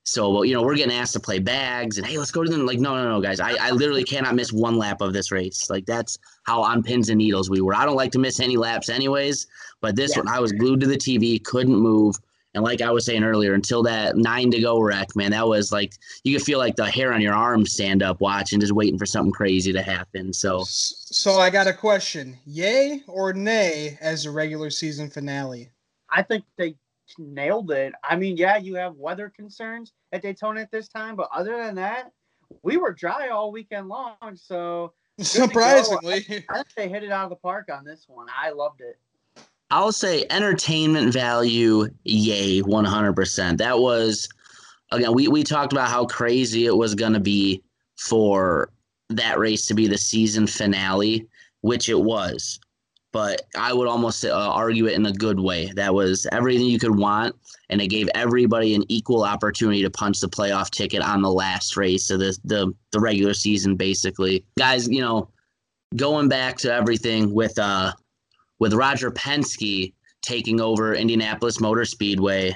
so 0.09 0.43
you 0.43 0.53
know 0.53 0.61
we're 0.61 0.75
getting 0.75 0.95
asked 0.95 1.13
to 1.13 1.19
play 1.19 1.39
bags 1.39 1.97
and 1.97 2.07
hey 2.07 2.17
let's 2.17 2.31
go 2.31 2.43
to 2.43 2.49
them 2.49 2.65
like 2.65 2.79
no 2.79 2.95
no 2.95 3.09
no 3.09 3.21
guys. 3.21 3.39
I, 3.39 3.55
I 3.67 3.71
literally 3.71 4.03
cannot 4.03 4.35
miss 4.35 4.51
one 4.51 4.77
lap 4.77 5.01
of 5.01 5.13
this 5.13 5.31
race. 5.31 5.69
Like 5.69 5.85
that's 5.85 6.17
how 6.43 6.61
on 6.61 6.83
pins 6.83 7.09
and 7.09 7.17
needles 7.17 7.49
we 7.49 7.61
were. 7.61 7.75
I 7.75 7.85
don't 7.85 7.95
like 7.95 8.11
to 8.13 8.19
miss 8.19 8.39
any 8.39 8.57
laps 8.57 8.89
anyways 8.89 9.47
but 9.81 9.95
this 9.95 10.15
yeah. 10.15 10.23
one 10.23 10.27
I 10.27 10.39
was 10.39 10.51
glued 10.51 10.79
to 10.81 10.87
the 10.87 10.97
TV 10.97 11.43
couldn't 11.43 11.75
move. 11.75 12.15
And 12.55 12.63
like 12.63 12.81
I 12.81 12.89
was 12.89 13.05
saying 13.05 13.23
earlier 13.23 13.53
until 13.53 13.83
that 13.83 14.17
nine 14.17 14.49
to 14.51 14.59
go 14.59 14.79
wreck 14.79 15.15
man 15.15 15.31
that 15.31 15.47
was 15.47 15.71
like 15.71 15.93
you 16.23 16.35
could 16.35 16.43
feel 16.43 16.57
like 16.57 16.75
the 16.75 16.89
hair 16.89 17.13
on 17.13 17.21
your 17.21 17.35
arm 17.35 17.65
stand 17.65 18.01
up 18.01 18.21
watching 18.21 18.59
just 18.59 18.73
waiting 18.73 18.97
for 18.97 19.05
something 19.05 19.31
crazy 19.31 19.71
to 19.71 19.83
happen. 19.83 20.33
So 20.33 20.63
so 20.65 21.39
I 21.39 21.51
got 21.51 21.67
a 21.67 21.73
question. 21.73 22.37
Yay 22.45 23.03
or 23.07 23.33
nay 23.33 23.97
as 24.01 24.25
a 24.25 24.31
regular 24.31 24.71
season 24.71 25.09
finale? 25.09 25.69
I 26.09 26.23
think 26.23 26.43
they 26.57 26.75
nailed 27.17 27.71
it. 27.71 27.93
I 28.07 28.15
mean, 28.15 28.37
yeah, 28.37 28.57
you 28.57 28.75
have 28.75 28.95
weather 28.95 29.29
concerns 29.29 29.93
at 30.11 30.21
Daytona 30.21 30.61
at 30.61 30.71
this 30.71 30.87
time, 30.87 31.15
but 31.15 31.29
other 31.33 31.57
than 31.57 31.75
that, 31.75 32.11
we 32.63 32.77
were 32.77 32.93
dry 32.93 33.29
all 33.29 33.51
weekend 33.51 33.87
long. 33.87 34.15
So 34.35 34.93
surprisingly, 35.19 36.13
I, 36.29 36.43
I 36.49 36.55
think 36.55 36.75
they 36.75 36.89
hit 36.89 37.03
it 37.03 37.11
out 37.11 37.25
of 37.25 37.29
the 37.29 37.35
park 37.35 37.69
on 37.71 37.83
this 37.83 38.05
one. 38.07 38.27
I 38.35 38.51
loved 38.51 38.81
it. 38.81 38.99
I'll 39.71 39.91
say 39.91 40.25
entertainment 40.29 41.13
value, 41.13 41.87
yay, 42.03 42.61
100%. 42.61 43.57
That 43.57 43.79
was, 43.79 44.27
again, 44.91 45.13
we, 45.13 45.27
we 45.27 45.43
talked 45.43 45.73
about 45.73 45.89
how 45.89 46.05
crazy 46.05 46.65
it 46.65 46.75
was 46.75 46.95
going 46.95 47.13
to 47.13 47.19
be 47.19 47.61
for 47.97 48.71
that 49.09 49.37
race 49.37 49.67
to 49.67 49.75
be 49.75 49.87
the 49.87 49.97
season 49.97 50.47
finale, 50.47 51.27
which 51.61 51.87
it 51.87 51.99
was 51.99 52.59
but 53.11 53.41
I 53.57 53.73
would 53.73 53.87
almost 53.87 54.23
uh, 54.23 54.31
argue 54.33 54.85
it 54.85 54.93
in 54.93 55.05
a 55.05 55.11
good 55.11 55.39
way. 55.39 55.71
That 55.75 55.93
was 55.93 56.27
everything 56.31 56.67
you 56.67 56.79
could 56.79 56.95
want, 56.95 57.35
and 57.69 57.81
it 57.81 57.87
gave 57.87 58.09
everybody 58.13 58.75
an 58.75 58.83
equal 58.87 59.23
opportunity 59.23 59.81
to 59.81 59.89
punch 59.89 60.19
the 60.19 60.29
playoff 60.29 60.69
ticket 60.69 61.01
on 61.01 61.21
the 61.21 61.31
last 61.31 61.75
race 61.77 62.09
of 62.09 62.19
the 62.19 62.37
the, 62.45 62.73
the 62.91 62.99
regular 62.99 63.33
season, 63.33 63.75
basically. 63.75 64.45
Guys, 64.57 64.87
you 64.87 65.01
know, 65.01 65.29
going 65.95 66.29
back 66.29 66.57
to 66.57 66.73
everything 66.73 67.33
with 67.33 67.57
uh 67.57 67.91
with 68.59 68.73
Roger 68.73 69.09
Penske 69.09 69.93
taking 70.21 70.61
over 70.61 70.93
Indianapolis 70.93 71.59
Motor 71.59 71.85
Speedway, 71.85 72.55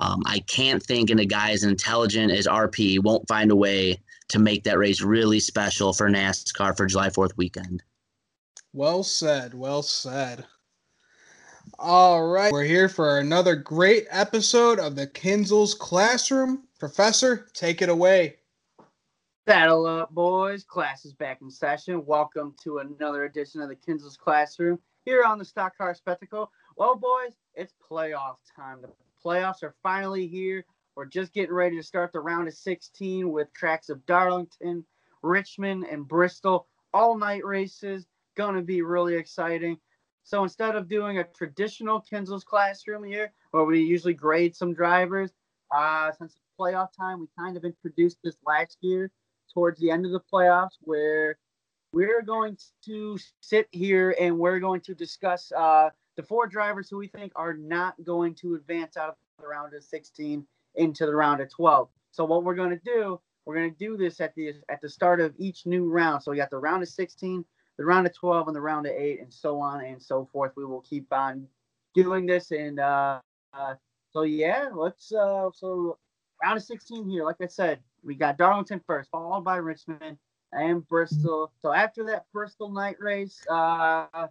um, 0.00 0.22
I 0.26 0.40
can't 0.40 0.82
think 0.82 1.10
in 1.10 1.20
a 1.20 1.24
guy 1.24 1.52
as 1.52 1.64
intelligent 1.64 2.32
as 2.32 2.46
RP 2.46 3.02
won't 3.02 3.26
find 3.28 3.50
a 3.50 3.56
way 3.56 3.98
to 4.28 4.38
make 4.38 4.64
that 4.64 4.76
race 4.76 5.00
really 5.00 5.40
special 5.40 5.92
for 5.92 6.10
NASCAR 6.10 6.76
for 6.76 6.86
July 6.86 7.08
4th 7.08 7.36
weekend. 7.36 7.82
Well 8.76 9.04
said. 9.04 9.54
Well 9.54 9.80
said. 9.80 10.44
All 11.78 12.28
right. 12.28 12.52
We're 12.52 12.64
here 12.64 12.90
for 12.90 13.20
another 13.20 13.56
great 13.56 14.06
episode 14.10 14.78
of 14.78 14.96
the 14.96 15.06
Kinzel's 15.06 15.72
Classroom. 15.72 16.64
Professor, 16.78 17.48
take 17.54 17.80
it 17.80 17.88
away. 17.88 18.36
Saddle 19.48 19.86
up, 19.86 20.10
boys. 20.10 20.62
Class 20.62 21.06
is 21.06 21.14
back 21.14 21.40
in 21.40 21.50
session. 21.50 22.04
Welcome 22.04 22.54
to 22.64 22.80
another 22.80 23.24
edition 23.24 23.62
of 23.62 23.70
the 23.70 23.76
Kinzel's 23.76 24.18
Classroom 24.18 24.78
here 25.06 25.24
on 25.24 25.38
the 25.38 25.44
Stock 25.46 25.74
Car 25.78 25.94
Spectacle. 25.94 26.52
Well, 26.76 26.96
boys, 26.96 27.32
it's 27.54 27.72
playoff 27.90 28.36
time. 28.54 28.82
The 28.82 28.90
playoffs 29.24 29.62
are 29.62 29.74
finally 29.82 30.26
here. 30.26 30.66
We're 30.96 31.06
just 31.06 31.32
getting 31.32 31.54
ready 31.54 31.78
to 31.78 31.82
start 31.82 32.12
the 32.12 32.20
round 32.20 32.46
of 32.46 32.52
16 32.52 33.32
with 33.32 33.50
tracks 33.54 33.88
of 33.88 34.04
Darlington, 34.04 34.84
Richmond, 35.22 35.86
and 35.90 36.06
Bristol. 36.06 36.66
All 36.92 37.16
night 37.16 37.42
races 37.42 38.06
going 38.36 38.54
to 38.54 38.62
be 38.62 38.82
really 38.82 39.14
exciting. 39.14 39.78
So 40.24 40.42
instead 40.42 40.74
of 40.74 40.88
doing 40.88 41.18
a 41.18 41.24
traditional 41.24 42.00
Kinzel's 42.00 42.44
classroom 42.44 43.04
here, 43.04 43.32
where 43.52 43.64
we 43.64 43.80
usually 43.80 44.14
grade 44.14 44.56
some 44.56 44.74
drivers, 44.74 45.30
uh, 45.74 46.10
since 46.18 46.36
playoff 46.58 46.88
time, 46.98 47.20
we 47.20 47.26
kind 47.38 47.56
of 47.56 47.64
introduced 47.64 48.18
this 48.24 48.36
last 48.46 48.78
year 48.80 49.10
towards 49.52 49.78
the 49.80 49.90
end 49.90 50.04
of 50.04 50.12
the 50.12 50.20
playoffs, 50.32 50.76
where 50.80 51.38
we're 51.92 52.22
going 52.22 52.56
to 52.84 53.18
sit 53.40 53.68
here 53.72 54.14
and 54.20 54.38
we're 54.38 54.58
going 54.58 54.80
to 54.82 54.94
discuss 54.94 55.52
uh, 55.52 55.90
the 56.16 56.22
four 56.22 56.46
drivers 56.46 56.88
who 56.90 56.98
we 56.98 57.08
think 57.08 57.32
are 57.36 57.54
not 57.54 57.94
going 58.04 58.34
to 58.34 58.54
advance 58.54 58.96
out 58.96 59.10
of 59.10 59.14
the 59.38 59.46
round 59.46 59.74
of 59.74 59.84
16 59.84 60.46
into 60.74 61.06
the 61.06 61.14
round 61.14 61.40
of 61.40 61.50
12. 61.50 61.88
So 62.10 62.24
what 62.24 62.44
we're 62.44 62.54
going 62.54 62.70
to 62.70 62.80
do, 62.84 63.20
we're 63.44 63.54
going 63.54 63.72
to 63.72 63.78
do 63.78 63.96
this 63.96 64.20
at 64.20 64.34
the 64.34 64.54
at 64.68 64.80
the 64.80 64.88
start 64.88 65.20
of 65.20 65.34
each 65.38 65.66
new 65.66 65.88
round. 65.88 66.22
So 66.22 66.30
we 66.30 66.36
got 66.36 66.50
the 66.50 66.58
round 66.58 66.82
of 66.82 66.88
16, 66.88 67.44
the 67.78 67.84
round 67.84 68.06
of 68.06 68.14
12 68.14 68.48
and 68.48 68.56
the 68.56 68.60
round 68.60 68.86
of 68.86 68.92
eight 68.92 69.20
and 69.20 69.32
so 69.32 69.60
on 69.60 69.84
and 69.84 70.02
so 70.02 70.28
forth. 70.32 70.52
We 70.56 70.64
will 70.64 70.80
keep 70.80 71.12
on 71.12 71.46
doing 71.94 72.26
this. 72.26 72.50
And 72.50 72.80
uh, 72.80 73.20
uh, 73.52 73.74
so, 74.10 74.22
yeah, 74.22 74.68
let's, 74.74 75.12
uh, 75.12 75.50
so 75.52 75.98
round 76.42 76.56
of 76.56 76.64
16 76.64 77.08
here, 77.08 77.24
like 77.24 77.36
I 77.40 77.46
said, 77.46 77.80
we 78.02 78.14
got 78.14 78.38
Darlington 78.38 78.80
first, 78.86 79.10
followed 79.10 79.44
by 79.44 79.56
Richmond 79.56 80.18
and 80.52 80.86
Bristol. 80.88 81.52
So 81.60 81.72
after 81.72 82.04
that 82.04 82.26
Bristol 82.32 82.70
night 82.70 82.96
race, 83.00 83.44
uh, 83.50 84.28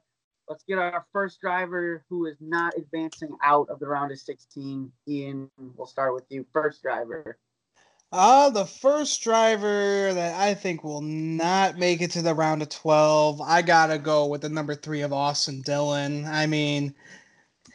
let's 0.47 0.63
get 0.63 0.77
our 0.77 1.05
first 1.11 1.41
driver 1.41 2.03
who 2.09 2.25
is 2.25 2.37
not 2.39 2.73
advancing 2.77 3.35
out 3.43 3.69
of 3.69 3.79
the 3.79 3.87
round 3.87 4.11
of 4.11 4.19
16. 4.19 4.91
Ian, 5.07 5.49
we'll 5.75 5.87
start 5.87 6.13
with 6.13 6.25
you. 6.29 6.45
First 6.53 6.81
driver. 6.81 7.37
Uh, 8.17 8.49
the 8.49 8.65
first 8.65 9.21
driver 9.21 10.13
that 10.13 10.39
I 10.39 10.53
think 10.53 10.85
will 10.85 11.01
not 11.01 11.77
make 11.77 12.01
it 12.01 12.11
to 12.11 12.21
the 12.21 12.33
round 12.33 12.61
of 12.61 12.69
12, 12.69 13.41
I 13.41 13.61
gotta 13.61 13.97
go 13.97 14.25
with 14.27 14.39
the 14.39 14.47
number 14.47 14.73
three 14.73 15.01
of 15.01 15.11
Austin 15.11 15.59
Dillon. 15.59 16.23
I 16.25 16.45
mean, 16.45 16.95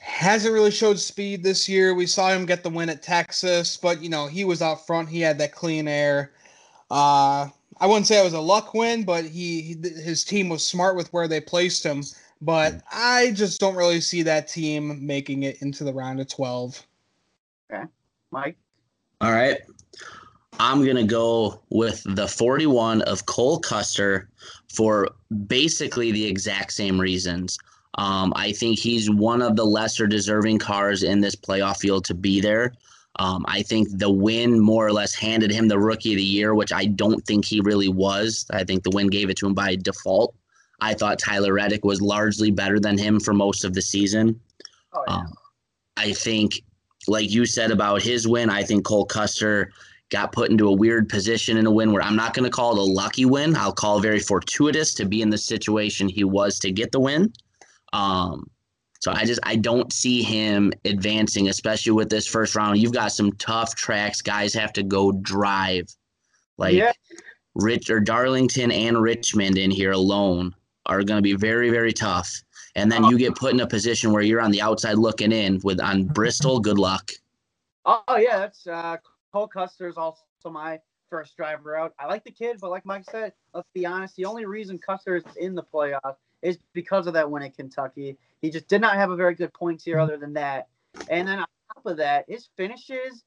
hasn't 0.00 0.54
really 0.54 0.70
showed 0.70 0.98
speed 0.98 1.42
this 1.42 1.68
year. 1.68 1.92
We 1.92 2.06
saw 2.06 2.30
him 2.30 2.46
get 2.46 2.62
the 2.62 2.70
win 2.70 2.88
at 2.88 3.02
Texas, 3.02 3.76
but 3.76 4.02
you 4.02 4.08
know, 4.08 4.28
he 4.28 4.46
was 4.46 4.62
out 4.62 4.86
front. 4.86 5.10
He 5.10 5.20
had 5.20 5.36
that 5.36 5.52
clean 5.52 5.86
air. 5.86 6.32
Uh, 6.90 7.48
I 7.78 7.86
wouldn't 7.86 8.06
say 8.06 8.18
it 8.18 8.24
was 8.24 8.32
a 8.32 8.40
luck 8.40 8.72
win, 8.72 9.04
but 9.04 9.26
he, 9.26 9.60
he 9.60 9.90
his 10.02 10.24
team 10.24 10.48
was 10.48 10.66
smart 10.66 10.96
with 10.96 11.12
where 11.12 11.28
they 11.28 11.42
placed 11.42 11.84
him. 11.84 12.02
But 12.40 12.80
I 12.90 13.32
just 13.32 13.60
don't 13.60 13.76
really 13.76 14.00
see 14.00 14.22
that 14.22 14.48
team 14.48 15.06
making 15.06 15.42
it 15.42 15.60
into 15.60 15.84
the 15.84 15.92
round 15.92 16.18
of 16.18 16.28
12. 16.28 16.82
Okay. 17.70 17.84
Mike? 18.30 18.56
All 19.20 19.32
right. 19.32 19.58
I'm 20.60 20.84
going 20.84 20.96
to 20.96 21.04
go 21.04 21.62
with 21.70 22.02
the 22.04 22.28
41 22.28 23.00
of 23.02 23.24
Cole 23.24 23.58
Custer 23.58 24.28
for 24.68 25.08
basically 25.46 26.12
the 26.12 26.26
exact 26.26 26.74
same 26.74 27.00
reasons. 27.00 27.58
Um, 27.94 28.34
I 28.36 28.52
think 28.52 28.78
he's 28.78 29.10
one 29.10 29.40
of 29.40 29.56
the 29.56 29.64
lesser 29.64 30.06
deserving 30.06 30.58
cars 30.58 31.02
in 31.02 31.22
this 31.22 31.34
playoff 31.34 31.78
field 31.78 32.04
to 32.04 32.14
be 32.14 32.42
there. 32.42 32.74
Um, 33.18 33.46
I 33.48 33.62
think 33.62 33.88
the 33.98 34.10
win 34.10 34.60
more 34.60 34.86
or 34.86 34.92
less 34.92 35.14
handed 35.14 35.50
him 35.50 35.66
the 35.66 35.78
rookie 35.78 36.12
of 36.12 36.18
the 36.18 36.22
year, 36.22 36.54
which 36.54 36.74
I 36.74 36.84
don't 36.84 37.24
think 37.26 37.46
he 37.46 37.62
really 37.62 37.88
was. 37.88 38.44
I 38.52 38.62
think 38.62 38.82
the 38.82 38.90
win 38.90 39.06
gave 39.06 39.30
it 39.30 39.38
to 39.38 39.46
him 39.46 39.54
by 39.54 39.76
default. 39.76 40.34
I 40.82 40.92
thought 40.92 41.18
Tyler 41.18 41.54
Reddick 41.54 41.86
was 41.86 42.02
largely 42.02 42.50
better 42.50 42.78
than 42.78 42.98
him 42.98 43.18
for 43.18 43.32
most 43.32 43.64
of 43.64 43.72
the 43.72 43.82
season. 43.82 44.38
Oh, 44.92 45.04
yeah. 45.08 45.14
Um, 45.14 45.32
I 45.96 46.12
think, 46.12 46.62
like 47.08 47.30
you 47.30 47.46
said 47.46 47.70
about 47.70 48.02
his 48.02 48.28
win, 48.28 48.50
I 48.50 48.62
think 48.62 48.84
Cole 48.84 49.06
Custer 49.06 49.72
got 50.10 50.32
put 50.32 50.50
into 50.50 50.68
a 50.68 50.72
weird 50.72 51.08
position 51.08 51.56
in 51.56 51.66
a 51.66 51.70
win 51.70 51.92
where 51.92 52.02
I'm 52.02 52.16
not 52.16 52.34
going 52.34 52.44
to 52.44 52.50
call 52.50 52.72
it 52.72 52.78
a 52.78 52.82
lucky 52.82 53.24
win. 53.24 53.56
I'll 53.56 53.72
call 53.72 53.98
it 53.98 54.02
very 54.02 54.18
fortuitous 54.18 54.92
to 54.94 55.04
be 55.06 55.22
in 55.22 55.30
the 55.30 55.38
situation 55.38 56.08
he 56.08 56.24
was 56.24 56.58
to 56.60 56.72
get 56.72 56.92
the 56.92 57.00
win. 57.00 57.32
Um, 57.92 58.50
so 59.00 59.12
I 59.12 59.24
just 59.24 59.40
I 59.44 59.56
don't 59.56 59.92
see 59.92 60.22
him 60.22 60.72
advancing, 60.84 61.48
especially 61.48 61.92
with 61.92 62.10
this 62.10 62.26
first 62.26 62.54
round. 62.54 62.78
You've 62.78 62.92
got 62.92 63.12
some 63.12 63.32
tough 63.32 63.74
tracks. 63.74 64.20
Guys 64.20 64.52
have 64.54 64.72
to 64.74 64.82
go 64.82 65.12
drive, 65.12 65.88
like 66.58 66.74
Yeah. 66.74 66.92
Rich 67.54 67.90
or 67.90 67.98
Darlington 67.98 68.70
and 68.70 69.00
Richmond 69.00 69.58
in 69.58 69.70
here 69.70 69.92
alone 69.92 70.54
are 70.86 71.02
going 71.02 71.18
to 71.18 71.22
be 71.22 71.34
very 71.34 71.70
very 71.70 71.92
tough. 71.92 72.30
And 72.76 72.92
then 72.92 73.04
you 73.04 73.18
get 73.18 73.34
put 73.34 73.52
in 73.52 73.60
a 73.60 73.66
position 73.66 74.12
where 74.12 74.22
you're 74.22 74.40
on 74.40 74.52
the 74.52 74.62
outside 74.62 74.96
looking 74.96 75.32
in 75.32 75.60
with 75.64 75.80
on 75.80 76.04
Bristol. 76.04 76.60
Good 76.60 76.78
luck. 76.78 77.10
Oh 77.86 78.16
yeah, 78.16 78.38
that's 78.38 78.66
uh, 78.66 78.98
Cole 79.32 79.48
Custer 79.48 79.88
is 79.88 79.96
also 79.96 80.22
my 80.46 80.80
first 81.08 81.36
driver 81.36 81.76
out. 81.76 81.94
I 81.98 82.06
like 82.06 82.24
the 82.24 82.30
kid, 82.30 82.58
but 82.60 82.70
like 82.70 82.86
Mike 82.86 83.04
said, 83.10 83.32
let's 83.54 83.68
be 83.74 83.86
honest. 83.86 84.16
The 84.16 84.24
only 84.24 84.44
reason 84.44 84.78
Custer 84.78 85.16
is 85.16 85.24
in 85.36 85.54
the 85.54 85.62
playoffs 85.62 86.16
is 86.42 86.58
because 86.72 87.06
of 87.06 87.14
that 87.14 87.30
win 87.30 87.42
at 87.42 87.56
Kentucky. 87.56 88.16
He 88.40 88.50
just 88.50 88.68
did 88.68 88.80
not 88.80 88.94
have 88.94 89.10
a 89.10 89.16
very 89.16 89.34
good 89.34 89.52
points 89.52 89.84
here, 89.84 89.98
other 89.98 90.16
than 90.16 90.32
that. 90.34 90.68
And 91.08 91.28
then 91.28 91.40
on 91.40 91.46
top 91.74 91.86
of 91.86 91.96
that, 91.98 92.24
his 92.28 92.48
finishes 92.56 93.24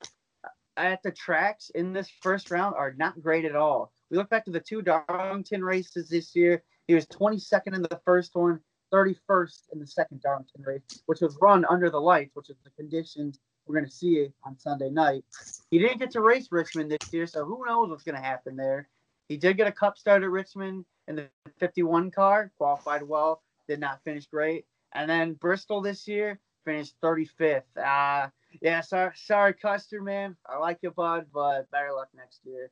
at 0.78 1.04
the 1.04 1.12
tracks 1.12 1.70
in 1.76 1.94
this 1.94 2.10
first 2.22 2.50
round 2.50 2.76
are 2.76 2.94
not 2.94 3.22
great 3.22 3.46
at 3.46 3.56
all. 3.56 3.92
We 4.10 4.18
look 4.18 4.30
back 4.30 4.46
to 4.46 4.52
the 4.52 4.60
two 4.60 4.82
Darlington 4.82 5.64
races 5.64 6.10
this 6.10 6.36
year. 6.36 6.64
He 6.88 6.96
was 6.96 7.06
22nd 7.08 7.76
in 7.76 7.82
the 7.82 8.02
first 8.04 8.36
one, 8.36 8.60
31st 8.92 9.62
in 9.74 9.80
the 9.80 9.88
second 9.88 10.22
Darlington 10.22 10.64
race, 10.64 10.82
which 11.06 11.22
was 11.22 11.38
run 11.42 11.66
under 11.70 11.90
the 11.90 12.02
lights, 12.02 12.36
which 12.36 12.50
is 12.50 12.58
the 12.64 12.70
conditions 12.72 13.40
we're 13.66 13.76
going 13.76 13.86
to 13.90 13.92
see 13.92 14.16
it 14.16 14.34
on 14.44 14.58
Sunday 14.58 14.90
night. 14.90 15.24
He 15.72 15.80
didn't 15.80 16.00
get 16.00 16.12
to 16.12 16.22
race 16.22 16.50
Richmond 16.52 16.92
this 16.92 17.14
year, 17.14 17.28
so 17.28 17.46
who 17.46 17.66
knows 17.66 17.90
what's 17.90 18.04
going 18.04 18.16
to 18.16 18.22
happen 18.22 18.56
there. 18.56 18.88
He 19.30 19.38
did 19.38 19.58
get 19.58 19.68
a 19.68 19.72
cup 19.72 19.98
start 19.98 20.24
at 20.24 20.30
Richmond 20.30 20.86
in 21.08 21.16
the 21.16 21.28
51 21.60 22.12
car, 22.12 22.52
qualified 22.58 23.04
well, 23.04 23.42
did 23.68 23.80
not 23.80 24.04
finish 24.04 24.26
great. 24.28 24.66
And 24.94 25.10
then 25.10 25.34
Bristol 25.34 25.82
this 25.82 26.08
year 26.08 26.40
finished 26.66 26.96
35th. 27.02 27.64
Uh, 27.78 28.30
yeah, 28.62 28.82
sorry, 28.82 29.12
sorry, 29.16 29.54
Custer, 29.54 30.02
man. 30.02 30.36
I 30.46 30.58
like 30.58 30.80
you, 30.82 30.92
bud, 30.92 31.28
but 31.34 31.70
better 31.72 31.92
luck 31.94 32.10
next 32.16 32.42
year. 32.46 32.70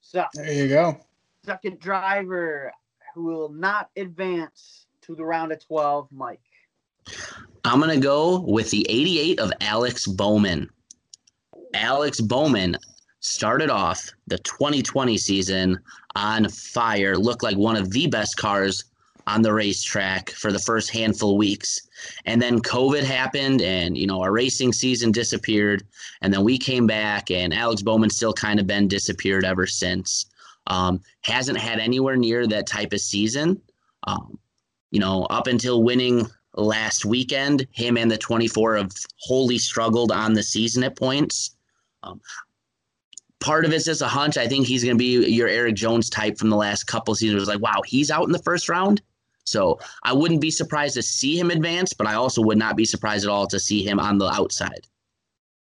So, 0.00 0.24
There 0.34 0.52
you 0.52 0.68
go. 0.68 1.00
second 1.44 1.80
driver 1.80 2.72
who 3.14 3.24
will 3.24 3.48
not 3.50 3.90
advance 3.96 4.86
to 5.02 5.14
the 5.14 5.24
round 5.24 5.52
of 5.52 5.64
12, 5.66 6.08
Mike. 6.12 6.40
I'm 7.64 7.80
going 7.80 7.94
to 7.94 8.00
go 8.00 8.40
with 8.40 8.70
the 8.70 8.86
88 8.88 9.40
of 9.40 9.52
Alex 9.60 10.06
Bowman. 10.06 10.68
Alex 11.74 12.20
Bowman 12.20 12.76
started 13.20 13.70
off 13.70 14.10
the 14.26 14.38
2020 14.38 15.18
season 15.18 15.78
on 16.14 16.48
fire, 16.48 17.16
looked 17.16 17.42
like 17.42 17.56
one 17.56 17.76
of 17.76 17.90
the 17.90 18.06
best 18.06 18.36
cars 18.36 18.84
on 19.26 19.42
the 19.42 19.52
racetrack 19.52 20.30
for 20.30 20.50
the 20.50 20.58
first 20.58 20.90
handful 20.90 21.32
of 21.32 21.36
weeks. 21.36 21.86
And 22.24 22.40
then 22.40 22.60
COVID 22.60 23.04
happened 23.04 23.60
and, 23.60 23.96
you 23.96 24.06
know, 24.06 24.22
our 24.22 24.32
racing 24.32 24.72
season 24.72 25.12
disappeared. 25.12 25.84
And 26.22 26.32
then 26.32 26.44
we 26.44 26.56
came 26.56 26.86
back 26.86 27.30
and 27.30 27.52
Alex 27.52 27.82
Bowman 27.82 28.10
still 28.10 28.32
kind 28.32 28.58
of 28.58 28.66
been 28.66 28.88
disappeared 28.88 29.44
ever 29.44 29.66
since. 29.66 30.26
Um, 30.66 31.00
hasn't 31.22 31.58
had 31.58 31.78
anywhere 31.78 32.16
near 32.16 32.46
that 32.46 32.66
type 32.66 32.92
of 32.92 33.00
season. 33.00 33.60
Um, 34.04 34.38
you 34.90 35.00
know, 35.00 35.24
up 35.24 35.46
until 35.46 35.82
winning 35.82 36.26
last 36.58 37.04
weekend, 37.04 37.66
him 37.70 37.96
and 37.96 38.10
the 38.10 38.18
24 38.18 38.76
have 38.76 38.92
wholly 39.16 39.58
struggled 39.58 40.12
on 40.12 40.32
the 40.32 40.42
season 40.42 40.82
at 40.84 40.96
points. 40.96 41.56
Um, 42.02 42.20
part 43.40 43.64
of 43.64 43.72
it's 43.72 43.84
just 43.84 44.02
a 44.02 44.08
hunch. 44.08 44.36
I 44.36 44.46
think 44.46 44.66
he's 44.66 44.84
going 44.84 44.96
to 44.96 44.98
be 44.98 45.30
your 45.30 45.48
Erik 45.48 45.76
Jones 45.76 46.10
type 46.10 46.38
from 46.38 46.50
the 46.50 46.56
last 46.56 46.84
couple 46.84 47.14
seasons. 47.14 47.36
It 47.36 47.40
was 47.40 47.48
like, 47.48 47.60
wow, 47.60 47.82
he's 47.86 48.10
out 48.10 48.26
in 48.26 48.32
the 48.32 48.42
first 48.42 48.68
round. 48.68 49.00
So 49.44 49.78
I 50.02 50.12
wouldn't 50.12 50.40
be 50.40 50.50
surprised 50.50 50.94
to 50.94 51.02
see 51.02 51.38
him 51.38 51.50
advance, 51.50 51.92
but 51.94 52.06
I 52.06 52.14
also 52.14 52.42
would 52.42 52.58
not 52.58 52.76
be 52.76 52.84
surprised 52.84 53.24
at 53.24 53.30
all 53.30 53.46
to 53.46 53.58
see 53.58 53.82
him 53.82 53.98
on 53.98 54.18
the 54.18 54.26
outside. 54.26 54.86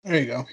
There 0.03 0.19
you 0.19 0.25
go. 0.27 0.45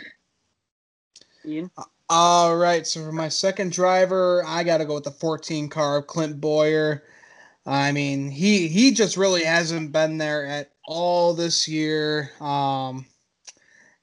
Ian? 1.45 1.71
All 2.09 2.57
right. 2.57 2.87
So 2.87 3.05
for 3.05 3.13
my 3.13 3.29
second 3.29 3.73
driver, 3.73 4.43
I 4.47 4.65
got 4.65 4.79
to 4.79 4.85
go 4.85 4.95
with 4.95 5.05
the 5.05 5.13
14 5.13 5.69
car 5.69 5.99
of 5.99 6.07
Clint 6.09 6.41
Bowyer. 6.41 7.05
I 7.67 7.93
mean, 7.93 8.31
he 8.31 8.69
he 8.69 8.93
just 8.93 9.17
really 9.17 9.45
hasn't 9.45 9.93
been 9.93 10.19
there 10.19 10.47
at 10.47 10.73
all 10.87 11.35
this 11.35 11.69
year. 11.69 12.33
Um, 12.41 13.07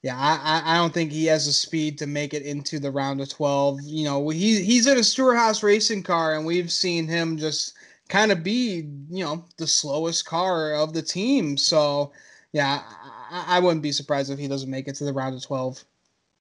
yeah, 0.02 0.16
I, 0.18 0.62
I- 0.66 0.78
don't 0.78 0.94
think 0.94 1.12
he 1.12 1.26
has 1.26 1.46
the 1.46 1.52
speed 1.52 1.98
to 2.00 2.08
make 2.08 2.34
it 2.34 2.44
into 2.44 2.80
the 2.80 2.92
round 2.92 3.20
of 3.22 3.30
12. 3.30 3.82
You 3.84 4.06
know, 4.06 4.30
he 4.30 4.64
he's 4.64 4.88
in 4.88 4.98
a 4.98 5.04
Stewart-Haas 5.04 5.62
racing 5.64 6.04
car, 6.04 6.36
and 6.36 6.46
we've 6.46 6.72
seen 6.72 7.08
him 7.08 7.38
just 7.38 7.74
kind 8.08 8.32
of 8.32 8.44
be, 8.44 8.88
you 9.10 9.24
know, 9.26 9.46
the 9.58 9.68
slowest 9.68 10.26
car 10.26 10.74
of 10.74 10.94
the 10.94 11.02
team. 11.02 11.58
So, 11.58 12.14
yeah, 12.54 12.82
I, 13.30 13.58
I 13.58 13.60
wouldn't 13.60 13.84
be 13.84 13.92
surprised 13.92 14.32
if 14.32 14.40
he 14.40 14.48
doesn't 14.48 14.70
make 14.70 14.88
it 14.88 14.96
to 14.96 15.04
the 15.06 15.14
round 15.14 15.36
of 15.36 15.44
12. 15.44 15.84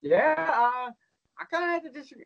Yeah, 0.03 0.35
uh, 0.39 0.93
I 1.39 1.45
kind 1.51 1.65
of 1.65 1.71
have 1.71 1.83
to 1.93 2.01
disagree. 2.01 2.25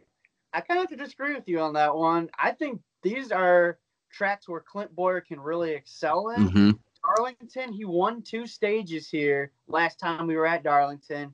I 0.52 0.60
kind 0.60 0.78
of 0.80 0.90
have 0.90 0.98
to 0.98 1.04
disagree 1.04 1.34
with 1.34 1.48
you 1.48 1.60
on 1.60 1.72
that 1.74 1.94
one. 1.96 2.30
I 2.38 2.52
think 2.52 2.82
these 3.02 3.32
are 3.32 3.78
tracks 4.12 4.48
where 4.48 4.60
Clint 4.60 4.94
Bowyer 4.94 5.20
can 5.20 5.40
really 5.40 5.72
excel 5.72 6.30
in. 6.30 6.50
hmm 6.50 6.70
Darlington, 7.04 7.72
he 7.72 7.84
won 7.84 8.22
two 8.22 8.46
stages 8.46 9.08
here 9.08 9.52
last 9.68 9.98
time 9.98 10.26
we 10.26 10.36
were 10.36 10.46
at 10.46 10.62
Darlington. 10.62 11.32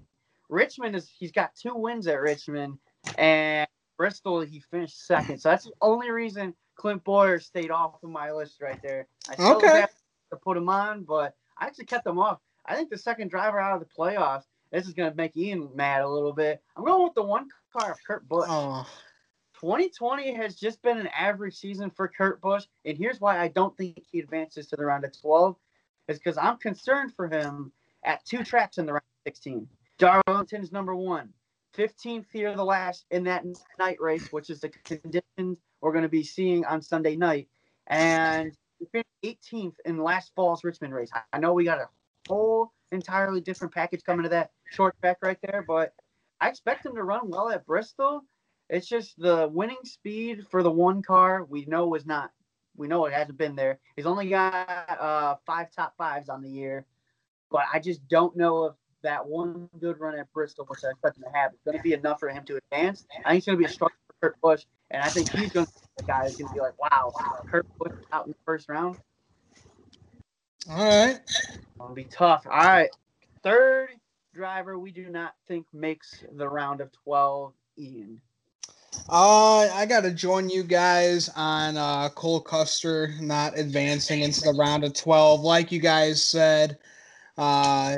Richmond 0.49 0.97
is 0.97 1.11
he's 1.19 1.33
got 1.33 1.55
two 1.55 1.75
wins 1.75 2.07
at 2.07 2.21
Richmond, 2.21 2.79
and 3.17 3.69
Bristol 3.99 4.41
he 4.41 4.61
finished 4.61 5.07
second. 5.07 5.39
So 5.39 5.51
that's 5.51 5.65
the 5.65 5.73
only 5.83 6.11
reason 6.11 6.55
Clint 6.77 7.05
Bowyer 7.05 7.39
stayed 7.39 7.71
off 7.71 8.03
of 8.03 8.11
my 8.11 8.33
list 8.33 8.63
right 8.63 8.81
there. 8.83 9.09
I 9.29 9.37
still 9.37 9.57
Okay. 9.57 9.81
have 9.81 9.91
to 10.31 10.37
put 10.37 10.57
him 10.57 10.71
on, 10.71 11.05
but 11.05 11.35
I 11.59 11.67
actually 11.67 11.87
kept 11.87 12.07
him 12.07 12.19
off. 12.19 12.41
I 12.67 12.75
think 12.75 12.91
the 12.91 12.99
second 12.99 13.31
driver 13.31 13.61
out 13.61 13.75
of 13.75 13.81
the 13.81 13.95
playoffs. 13.95 14.45
This 14.73 14.87
is 14.87 14.95
gonna 14.95 15.15
make 15.15 15.37
Ian 15.37 15.71
mad 15.75 16.03
a 16.03 16.09
little 16.09 16.33
bit. 16.33 16.63
I'm 16.77 16.85
going 16.85 17.03
with 17.03 17.15
the 17.15 17.23
one 17.23 17.49
car 17.73 17.93
of 17.93 17.99
Kurt 18.07 18.29
Busch. 18.29 18.49
Oh, 18.49 18.87
2020 19.61 20.35
has 20.35 20.55
just 20.55 20.81
been 20.83 20.99
an 20.99 21.09
average 21.09 21.57
season 21.57 21.91
for 21.91 22.09
Kurt 22.09 22.41
Busch, 22.41 22.67
and 22.85 22.97
here's 22.97 23.21
why 23.21 23.39
I 23.41 23.49
don't 23.49 23.77
think 23.77 24.05
he 24.11 24.21
advances 24.21 24.69
to 24.69 24.77
the 24.77 24.85
round 24.85 25.05
of 25.05 25.19
12, 25.21 25.57
is 26.09 26.19
because 26.19 26.39
I'm 26.39 26.59
concerned 26.59 27.13
for 27.15 27.29
him 27.29 27.73
at 28.05 28.25
two 28.25 28.45
tracks 28.45 28.79
in 28.79 28.87
the 28.87 28.93
round 28.93 29.03
of 29.27 29.31
16. 29.31 29.69
Darlington's 29.99 30.71
number 30.71 30.95
one, 30.95 31.31
15th 31.77 32.27
here 32.33 32.55
the 32.55 32.65
last 32.65 33.07
in 33.11 33.25
that 33.25 33.45
night 33.79 34.01
race, 34.01 34.31
which 34.33 34.49
is 34.49 34.61
the 34.61 34.69
conditions 34.69 35.59
we're 35.81 35.93
going 35.93 36.03
to 36.03 36.09
be 36.09 36.23
seeing 36.23 36.65
on 36.65 36.81
Sunday 36.81 37.17
night, 37.17 37.49
and 37.89 38.53
18th 39.25 39.75
in 39.85 39.99
last 39.99 40.33
fall's 40.37 40.63
Richmond 40.63 40.95
race. 40.95 41.11
I- 41.13 41.23
I 41.33 41.39
know 41.41 41.53
we 41.53 41.65
got 41.65 41.81
a 41.81 41.89
whole 42.29 42.73
entirely 42.93 43.41
different 43.41 43.75
package 43.75 44.05
coming 44.05 44.23
to 44.23 44.29
that 44.29 44.53
short 44.71 44.95
track 45.01 45.19
right 45.21 45.39
there, 45.43 45.65
but 45.67 45.95
I 46.41 46.49
expect 46.49 46.87
him 46.87 46.95
to 46.95 47.03
run 47.03 47.29
well 47.29 47.51
at 47.51 47.67
Bristol. 47.67 48.25
It's 48.71 48.89
just 48.89 49.19
the 49.19 49.49
winning 49.53 49.85
speed 49.85 50.47
for 50.51 50.63
the 50.63 50.71
one 50.71 51.03
car 51.03 51.45
we 51.45 51.65
know 51.65 51.87
was 51.87 52.07
not 52.07 52.31
we 52.77 52.87
know 52.87 53.07
it 53.07 53.13
hasn't 53.13 53.39
been 53.39 53.57
there. 53.57 53.81
He's 53.97 54.07
only 54.07 54.29
got 54.29 55.01
uh, 55.01 55.35
five 55.45 55.73
top 55.73 55.95
fives 55.99 56.29
on 56.29 56.43
the 56.43 56.49
year, 56.49 56.87
but 57.51 57.63
I 57.73 57.81
just 57.81 58.07
don't 58.09 58.37
know 58.37 58.67
if 58.67 58.75
that 59.03 59.27
one 59.27 59.69
good 59.81 59.99
run 59.99 60.19
at 60.19 60.33
Bristol, 60.33 60.65
which 60.69 60.85
I 60.85 60.91
expect 60.91 61.17
him 61.17 61.25
to 61.25 61.37
have, 61.37 61.53
is 61.53 61.59
going 61.65 61.77
to 61.77 61.83
be 61.83 61.93
enough 61.93 62.21
for 62.21 62.29
him 62.29 62.45
to 62.45 62.57
advance. 62.57 63.05
I 63.25 63.31
think 63.31 63.39
it's 63.39 63.47
going 63.47 63.59
to 63.59 63.65
be 63.65 63.65
a 63.65 63.69
struggle 63.69 63.97
for 64.07 64.29
Kurt 64.29 64.41
Busch, 64.41 64.65
and 64.91 65.03
I 65.03 65.09
think 65.09 65.31
he's 65.31 65.53
going 65.53 65.67
to 65.67 65.73
be 65.73 65.81
the 65.99 66.05
guy 66.05 66.23
that's 66.23 66.37
going 66.37 66.49
to 66.49 66.55
be 66.55 66.61
like, 66.61 66.79
wow, 66.79 67.13
Kurt 67.51 67.67
Busch 67.79 67.93
out 68.13 68.27
in 68.27 68.33
the 68.33 68.39
first 68.45 68.69
round. 68.69 68.99
All 70.71 70.77
right. 70.77 71.21
It'll 71.77 71.95
be 71.95 72.05
tough. 72.05 72.47
All 72.47 72.53
right. 72.53 72.91
Third 73.43 73.91
driver 74.35 74.79
we 74.79 74.93
do 74.93 75.09
not 75.09 75.35
think 75.49 75.67
makes 75.73 76.23
the 76.33 76.49
round 76.49 76.81
of 76.81 76.93
12, 77.05 77.55
Ian. 77.79 78.21
Uh, 79.09 79.69
I 79.73 79.87
got 79.87 80.03
to 80.03 80.11
join 80.11 80.49
you 80.51 80.63
guys 80.63 81.29
on 81.37 81.77
uh, 81.77 82.09
Cole 82.11 82.41
Custer 82.41 83.15
not 83.21 83.59
advancing 83.59 84.21
into 84.21 84.43
the 84.43 84.53
round 84.53 84.85
of 84.85 84.95
12. 84.95 85.41
Like 85.41 85.73
you 85.73 85.81
guys 85.81 86.23
said, 86.23 86.79
uh, 87.37 87.97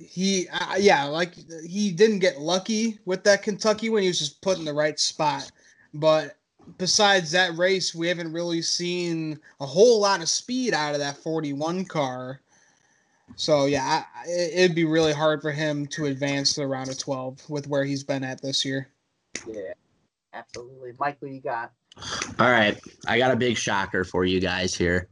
he, 0.00 0.48
uh, 0.48 0.76
yeah, 0.78 1.04
like 1.04 1.34
he 1.66 1.92
didn't 1.92 2.18
get 2.18 2.40
lucky 2.40 2.98
with 3.04 3.24
that 3.24 3.42
Kentucky 3.42 3.88
when 3.88 4.02
he 4.02 4.08
was 4.08 4.18
just 4.18 4.42
put 4.42 4.58
in 4.58 4.64
the 4.64 4.72
right 4.72 4.98
spot. 4.98 5.50
But 5.94 6.36
besides 6.78 7.30
that 7.32 7.56
race, 7.56 7.94
we 7.94 8.08
haven't 8.08 8.32
really 8.32 8.62
seen 8.62 9.38
a 9.60 9.66
whole 9.66 10.00
lot 10.00 10.20
of 10.20 10.28
speed 10.28 10.74
out 10.74 10.94
of 10.94 11.00
that 11.00 11.16
41 11.18 11.84
car. 11.86 12.40
So 13.36 13.66
yeah, 13.66 14.04
I, 14.14 14.28
it'd 14.28 14.76
be 14.76 14.84
really 14.84 15.12
hard 15.12 15.40
for 15.40 15.52
him 15.52 15.86
to 15.88 16.06
advance 16.06 16.54
to 16.54 16.60
the 16.60 16.66
round 16.66 16.90
of 16.90 16.98
12 16.98 17.48
with 17.48 17.66
where 17.66 17.84
he's 17.84 18.04
been 18.04 18.24
at 18.24 18.42
this 18.42 18.64
year. 18.64 18.88
Yeah, 19.46 19.72
absolutely. 20.32 20.92
Mike, 20.98 21.16
what 21.20 21.30
you 21.30 21.40
got? 21.40 21.72
All 22.38 22.50
right, 22.50 22.78
I 23.06 23.18
got 23.18 23.32
a 23.32 23.36
big 23.36 23.56
shocker 23.56 24.04
for 24.04 24.24
you 24.24 24.40
guys 24.40 24.74
here. 24.74 25.08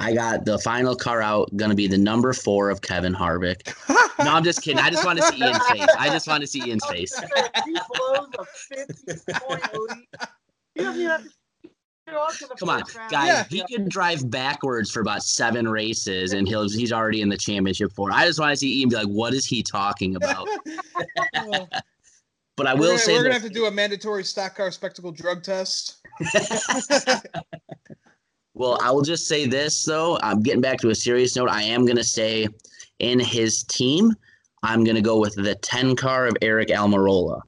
I 0.00 0.14
got 0.14 0.44
the 0.44 0.58
final 0.60 0.94
car 0.94 1.20
out 1.22 1.54
going 1.56 1.70
to 1.70 1.76
be 1.76 1.88
the 1.88 1.98
number 1.98 2.32
four 2.32 2.70
of 2.70 2.82
Kevin 2.82 3.14
Harvick. 3.14 3.74
No, 4.20 4.34
I'm 4.34 4.42
just 4.42 4.62
kidding. 4.62 4.80
I 4.80 4.90
just 4.90 5.04
want 5.04 5.20
to 5.20 5.24
see 5.26 5.38
Ian's 5.38 5.64
face. 5.68 5.86
I 5.96 6.08
just 6.08 6.26
want 6.26 6.40
to 6.40 6.46
see 6.48 6.60
Ian's 6.66 6.84
face. 6.86 7.16
he 7.64 7.78
blows 7.94 8.28
a 8.36 8.44
50 8.44 9.32
point 9.32 9.74
lead. 9.74 9.98
He 10.74 10.82
doesn't 10.82 11.00
even 11.00 11.10
have 11.12 11.22
to 11.22 11.30
get 12.04 12.16
off 12.16 12.36
to 12.38 12.46
the 12.48 12.54
Come 12.56 12.68
on, 12.68 12.82
guys. 13.10 13.28
Yeah. 13.28 13.44
He 13.48 13.64
can 13.72 13.88
drive 13.88 14.28
backwards 14.28 14.90
for 14.90 15.00
about 15.00 15.22
seven 15.22 15.68
races, 15.68 16.32
and 16.32 16.48
he'll 16.48 16.68
he's 16.68 16.92
already 16.92 17.20
in 17.20 17.28
the 17.28 17.36
championship 17.36 17.92
for. 17.92 18.10
I 18.12 18.26
just 18.26 18.40
want 18.40 18.50
to 18.50 18.56
see 18.56 18.80
Ian 18.80 18.88
be 18.88 18.96
like, 18.96 19.06
"What 19.06 19.34
is 19.34 19.46
he 19.46 19.62
talking 19.62 20.16
about?" 20.16 20.48
But 22.58 22.66
I 22.66 22.74
we're 22.74 22.88
gonna, 22.88 22.98
say 22.98 23.14
we're 23.14 23.22
gonna 23.22 23.34
have 23.34 23.42
to 23.44 23.48
do 23.48 23.66
a 23.66 23.70
mandatory 23.70 24.24
stock 24.24 24.56
car 24.56 24.70
spectacle 24.70 25.12
drug 25.12 25.42
test. 25.42 26.04
Well, 28.58 28.76
I 28.82 28.90
will 28.90 29.02
just 29.02 29.28
say 29.28 29.46
this 29.46 29.84
though. 29.84 30.18
I'm 30.20 30.42
getting 30.42 30.60
back 30.60 30.78
to 30.78 30.90
a 30.90 30.94
serious 30.94 31.36
note. 31.36 31.48
I 31.48 31.62
am 31.62 31.86
gonna 31.86 32.02
say 32.02 32.48
in 32.98 33.20
his 33.20 33.62
team, 33.62 34.12
I'm 34.64 34.82
gonna 34.82 35.00
go 35.00 35.20
with 35.20 35.36
the 35.36 35.54
10 35.54 35.94
car 35.94 36.26
of 36.26 36.34
Aric 36.42 36.70
Almirola. 36.70 37.40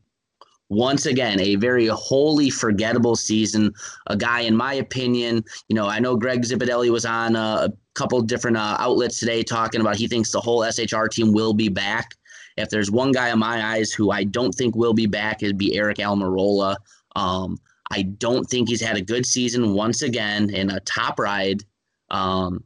Once 0.68 1.06
again, 1.06 1.40
a 1.40 1.56
very 1.56 1.88
wholly 1.88 2.48
forgettable 2.48 3.16
season. 3.16 3.72
A 4.06 4.16
guy, 4.16 4.42
in 4.42 4.56
my 4.56 4.74
opinion, 4.74 5.44
you 5.68 5.74
know, 5.74 5.88
I 5.88 5.98
know 5.98 6.14
Greg 6.14 6.42
Zipadelli 6.42 6.90
was 6.90 7.04
on 7.04 7.34
a 7.34 7.72
couple 7.94 8.20
different 8.22 8.56
uh, 8.56 8.76
outlets 8.78 9.18
today 9.18 9.42
talking 9.42 9.80
about 9.80 9.96
he 9.96 10.06
thinks 10.06 10.30
the 10.30 10.40
whole 10.40 10.60
SHR 10.60 11.10
team 11.10 11.32
will 11.32 11.54
be 11.54 11.68
back. 11.68 12.14
If 12.56 12.70
there's 12.70 12.90
one 12.90 13.12
guy 13.12 13.30
in 13.30 13.38
my 13.38 13.74
eyes 13.74 13.92
who 13.92 14.10
I 14.10 14.24
don't 14.24 14.52
think 14.52 14.74
will 14.74 14.94
be 14.94 15.06
back, 15.06 15.42
it'd 15.42 15.58
be 15.58 15.76
Aric 15.76 15.96
Almirola. 15.96 16.76
Um, 17.16 17.58
I 17.90 18.02
don't 18.02 18.44
think 18.44 18.68
he's 18.68 18.80
had 18.80 18.96
a 18.96 19.02
good 19.02 19.26
season 19.26 19.74
once 19.74 20.02
again 20.02 20.50
in 20.50 20.70
a 20.70 20.80
top 20.80 21.18
ride. 21.18 21.64
Um, 22.10 22.62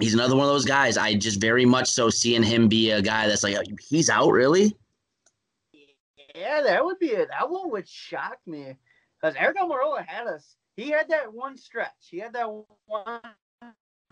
he's 0.00 0.14
another 0.14 0.34
one 0.34 0.46
of 0.46 0.52
those 0.52 0.64
guys. 0.64 0.96
I 0.96 1.14
just 1.14 1.40
very 1.40 1.64
much 1.64 1.88
so 1.88 2.10
seeing 2.10 2.42
him 2.42 2.68
be 2.68 2.90
a 2.90 3.02
guy 3.02 3.28
that's 3.28 3.42
like, 3.42 3.56
he's 3.80 4.10
out, 4.10 4.30
really? 4.30 4.76
Yeah, 6.34 6.62
that 6.62 6.84
would 6.84 6.98
be 6.98 7.08
it. 7.08 7.28
That 7.28 7.50
one 7.50 7.70
would 7.70 7.88
shock 7.88 8.38
me 8.46 8.76
because 9.20 9.36
Aric 9.36 9.54
Almirola 9.54 10.04
had 10.04 10.26
us. 10.26 10.56
He 10.76 10.88
had 10.90 11.08
that 11.10 11.32
one 11.32 11.56
stretch. 11.56 11.92
He 12.10 12.18
had 12.18 12.32
that 12.32 12.48
one 12.86 13.20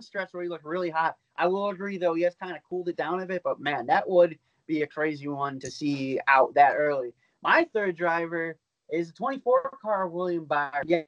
stretch 0.01 0.29
where 0.33 0.43
he 0.43 0.49
looked 0.49 0.65
really 0.65 0.91
hot. 0.91 1.17
I 1.37 1.47
will 1.47 1.71
agree, 1.71 1.97
though, 1.97 2.15
he 2.15 2.23
has 2.23 2.35
kind 2.35 2.55
of 2.55 2.63
cooled 2.69 2.89
it 2.89 2.97
down 2.97 3.21
a 3.21 3.27
bit. 3.27 3.43
But 3.43 3.61
man, 3.61 3.87
that 3.87 4.09
would 4.09 4.39
be 4.71 4.83
a 4.83 4.87
crazy 4.87 5.27
one 5.27 5.59
to 5.59 5.71
see 5.71 6.21
out 6.29 6.55
that 6.55 6.75
early. 6.77 7.13
My 7.43 7.67
third 7.75 7.97
driver 7.97 8.57
is 8.91 9.11
a 9.11 9.13
24 9.13 9.79
car 9.83 10.07
William 10.09 10.45
Byron. 10.45 10.85
Yeah, 10.87 11.03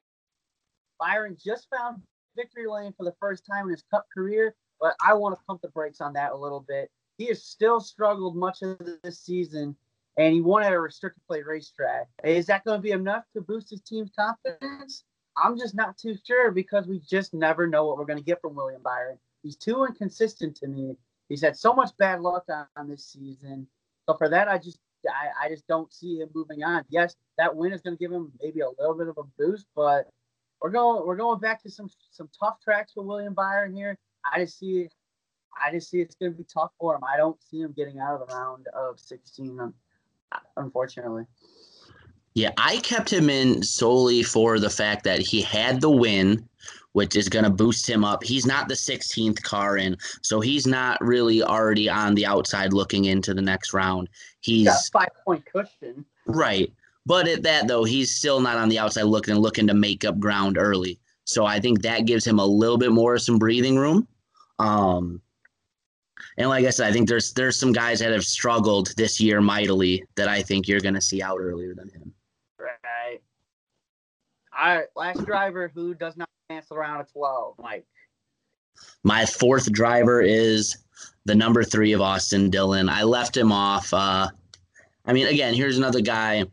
Byron 0.98 1.36
just 1.42 1.68
found 1.70 2.02
victory 2.36 2.66
lane 2.66 2.92
for 2.96 3.04
the 3.04 3.14
first 3.20 3.46
time 3.46 3.66
in 3.66 3.70
his 3.70 3.84
Cup 3.88 4.06
career, 4.12 4.56
but 4.80 4.94
I 5.04 5.14
want 5.14 5.38
to 5.38 5.44
pump 5.46 5.62
the 5.62 5.68
brakes 5.68 6.00
on 6.00 6.12
that 6.14 6.32
a 6.32 6.36
little 6.36 6.64
bit. 6.66 6.90
He 7.18 7.26
has 7.26 7.44
still 7.44 7.80
struggled 7.80 8.34
much 8.34 8.62
of 8.62 8.78
this 9.04 9.20
season, 9.20 9.76
and 10.18 10.34
he 10.34 10.40
won 10.40 10.64
at 10.64 10.72
a 10.72 10.76
restrictor 10.76 11.22
plate 11.28 11.46
racetrack. 11.46 12.08
Is 12.24 12.46
that 12.46 12.64
going 12.64 12.78
to 12.78 12.82
be 12.82 12.90
enough 12.90 13.24
to 13.34 13.42
boost 13.42 13.70
his 13.70 13.82
team's 13.82 14.10
confidence? 14.18 15.04
I'm 15.36 15.56
just 15.56 15.76
not 15.76 15.96
too 15.96 16.16
sure 16.26 16.50
because 16.50 16.88
we 16.88 16.98
just 16.98 17.32
never 17.32 17.68
know 17.68 17.86
what 17.86 17.96
we're 17.96 18.06
going 18.06 18.18
to 18.18 18.24
get 18.24 18.40
from 18.40 18.56
William 18.56 18.82
Byron. 18.82 19.18
He's 19.42 19.56
too 19.56 19.84
inconsistent 19.84 20.56
to 20.56 20.66
me. 20.66 20.96
He's 21.32 21.40
had 21.40 21.56
so 21.56 21.72
much 21.72 21.96
bad 21.98 22.20
luck 22.20 22.44
on, 22.50 22.66
on 22.76 22.88
this 22.90 23.06
season. 23.06 23.66
So 24.06 24.14
for 24.18 24.28
that, 24.28 24.48
I 24.48 24.58
just 24.58 24.78
I, 25.08 25.46
I 25.46 25.48
just 25.48 25.66
don't 25.66 25.90
see 25.90 26.18
him 26.18 26.28
moving 26.34 26.62
on. 26.62 26.84
Yes, 26.90 27.16
that 27.38 27.56
win 27.56 27.72
is 27.72 27.80
going 27.80 27.96
to 27.96 27.98
give 27.98 28.12
him 28.12 28.30
maybe 28.42 28.60
a 28.60 28.68
little 28.78 28.94
bit 28.94 29.08
of 29.08 29.16
a 29.16 29.22
boost, 29.38 29.66
but 29.74 30.10
we're 30.60 30.70
going 30.70 31.06
we're 31.06 31.16
going 31.16 31.40
back 31.40 31.62
to 31.62 31.70
some 31.70 31.88
some 32.10 32.28
tough 32.38 32.60
tracks 32.62 32.92
for 32.92 33.02
William 33.02 33.32
Byron 33.32 33.74
here. 33.74 33.96
I 34.30 34.40
just 34.40 34.58
see 34.58 34.88
I 35.58 35.72
just 35.72 35.88
see 35.88 36.02
it's 36.02 36.14
going 36.14 36.32
to 36.32 36.38
be 36.38 36.44
tough 36.44 36.72
for 36.78 36.94
him. 36.94 37.00
I 37.02 37.16
don't 37.16 37.42
see 37.42 37.62
him 37.62 37.72
getting 37.74 37.98
out 37.98 38.20
of 38.20 38.28
the 38.28 38.34
round 38.34 38.66
of 38.74 39.00
16, 39.00 39.72
unfortunately. 40.58 41.24
Yeah, 42.34 42.50
I 42.58 42.76
kept 42.78 43.10
him 43.10 43.30
in 43.30 43.62
solely 43.62 44.22
for 44.22 44.58
the 44.58 44.70
fact 44.70 45.04
that 45.04 45.20
he 45.20 45.40
had 45.40 45.80
the 45.80 45.90
win, 45.90 46.46
which 46.92 47.16
is 47.16 47.28
going 47.28 47.44
to 47.44 47.50
boost 47.50 47.88
him 47.88 48.04
up. 48.04 48.22
He's 48.22 48.46
not 48.46 48.68
the 48.68 48.74
16th 48.74 49.42
car 49.42 49.78
in, 49.78 49.96
so 50.22 50.40
he's 50.40 50.66
not 50.66 51.00
really 51.00 51.42
already 51.42 51.88
on 51.88 52.14
the 52.14 52.26
outside 52.26 52.72
looking 52.72 53.06
into 53.06 53.34
the 53.34 53.42
next 53.42 53.72
round. 53.72 54.08
He's 54.40 54.66
got 54.66 54.80
five 54.92 55.24
point 55.24 55.44
cushion. 55.46 56.04
Right. 56.26 56.72
But 57.04 57.26
at 57.26 57.42
that 57.42 57.66
though, 57.66 57.84
he's 57.84 58.14
still 58.14 58.40
not 58.40 58.58
on 58.58 58.68
the 58.68 58.78
outside 58.78 59.04
looking 59.04 59.34
and 59.34 59.42
looking 59.42 59.66
to 59.66 59.74
make 59.74 60.04
up 60.04 60.18
ground 60.18 60.56
early. 60.56 60.98
So 61.24 61.44
I 61.44 61.60
think 61.60 61.82
that 61.82 62.06
gives 62.06 62.26
him 62.26 62.38
a 62.38 62.46
little 62.46 62.78
bit 62.78 62.92
more 62.92 63.18
some 63.18 63.38
breathing 63.38 63.76
room. 63.76 64.06
Um 64.58 65.20
and 66.38 66.48
like 66.48 66.64
I 66.64 66.70
said, 66.70 66.88
I 66.88 66.92
think 66.92 67.08
there's 67.08 67.32
there's 67.32 67.58
some 67.58 67.72
guys 67.72 67.98
that 67.98 68.12
have 68.12 68.24
struggled 68.24 68.94
this 68.96 69.20
year 69.20 69.40
mightily 69.40 70.04
that 70.14 70.28
I 70.28 70.42
think 70.42 70.68
you're 70.68 70.80
gonna 70.80 71.00
see 71.00 71.22
out 71.22 71.38
earlier 71.40 71.74
than 71.74 71.88
him. 71.88 72.14
Right, 74.54 74.84
last 74.96 75.24
driver 75.24 75.70
who 75.74 75.94
does 75.94 76.16
not 76.16 76.28
advance 76.48 76.70
around 76.70 77.00
a 77.00 77.04
12, 77.04 77.54
Mike. 77.58 77.86
My 79.02 79.26
fourth 79.26 79.70
driver 79.72 80.20
is 80.20 80.76
the 81.24 81.34
number 81.34 81.64
three 81.64 81.92
of 81.92 82.00
Austin 82.00 82.50
Dillon. 82.50 82.88
I 82.88 83.02
left 83.02 83.36
him 83.36 83.52
off. 83.52 83.92
Uh, 83.92 84.28
I 85.06 85.12
mean, 85.12 85.26
again, 85.26 85.54
here's 85.54 85.78
another 85.78 86.00
guy 86.00 86.44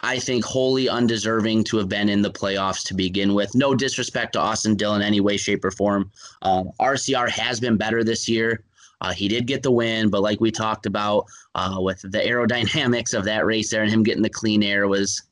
I 0.00 0.18
think 0.18 0.44
wholly 0.44 0.88
undeserving 0.88 1.64
to 1.64 1.76
have 1.78 1.88
been 1.88 2.08
in 2.08 2.22
the 2.22 2.30
playoffs 2.30 2.84
to 2.88 2.94
begin 2.94 3.34
with. 3.34 3.54
No 3.54 3.74
disrespect 3.74 4.32
to 4.32 4.40
Austin 4.40 4.74
Dillon, 4.74 5.00
any 5.00 5.20
way, 5.20 5.36
shape, 5.36 5.64
or 5.64 5.70
form. 5.70 6.10
RCR 6.42 7.28
has 7.28 7.60
been 7.60 7.76
better 7.76 8.02
this 8.02 8.28
year. 8.28 8.64
Uh, 9.00 9.12
he 9.12 9.28
did 9.28 9.46
get 9.46 9.62
the 9.62 9.70
win, 9.70 10.10
but 10.10 10.22
like 10.22 10.40
we 10.40 10.50
talked 10.50 10.86
about 10.86 11.26
uh, 11.54 11.76
with 11.78 12.00
the 12.02 12.18
aerodynamics 12.18 13.14
of 13.14 13.24
that 13.24 13.44
race 13.44 13.70
there 13.70 13.82
and 13.82 13.90
him 13.90 14.02
getting 14.02 14.22
the 14.22 14.30
clean 14.30 14.62
air 14.62 14.86
was 14.86 15.22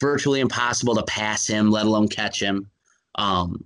virtually 0.00 0.40
impossible 0.40 0.94
to 0.96 1.02
pass 1.04 1.46
him, 1.46 1.70
let 1.70 1.86
alone 1.86 2.08
catch 2.08 2.40
him. 2.40 2.68
Um, 3.16 3.64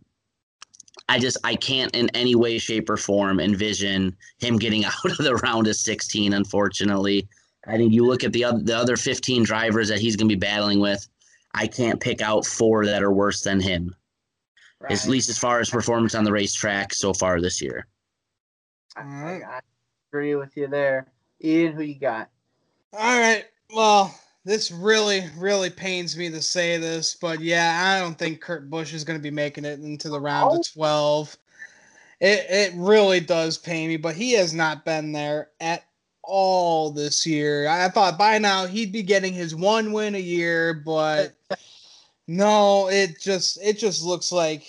I 1.09 1.19
just 1.19 1.39
I 1.43 1.55
can't 1.57 1.95
in 1.95 2.11
any 2.15 2.35
way, 2.35 2.59
shape, 2.59 2.91
or 2.91 2.97
form 2.97 3.41
envision 3.41 4.17
him 4.39 4.57
getting 4.59 4.85
out 4.85 5.05
of 5.05 5.17
the 5.19 5.37
round 5.37 5.67
of 5.67 5.77
16. 5.77 6.33
Unfortunately, 6.33 7.29
I 7.67 7.77
think 7.77 7.93
you 7.93 8.05
look 8.07 8.25
at 8.25 8.33
the 8.33 8.45
other 8.45 8.61
the 8.63 8.77
other 8.77 8.97
15 8.97 9.43
drivers 9.43 9.89
that 9.89 10.01
he's 10.01 10.17
going 10.17 10.29
to 10.29 10.35
be 10.35 10.39
battling 10.39 10.81
with. 10.81 11.07
I 11.55 11.67
can't 11.67 12.01
pick 12.01 12.21
out 12.21 12.45
four 12.45 12.85
that 12.87 13.03
are 13.03 13.13
worse 13.13 13.43
than 13.43 13.59
him, 13.59 13.95
Right. 14.81 14.93
at 14.93 15.07
least 15.09 15.31
as 15.31 15.39
far 15.39 15.61
as 15.61 15.71
performance 15.71 16.15
on 16.15 16.25
the 16.25 16.31
racetrack 16.33 16.93
so 16.93 17.15
far 17.15 17.41
this 17.41 17.63
year. 17.63 17.87
I, 18.95 19.01
Alright. 19.01 19.43
I 19.45 19.61
agree 20.13 20.35
with 20.35 20.57
you 20.57 20.67
there. 20.69 21.11
Ian, 21.43 21.73
who 21.73 21.83
you 21.83 21.99
got? 21.99 22.29
All 22.93 23.19
right. 23.19 23.47
Well, 23.75 24.15
this 24.45 24.71
really, 24.71 25.25
really 25.37 25.71
pains 25.71 26.17
me 26.17 26.31
to 26.31 26.41
say 26.41 26.79
this, 26.79 27.15
but 27.15 27.41
yeah, 27.41 27.97
I 27.97 28.01
don't 28.01 28.19
think 28.19 28.41
Kurt 28.41 28.71
Busch 28.71 28.95
is 28.95 29.05
going 29.05 29.19
to 29.19 29.23
be 29.23 29.31
making 29.31 29.65
it 29.65 29.81
into 29.81 30.09
the 30.09 30.21
round 30.21 30.53
Oh. 30.53 30.59
of 30.61 30.73
12. 30.73 31.37
It, 32.21 32.47
it 32.51 32.73
really 32.77 33.21
does 33.21 33.59
pain 33.59 33.89
me, 33.89 33.97
but 33.97 34.17
he 34.17 34.33
has 34.33 34.53
not 34.53 34.85
been 34.85 35.13
there 35.13 35.51
at 35.61 35.85
all 36.23 36.91
this 36.91 37.27
year. 37.27 37.69
I 37.69 37.89
thought 37.89 38.19
by 38.19 38.39
now 38.39 38.67
he'd 38.67 38.93
be 38.93 39.03
getting 39.03 39.33
his 39.33 39.55
one 39.55 39.93
win 39.93 40.15
a 40.15 40.19
year, 40.19 40.75
but 40.75 41.35
no, 42.27 42.89
it 42.89 43.21
just 43.21 43.59
it 43.63 43.79
just 43.79 44.03
looks 44.03 44.33
like 44.33 44.67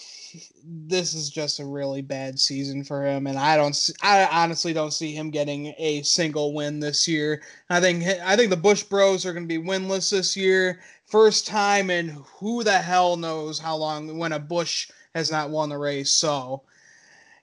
this 0.71 1.13
is 1.13 1.29
just 1.29 1.59
a 1.59 1.65
really 1.65 2.01
bad 2.01 2.39
season 2.39 2.83
for 2.83 3.03
him, 3.03 3.27
and 3.27 3.37
I 3.37 3.57
don't. 3.57 3.75
See, 3.75 3.93
I 4.01 4.25
honestly 4.25 4.71
don't 4.73 4.93
see 4.93 5.13
him 5.13 5.31
getting 5.31 5.73
a 5.77 6.01
single 6.03 6.53
win 6.53 6.79
this 6.79 7.07
year. 7.07 7.41
I 7.69 7.81
think 7.81 8.03
I 8.03 8.35
think 8.35 8.51
the 8.51 8.57
Busch 8.57 8.83
Bros 8.83 9.25
are 9.25 9.33
going 9.33 9.47
to 9.47 9.59
be 9.59 9.63
winless 9.63 10.11
this 10.11 10.37
year, 10.37 10.79
first 11.05 11.47
time 11.47 11.89
in 11.89 12.09
who 12.37 12.63
the 12.63 12.77
hell 12.77 13.17
knows 13.17 13.57
how 13.57 13.75
long 13.75 14.17
when 14.17 14.33
a 14.33 14.39
Busch 14.39 14.89
has 15.15 15.31
not 15.31 15.49
won 15.49 15.69
the 15.69 15.77
race. 15.77 16.11
So, 16.11 16.63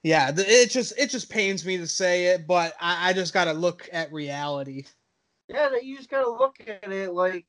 yeah, 0.02 0.30
it 0.36 0.70
just 0.70 0.96
it 0.96 1.10
just 1.10 1.28
pains 1.28 1.66
me 1.66 1.76
to 1.78 1.86
say 1.86 2.26
it, 2.26 2.46
but 2.46 2.74
I, 2.80 3.10
I 3.10 3.12
just 3.12 3.34
got 3.34 3.46
to 3.46 3.52
look 3.52 3.88
at 3.92 4.12
reality. 4.12 4.84
Yeah, 5.48 5.70
you 5.82 5.96
just 5.96 6.10
got 6.10 6.22
to 6.22 6.30
look 6.30 6.60
at 6.60 6.92
it 6.92 7.12
like 7.12 7.46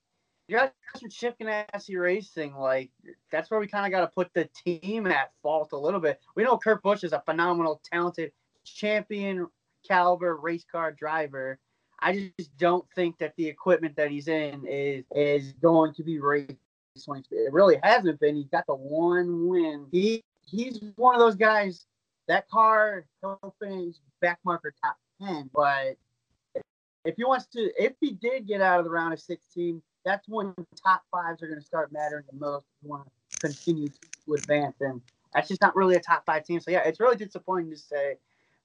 you 0.47 0.55
got 0.55 0.73
some 0.95 1.09
Chip 1.09 1.37
Ganassi 1.39 1.99
racing. 1.99 2.55
Like 2.55 2.91
that's 3.31 3.51
where 3.51 3.59
we 3.59 3.67
kind 3.67 3.85
of 3.85 3.91
got 3.91 4.01
to 4.01 4.07
put 4.07 4.33
the 4.33 4.49
team 4.65 5.07
at 5.07 5.31
fault 5.41 5.73
a 5.73 5.77
little 5.77 5.99
bit. 5.99 6.19
We 6.35 6.43
know 6.43 6.57
Kurt 6.57 6.81
Busch 6.81 7.03
is 7.03 7.13
a 7.13 7.21
phenomenal, 7.25 7.81
talented, 7.91 8.31
champion 8.63 9.47
caliber 9.87 10.37
race 10.37 10.65
car 10.69 10.91
driver. 10.91 11.59
I 11.99 12.31
just 12.37 12.55
don't 12.57 12.85
think 12.95 13.17
that 13.17 13.33
the 13.37 13.47
equipment 13.47 13.95
that 13.95 14.11
he's 14.11 14.27
in 14.27 14.65
is 14.67 15.03
is 15.15 15.53
going 15.53 15.93
to 15.95 16.03
be 16.03 16.19
race 16.19 16.47
It 17.31 17.53
really 17.53 17.77
hasn't 17.83 18.19
been. 18.19 18.35
He's 18.35 18.49
got 18.49 18.65
the 18.67 18.75
one 18.75 19.47
win. 19.47 19.87
He 19.91 20.23
he's 20.45 20.81
one 20.95 21.15
of 21.15 21.19
those 21.19 21.35
guys. 21.35 21.85
That 22.27 22.47
car 22.49 23.05
he'll 23.21 23.55
finish 23.61 23.95
back 24.21 24.39
marker 24.45 24.73
top 24.83 24.97
ten, 25.21 25.49
but 25.53 25.97
if 27.07 27.15
he 27.15 27.23
wants 27.23 27.47
to, 27.47 27.71
if 27.81 27.93
he 28.01 28.11
did 28.11 28.47
get 28.47 28.59
out 28.59 28.79
of 28.79 28.85
the 28.85 28.91
round 28.91 29.13
of 29.13 29.19
16, 29.21 29.81
that's 30.07 30.27
when 30.27 30.53
top 30.81 31.03
fives 31.11 31.43
are 31.43 31.47
going 31.47 31.59
to 31.59 31.65
start 31.65 31.91
mattering 31.91 32.23
the 32.31 32.37
most 32.39 32.65
if 32.65 32.83
you 32.83 32.89
want 32.89 33.07
to 33.31 33.39
continue 33.39 33.89
to 33.89 34.33
advance. 34.33 34.75
And 34.79 35.01
that's 35.33 35.49
just 35.49 35.61
not 35.61 35.75
really 35.75 35.95
a 35.95 35.99
top 35.99 36.25
five 36.25 36.45
team. 36.45 36.59
So 36.59 36.71
yeah, 36.71 36.83
it's 36.85 36.99
really 36.99 37.17
disappointing 37.17 37.71
to 37.71 37.77
say. 37.77 38.15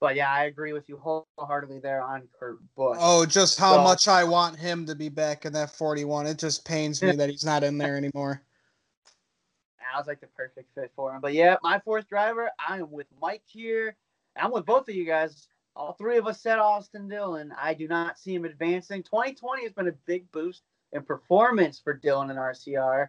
But 0.00 0.16
yeah, 0.16 0.32
I 0.32 0.44
agree 0.44 0.72
with 0.72 0.88
you 0.88 0.96
wholeheartedly 0.96 1.80
there 1.80 2.02
on 2.02 2.28
Kurt 2.38 2.58
Busch. 2.76 2.98
Oh, 3.00 3.24
just 3.24 3.58
how 3.58 3.76
so, 3.76 3.82
much 3.84 4.08
I 4.08 4.24
want 4.24 4.58
him 4.58 4.86
to 4.86 4.96
be 4.96 5.08
back 5.08 5.44
in 5.44 5.52
that 5.52 5.70
41. 5.70 6.26
It 6.26 6.38
just 6.38 6.64
pains 6.64 7.00
me 7.02 7.12
that 7.12 7.30
he's 7.30 7.44
not 7.44 7.62
in 7.62 7.78
there 7.78 7.96
anymore. 7.96 8.42
I 9.94 9.98
was 9.98 10.06
like 10.06 10.20
the 10.20 10.26
perfect 10.28 10.74
fit 10.74 10.90
for 10.96 11.14
him. 11.14 11.20
But 11.20 11.34
yeah, 11.34 11.56
my 11.62 11.78
fourth 11.80 12.08
driver, 12.08 12.50
I 12.66 12.78
am 12.78 12.90
with 12.90 13.06
Mike 13.20 13.42
here. 13.46 13.94
I'm 14.36 14.50
with 14.50 14.64
both 14.64 14.88
of 14.88 14.94
you 14.94 15.04
guys. 15.04 15.48
All 15.76 15.92
three 15.92 16.18
of 16.18 16.26
us 16.26 16.40
said 16.40 16.58
Austin 16.58 17.08
Dillon. 17.08 17.52
I 17.56 17.74
do 17.74 17.86
not 17.86 18.18
see 18.18 18.34
him 18.34 18.44
advancing. 18.44 19.02
2020 19.02 19.62
has 19.64 19.72
been 19.72 19.88
a 19.88 19.92
big 20.06 20.30
boost 20.32 20.62
in 20.92 21.02
performance 21.02 21.80
for 21.82 21.94
Dillon 21.94 22.30
and 22.30 22.38
RCR, 22.38 23.08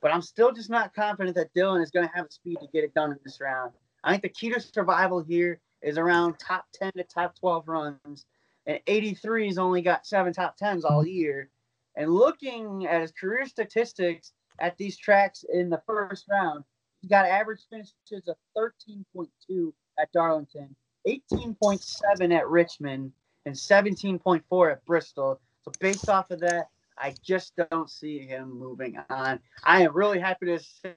but 0.00 0.12
I'm 0.12 0.22
still 0.22 0.52
just 0.52 0.70
not 0.70 0.94
confident 0.94 1.36
that 1.36 1.52
Dillon 1.54 1.80
is 1.80 1.90
going 1.90 2.06
to 2.06 2.14
have 2.14 2.26
the 2.26 2.32
speed 2.32 2.58
to 2.60 2.66
get 2.72 2.84
it 2.84 2.94
done 2.94 3.12
in 3.12 3.18
this 3.24 3.40
round. 3.40 3.72
I 4.04 4.10
think 4.10 4.22
the 4.22 4.28
key 4.28 4.52
to 4.52 4.60
survival 4.60 5.22
here 5.22 5.60
is 5.80 5.98
around 5.98 6.38
top 6.38 6.66
10 6.74 6.92
to 6.96 7.04
top 7.04 7.38
12 7.38 7.68
runs, 7.68 8.26
and 8.66 8.80
83's 8.86 9.58
only 9.58 9.82
got 9.82 10.06
seven 10.06 10.32
top 10.32 10.58
10s 10.58 10.82
all 10.84 11.06
year. 11.06 11.48
And 11.96 12.10
looking 12.10 12.86
at 12.86 13.00
his 13.00 13.12
career 13.12 13.46
statistics 13.46 14.32
at 14.58 14.76
these 14.76 14.96
tracks 14.96 15.44
in 15.52 15.70
the 15.70 15.82
first 15.86 16.26
round, 16.30 16.64
he 17.00 17.08
got 17.08 17.26
average 17.26 17.60
finishes 17.68 18.28
of 18.28 18.36
13.2 18.56 19.72
at 19.98 20.12
Darlington, 20.12 20.74
18.7 21.06 22.36
at 22.36 22.48
Richmond 22.48 23.12
and 23.44 23.54
17.4 23.54 24.72
at 24.72 24.84
Bristol. 24.84 25.40
So 25.64 25.72
based 25.80 26.08
off 26.08 26.30
of 26.30 26.40
that, 26.40 26.68
I 26.98 27.14
just 27.22 27.54
don't 27.70 27.90
see 27.90 28.20
him 28.20 28.58
moving 28.58 28.98
on. 29.10 29.40
I 29.64 29.82
am 29.82 29.94
really 29.94 30.18
happy 30.18 30.46
to 30.46 30.58
say, 30.58 30.94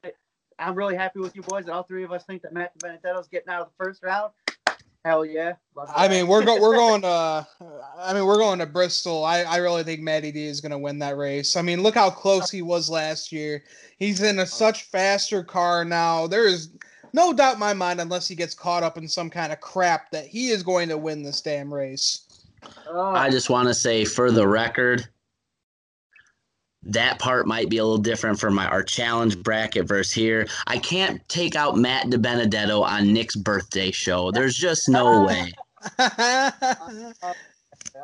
I'm 0.59 0.75
really 0.75 0.95
happy 0.95 1.19
with 1.19 1.35
you 1.35 1.41
boys. 1.41 1.65
That 1.65 1.73
all 1.73 1.83
three 1.83 2.03
of 2.03 2.11
us 2.11 2.23
think 2.25 2.41
that 2.43 2.53
Matt 2.53 2.77
Benedetto's 2.79 3.27
getting 3.27 3.49
out 3.49 3.61
of 3.61 3.67
the 3.67 3.83
first 3.83 4.03
round. 4.03 4.31
Hell 5.03 5.23
yeah! 5.23 5.53
I 5.95 6.07
mean, 6.07 6.25
we're 6.27 6.43
go- 6.43 6.59
we're 6.59 6.75
going 6.77 7.01
to. 7.01 7.07
Uh, 7.07 7.43
I 7.99 8.13
mean, 8.13 8.25
we're 8.25 8.37
going 8.37 8.57
to 8.59 8.65
Bristol. 8.65 9.23
I, 9.23 9.41
I 9.41 9.57
really 9.57 9.83
think 9.83 10.01
Matty 10.01 10.31
D 10.31 10.45
is 10.45 10.61
going 10.61 10.71
to 10.71 10.79
win 10.79 10.97
that 10.99 11.17
race. 11.17 11.55
I 11.55 11.61
mean, 11.61 11.83
look 11.83 11.93
how 11.95 12.09
close 12.09 12.49
he 12.49 12.61
was 12.61 12.89
last 12.89 13.31
year. 13.31 13.63
He's 13.97 14.23
in 14.23 14.39
a 14.39 14.43
oh. 14.43 14.45
such 14.45 14.83
faster 14.83 15.43
car 15.43 15.85
now. 15.85 16.25
There 16.25 16.47
is 16.47 16.71
no 17.13 17.33
doubt 17.33 17.53
in 17.53 17.59
my 17.59 17.73
mind, 17.73 18.01
unless 18.01 18.27
he 18.27 18.35
gets 18.35 18.55
caught 18.55 18.83
up 18.83 18.97
in 18.97 19.07
some 19.07 19.29
kind 19.29 19.53
of 19.53 19.61
crap, 19.61 20.09
that 20.11 20.25
he 20.25 20.49
is 20.49 20.63
going 20.63 20.89
to 20.89 20.97
win 20.97 21.21
this 21.21 21.39
damn 21.41 21.73
race. 21.73 22.43
Oh. 22.89 23.11
I 23.11 23.29
just 23.29 23.49
want 23.49 23.67
to 23.67 23.73
say, 23.73 24.05
for 24.05 24.31
the 24.31 24.47
record, 24.47 25.07
that 26.85 27.19
part 27.19 27.47
might 27.47 27.69
be 27.69 27.77
a 27.77 27.83
little 27.83 27.97
different 27.97 28.39
from 28.39 28.55
my 28.55 28.67
our 28.67 28.83
challenge 28.83 29.41
bracket 29.41 29.87
verse 29.87 30.11
here. 30.11 30.47
I 30.67 30.77
can't 30.77 31.27
take 31.29 31.55
out 31.55 31.77
Matt 31.77 32.07
DiBenedetto 32.07 32.83
on 32.83 33.11
Nick's 33.13 33.35
birthday 33.35 33.91
show. 33.91 34.31
There's 34.31 34.55
just 34.55 34.87
no 34.89 35.23
way. 35.27 35.51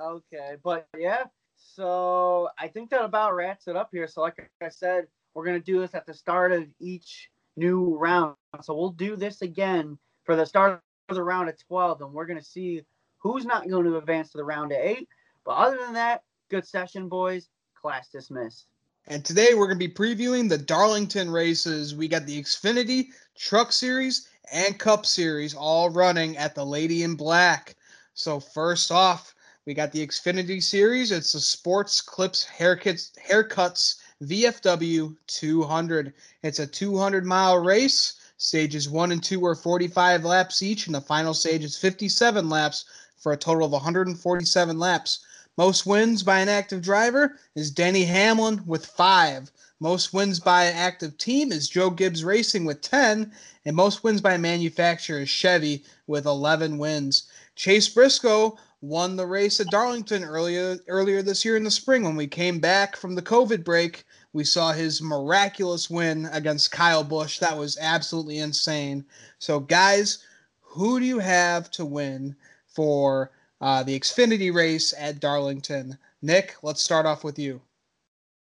okay, 0.01 0.55
but 0.63 0.87
yeah. 0.97 1.23
So 1.55 2.49
I 2.59 2.67
think 2.67 2.89
that 2.89 3.03
about 3.03 3.35
wraps 3.35 3.67
it 3.67 3.75
up 3.75 3.89
here. 3.91 4.07
So 4.07 4.21
like 4.21 4.49
I 4.61 4.69
said, 4.69 5.07
we're 5.33 5.45
gonna 5.45 5.59
do 5.59 5.79
this 5.79 5.95
at 5.95 6.05
the 6.05 6.13
start 6.13 6.51
of 6.51 6.67
each 6.79 7.29
new 7.55 7.95
round. 7.97 8.35
So 8.61 8.75
we'll 8.75 8.89
do 8.91 9.15
this 9.15 9.41
again 9.41 9.97
for 10.23 10.35
the 10.35 10.45
start 10.45 10.81
of 11.09 11.15
the 11.15 11.23
round 11.23 11.49
of 11.49 11.57
12, 11.67 12.01
and 12.01 12.13
we're 12.13 12.25
going 12.25 12.39
to 12.39 12.45
see 12.45 12.81
who's 13.19 13.45
not 13.45 13.69
going 13.69 13.85
to 13.85 13.97
advance 13.97 14.31
to 14.31 14.37
the 14.37 14.43
round 14.43 14.71
of 14.71 14.79
eight. 14.81 15.07
But 15.45 15.51
other 15.51 15.77
than 15.77 15.93
that, 15.93 16.23
good 16.49 16.65
session, 16.65 17.07
boys. 17.07 17.49
Class 17.75 18.09
dismissed. 18.09 18.67
And 19.07 19.25
today 19.25 19.55
we're 19.55 19.67
going 19.67 19.79
to 19.79 19.87
be 19.87 19.93
previewing 19.93 20.47
the 20.47 20.57
Darlington 20.57 21.31
races. 21.31 21.95
We 21.95 22.07
got 22.07 22.25
the 22.25 22.39
Xfinity 22.39 23.07
Truck 23.35 23.71
Series 23.71 24.27
and 24.51 24.77
Cup 24.77 25.05
Series 25.05 25.55
all 25.55 25.89
running 25.89 26.37
at 26.37 26.53
the 26.53 26.65
Lady 26.65 27.03
in 27.03 27.15
Black. 27.15 27.75
So 28.13 28.39
first 28.39 28.91
off, 28.91 29.33
we 29.65 29.73
got 29.73 29.91
the 29.91 30.05
Xfinity 30.05 30.61
Series. 30.61 31.11
It's 31.11 31.33
the 31.33 31.39
Sports 31.39 31.99
Clips 31.99 32.45
Haircuts 32.45 33.11
Haircuts 33.27 33.95
VFW 34.23 35.15
200. 35.27 36.13
It's 36.43 36.59
a 36.59 36.67
200 36.67 37.25
mile 37.25 37.57
race. 37.57 38.13
Stages 38.37 38.89
one 38.89 39.11
and 39.11 39.23
two 39.23 39.45
are 39.45 39.55
45 39.55 40.25
laps 40.25 40.63
each, 40.63 40.87
and 40.87 40.95
the 40.95 41.01
final 41.01 41.33
stage 41.33 41.63
is 41.63 41.77
57 41.77 42.49
laps 42.49 42.85
for 43.17 43.33
a 43.33 43.37
total 43.37 43.65
of 43.65 43.71
147 43.71 44.79
laps. 44.79 45.19
Most 45.57 45.85
wins 45.85 46.23
by 46.23 46.39
an 46.39 46.49
active 46.49 46.81
driver 46.81 47.37
is 47.55 47.71
Denny 47.71 48.05
Hamlin 48.05 48.63
with 48.65 48.85
five. 48.85 49.51
Most 49.79 50.13
wins 50.13 50.39
by 50.39 50.65
an 50.65 50.75
active 50.75 51.17
team 51.17 51.51
is 51.51 51.69
Joe 51.69 51.89
Gibbs 51.89 52.23
Racing 52.23 52.65
with 52.65 52.81
10. 52.81 53.31
And 53.65 53.75
most 53.75 54.03
wins 54.03 54.21
by 54.21 54.33
a 54.33 54.39
manufacturer 54.39 55.19
is 55.19 55.29
Chevy 55.29 55.83
with 56.07 56.25
11 56.25 56.77
wins. 56.77 57.23
Chase 57.55 57.89
Briscoe 57.89 58.57
won 58.81 59.15
the 59.15 59.27
race 59.27 59.59
at 59.59 59.67
Darlington 59.67 60.23
earlier 60.23 60.79
earlier 60.87 61.21
this 61.21 61.45
year 61.45 61.55
in 61.55 61.63
the 61.63 61.69
spring 61.69 62.03
when 62.03 62.15
we 62.15 62.27
came 62.27 62.59
back 62.59 62.95
from 62.95 63.13
the 63.13 63.21
COVID 63.21 63.63
break 63.63 64.05
we 64.33 64.43
saw 64.43 64.71
his 64.71 65.01
miraculous 65.01 65.89
win 65.89 66.27
against 66.31 66.71
Kyle 66.71 67.03
Busch. 67.03 67.39
That 67.39 67.57
was 67.57 67.77
absolutely 67.79 68.39
insane. 68.39 69.05
So, 69.39 69.59
guys, 69.59 70.25
who 70.61 70.99
do 70.99 71.05
you 71.05 71.19
have 71.19 71.69
to 71.71 71.85
win 71.85 72.35
for 72.65 73.31
uh, 73.61 73.83
the 73.83 73.99
Xfinity 73.99 74.53
race 74.53 74.93
at 74.97 75.19
Darlington? 75.19 75.97
Nick, 76.21 76.55
let's 76.63 76.81
start 76.81 77.05
off 77.05 77.23
with 77.23 77.39
you. 77.39 77.61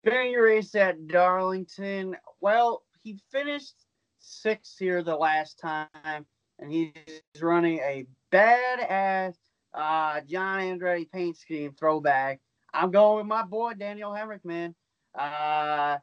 Xfinity 0.04 0.42
race 0.42 0.74
at 0.74 1.06
Darlington. 1.08 2.16
Well, 2.40 2.82
he 3.02 3.18
finished 3.30 3.74
sixth 4.18 4.78
here 4.78 5.02
the 5.02 5.16
last 5.16 5.58
time, 5.58 6.26
and 6.58 6.70
he's 6.70 6.92
running 7.40 7.78
a 7.78 8.06
badass 8.32 9.34
uh, 9.74 10.20
John 10.22 10.60
Andretti 10.60 11.10
paint 11.10 11.36
scheme 11.36 11.72
throwback. 11.78 12.40
I'm 12.72 12.90
going 12.90 13.18
with 13.18 13.26
my 13.26 13.42
boy 13.42 13.74
Daniel 13.74 14.10
Hemric, 14.10 14.44
man. 14.44 14.74
Uh, 15.18 15.98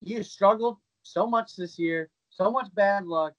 he 0.00 0.14
has 0.14 0.30
struggled 0.30 0.78
so 1.02 1.26
much 1.26 1.56
this 1.56 1.78
year, 1.78 2.08
so 2.30 2.50
much 2.50 2.68
bad 2.74 3.06
luck, 3.06 3.34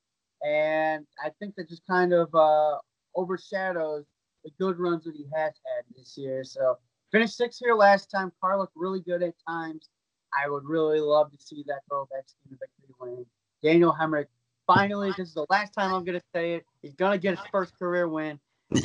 and 0.46 1.06
I 1.24 1.32
think 1.40 1.56
that 1.56 1.70
just 1.70 1.86
kind 1.88 2.14
of 2.14 2.34
uh, 2.34 2.78
overshadows 3.16 4.06
the 4.44 4.52
good 4.60 4.80
runs 4.80 5.04
that 5.06 5.16
he 5.16 5.26
has 5.36 5.54
had 5.66 5.86
this 5.96 6.18
year. 6.18 6.44
So 6.44 6.78
finished 7.12 7.38
sixth 7.38 7.60
here 7.64 7.76
last 7.76 8.10
time. 8.12 8.32
Car 8.42 8.58
looked 8.58 8.74
really 8.76 9.02
good 9.02 9.24
at 9.24 9.34
times. 9.48 9.90
I 10.38 10.50
would 10.50 10.66
really 10.66 11.00
love 11.00 11.32
to 11.32 11.38
see 11.40 11.64
that 11.68 11.82
throwback 11.88 12.26
team 12.28 12.58
victory 12.60 12.96
win. 13.00 13.26
Daniel 13.62 13.96
Hemric, 14.00 14.26
finally, 14.68 15.12
this 15.18 15.30
is 15.30 15.34
the 15.34 15.46
last 15.50 15.74
time 15.74 15.94
I'm 15.94 16.04
going 16.04 16.20
to 16.20 16.26
say 16.34 16.56
it. 16.56 16.66
He's 16.82 16.96
going 16.96 17.12
to 17.12 17.22
get 17.22 17.38
his 17.38 17.48
first 17.52 17.78
career 17.78 18.08
win 18.08 18.40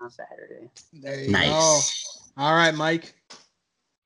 on 0.00 0.10
Saturday. 0.10 0.70
There 0.92 1.20
you 1.20 1.30
nice. 1.30 1.48
go. 2.36 2.42
All 2.42 2.54
right, 2.54 2.74
Mike. 2.74 3.14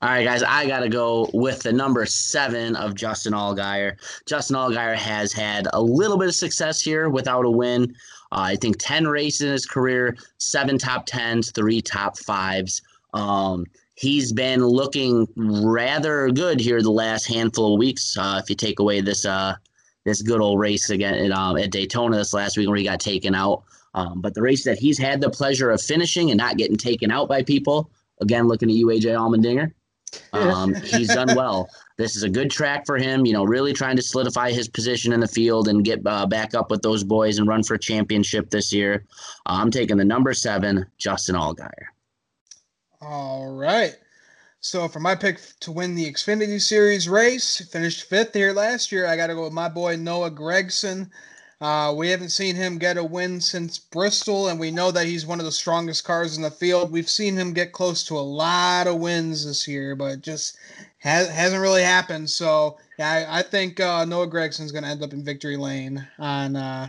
All 0.01 0.11
right, 0.11 0.23
guys, 0.23 0.45
I 0.45 0.65
got 0.69 0.81
to 0.81 0.89
go 0.89 1.29
with 1.35 1.63
the 1.63 1.73
number 1.73 2.07
seven 2.07 2.77
of 2.77 2.95
Justin 2.95 3.33
Allgaier. 3.33 3.97
Justin 4.27 4.55
Allgaier 4.55 4.95
has 4.95 5.33
had 5.33 5.67
a 5.73 5.83
little 5.83 6.17
bit 6.17 6.29
of 6.29 6.37
success 6.37 6.81
here 6.81 7.09
without 7.09 7.45
a 7.45 7.51
win. 7.51 7.93
Uh, 8.33 8.53
I 8.53 8.57
think 8.57 8.77
10 8.79 9.07
races 9.07 9.41
in 9.41 9.53
his 9.53 9.67
career, 9.67 10.17
seven 10.39 10.79
top 10.79 11.07
tens, 11.07 11.51
three 11.51 11.81
top 11.81 12.19
fives. 12.19 12.83
Um, 13.15 13.65
he's 13.95 14.33
been 14.33 14.65
looking 14.65 15.27
rather 15.37 16.31
good 16.31 16.61
here 16.61 16.83
the 16.83 16.91
last 16.91 17.27
handful 17.27 17.75
of 17.75 17.79
weeks. 17.79 18.17
Uh, 18.19 18.41
if 18.43 18.51
you 18.51 18.57
take 18.57 18.81
away 18.81 19.01
this 19.01 19.25
uh, 19.25 19.55
this 20.05 20.23
good 20.23 20.41
old 20.41 20.59
race 20.59 20.91
again 20.91 21.15
at, 21.15 21.31
um, 21.33 21.57
at 21.59 21.71
Daytona 21.71 22.17
this 22.17 22.33
last 22.33 22.57
week 22.57 22.69
where 22.69 22.77
he 22.77 22.85
got 22.85 23.01
taken 23.01 23.35
out. 23.35 23.65
Um, 23.95 24.21
but 24.21 24.35
the 24.35 24.43
race 24.43 24.65
that 24.65 24.79
he's 24.79 24.99
had 24.99 25.21
the 25.21 25.31
pleasure 25.31 25.71
of 25.71 25.83
finishing 25.83 26.31
and 26.31 26.39
not 26.39 26.57
getting 26.57 26.77
taken 26.77 27.11
out 27.11 27.29
by 27.29 27.43
people, 27.43 27.91
again, 28.21 28.47
looking 28.47 28.69
at 28.69 28.77
you, 28.77 28.87
AJ 28.87 29.17
Allmendinger, 29.17 29.73
um, 30.33 30.75
he's 30.75 31.09
done 31.09 31.35
well. 31.35 31.69
This 31.99 32.15
is 32.15 32.23
a 32.23 32.29
good 32.29 32.49
track 32.49 32.87
for 32.87 32.97
him, 32.97 33.27
you 33.27 33.33
know, 33.33 33.43
really 33.43 33.73
trying 33.73 33.97
to 33.97 34.03
solidify 34.03 34.53
his 34.53 34.69
position 34.69 35.13
in 35.13 35.19
the 35.19 35.27
field 35.27 35.67
and 35.67 35.85
get 35.85 36.01
uh, 36.07 36.27
back 36.27 36.55
up 36.55 36.71
with 36.71 36.81
those 36.81 37.03
boys 37.03 37.39
and 37.39 37.49
run 37.49 37.65
for 37.65 37.75
a 37.75 37.79
championship 37.79 38.51
this 38.51 38.73
year. 38.73 39.05
Uh, 39.47 39.59
I'm 39.61 39.73
taking 39.73 39.97
the 39.97 40.05
number 40.05 40.33
seven, 40.33 40.87
Justin 40.97 41.35
Allgaier. 41.35 41.89
All 43.01 43.53
right. 43.53 43.97
So 44.61 44.87
for 44.87 45.01
my 45.01 45.17
pick 45.17 45.41
to 45.61 45.73
win 45.73 45.97
the 45.97 46.09
Xfinity 46.11 46.61
Series 46.61 47.09
race, 47.09 47.69
finished 47.71 48.05
fifth 48.05 48.33
here 48.33 48.53
last 48.53 48.93
year. 48.93 49.07
I 49.07 49.17
got 49.17 49.27
to 49.27 49.35
go 49.35 49.45
with 49.45 49.53
my 49.53 49.69
boy 49.69 49.97
Noah 49.97 50.31
Gragson. 50.31 51.11
Uh, 51.61 51.93
we 51.97 52.09
haven't 52.09 52.29
seen 52.29 52.55
him 52.55 52.79
get 52.79 52.97
a 52.97 53.03
win 53.03 53.41
since 53.41 53.79
Bristol, 53.79 54.47
and 54.49 54.61
we 54.61 54.71
know 54.71 54.93
that 54.93 55.07
he's 55.07 55.27
one 55.27 55.41
of 55.41 55.45
the 55.45 55.51
strongest 55.51 56.05
cars 56.05 56.37
in 56.37 56.43
the 56.43 56.51
field. 56.51 56.93
We've 56.93 57.09
seen 57.09 57.37
him 57.37 57.53
get 57.53 57.73
close 57.73 58.05
to 58.05 58.17
a 58.17 58.21
lot 58.21 58.87
of 58.87 59.01
wins 59.01 59.45
this 59.45 59.67
year, 59.67 59.97
but 59.97 60.21
just 60.21 60.57
has, 60.99 61.29
hasn't 61.29 61.61
really 61.61 61.83
happened. 61.83 62.31
So 62.31 62.79
yeah, 62.97 63.27
I, 63.29 63.41
I 63.41 63.43
think 63.43 63.81
uh, 63.81 64.05
Noah 64.05 64.29
Gragson's 64.29 64.71
going 64.71 64.85
to 64.85 64.91
end 64.91 65.03
up 65.03 65.13
in 65.13 65.25
victory 65.25 65.57
lane 65.57 66.07
on 66.21 66.55
uh, 66.55 66.89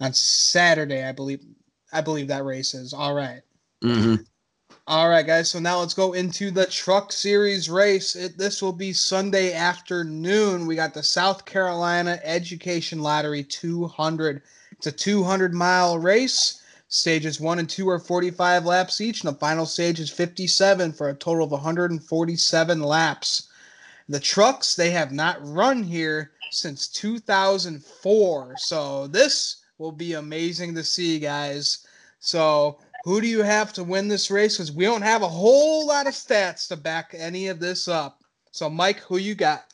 on 0.00 0.12
Saturday. 0.12 1.02
I 1.02 1.10
believe 1.10 1.44
I 1.92 2.00
believe 2.00 2.28
that 2.28 2.44
race 2.44 2.74
is 2.74 2.92
all 2.92 3.14
right. 3.14 3.42
Mm-hmm. 3.82 4.22
All 4.88 5.10
right, 5.10 5.26
guys. 5.26 5.50
So 5.50 5.58
now 5.58 5.80
let's 5.80 5.92
go 5.92 6.14
into 6.14 6.50
the 6.50 6.64
Truck 6.64 7.12
Series 7.12 7.68
race. 7.68 8.16
It, 8.16 8.38
this 8.38 8.62
will 8.62 8.72
be 8.72 8.94
Sunday 8.94 9.52
afternoon. 9.52 10.66
We 10.66 10.76
got 10.76 10.94
the 10.94 11.02
South 11.02 11.44
Carolina 11.44 12.18
Education 12.24 13.00
Lottery 13.00 13.44
200. 13.44 14.40
It's 14.72 14.86
a 14.86 14.92
200 14.92 15.52
mile 15.52 15.98
race. 15.98 16.62
Stages 16.88 17.38
one 17.38 17.58
and 17.58 17.68
two 17.68 17.86
are 17.90 17.98
45 17.98 18.64
laps 18.64 19.02
each, 19.02 19.22
and 19.22 19.34
the 19.34 19.38
final 19.38 19.66
stage 19.66 20.00
is 20.00 20.08
57 20.08 20.94
for 20.94 21.10
a 21.10 21.14
total 21.14 21.44
of 21.44 21.50
147 21.50 22.80
laps. 22.80 23.50
The 24.08 24.20
trucks, 24.20 24.74
they 24.74 24.90
have 24.92 25.12
not 25.12 25.46
run 25.46 25.82
here 25.82 26.30
since 26.50 26.88
2004. 26.88 28.54
So 28.56 29.06
this 29.06 29.56
will 29.76 29.92
be 29.92 30.14
amazing 30.14 30.74
to 30.76 30.82
see, 30.82 31.18
guys. 31.18 31.86
So 32.20 32.78
who 33.08 33.22
do 33.22 33.26
you 33.26 33.42
have 33.42 33.72
to 33.72 33.82
win 33.82 34.06
this 34.06 34.30
race? 34.30 34.58
Because 34.58 34.70
we 34.70 34.84
don't 34.84 35.00
have 35.00 35.22
a 35.22 35.28
whole 35.28 35.86
lot 35.86 36.06
of 36.06 36.12
stats 36.12 36.68
to 36.68 36.76
back 36.76 37.14
any 37.16 37.48
of 37.48 37.58
this 37.58 37.88
up. 37.88 38.22
So, 38.50 38.68
Mike, 38.68 38.98
who 38.98 39.16
you 39.16 39.34
got? 39.34 39.72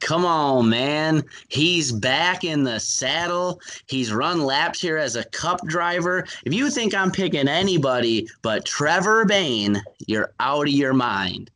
Come 0.00 0.24
on, 0.24 0.68
man. 0.68 1.22
He's 1.50 1.92
back 1.92 2.42
in 2.42 2.64
the 2.64 2.80
saddle. 2.80 3.60
He's 3.86 4.12
run 4.12 4.42
laps 4.42 4.80
here 4.80 4.96
as 4.96 5.14
a 5.14 5.22
cup 5.26 5.64
driver. 5.68 6.26
If 6.44 6.52
you 6.52 6.68
think 6.68 6.96
I'm 6.96 7.12
picking 7.12 7.46
anybody 7.46 8.26
but 8.42 8.64
Trevor 8.64 9.24
Bayne, 9.24 9.80
you're 10.08 10.32
out 10.40 10.66
of 10.66 10.74
your 10.74 10.94
mind. 10.94 11.48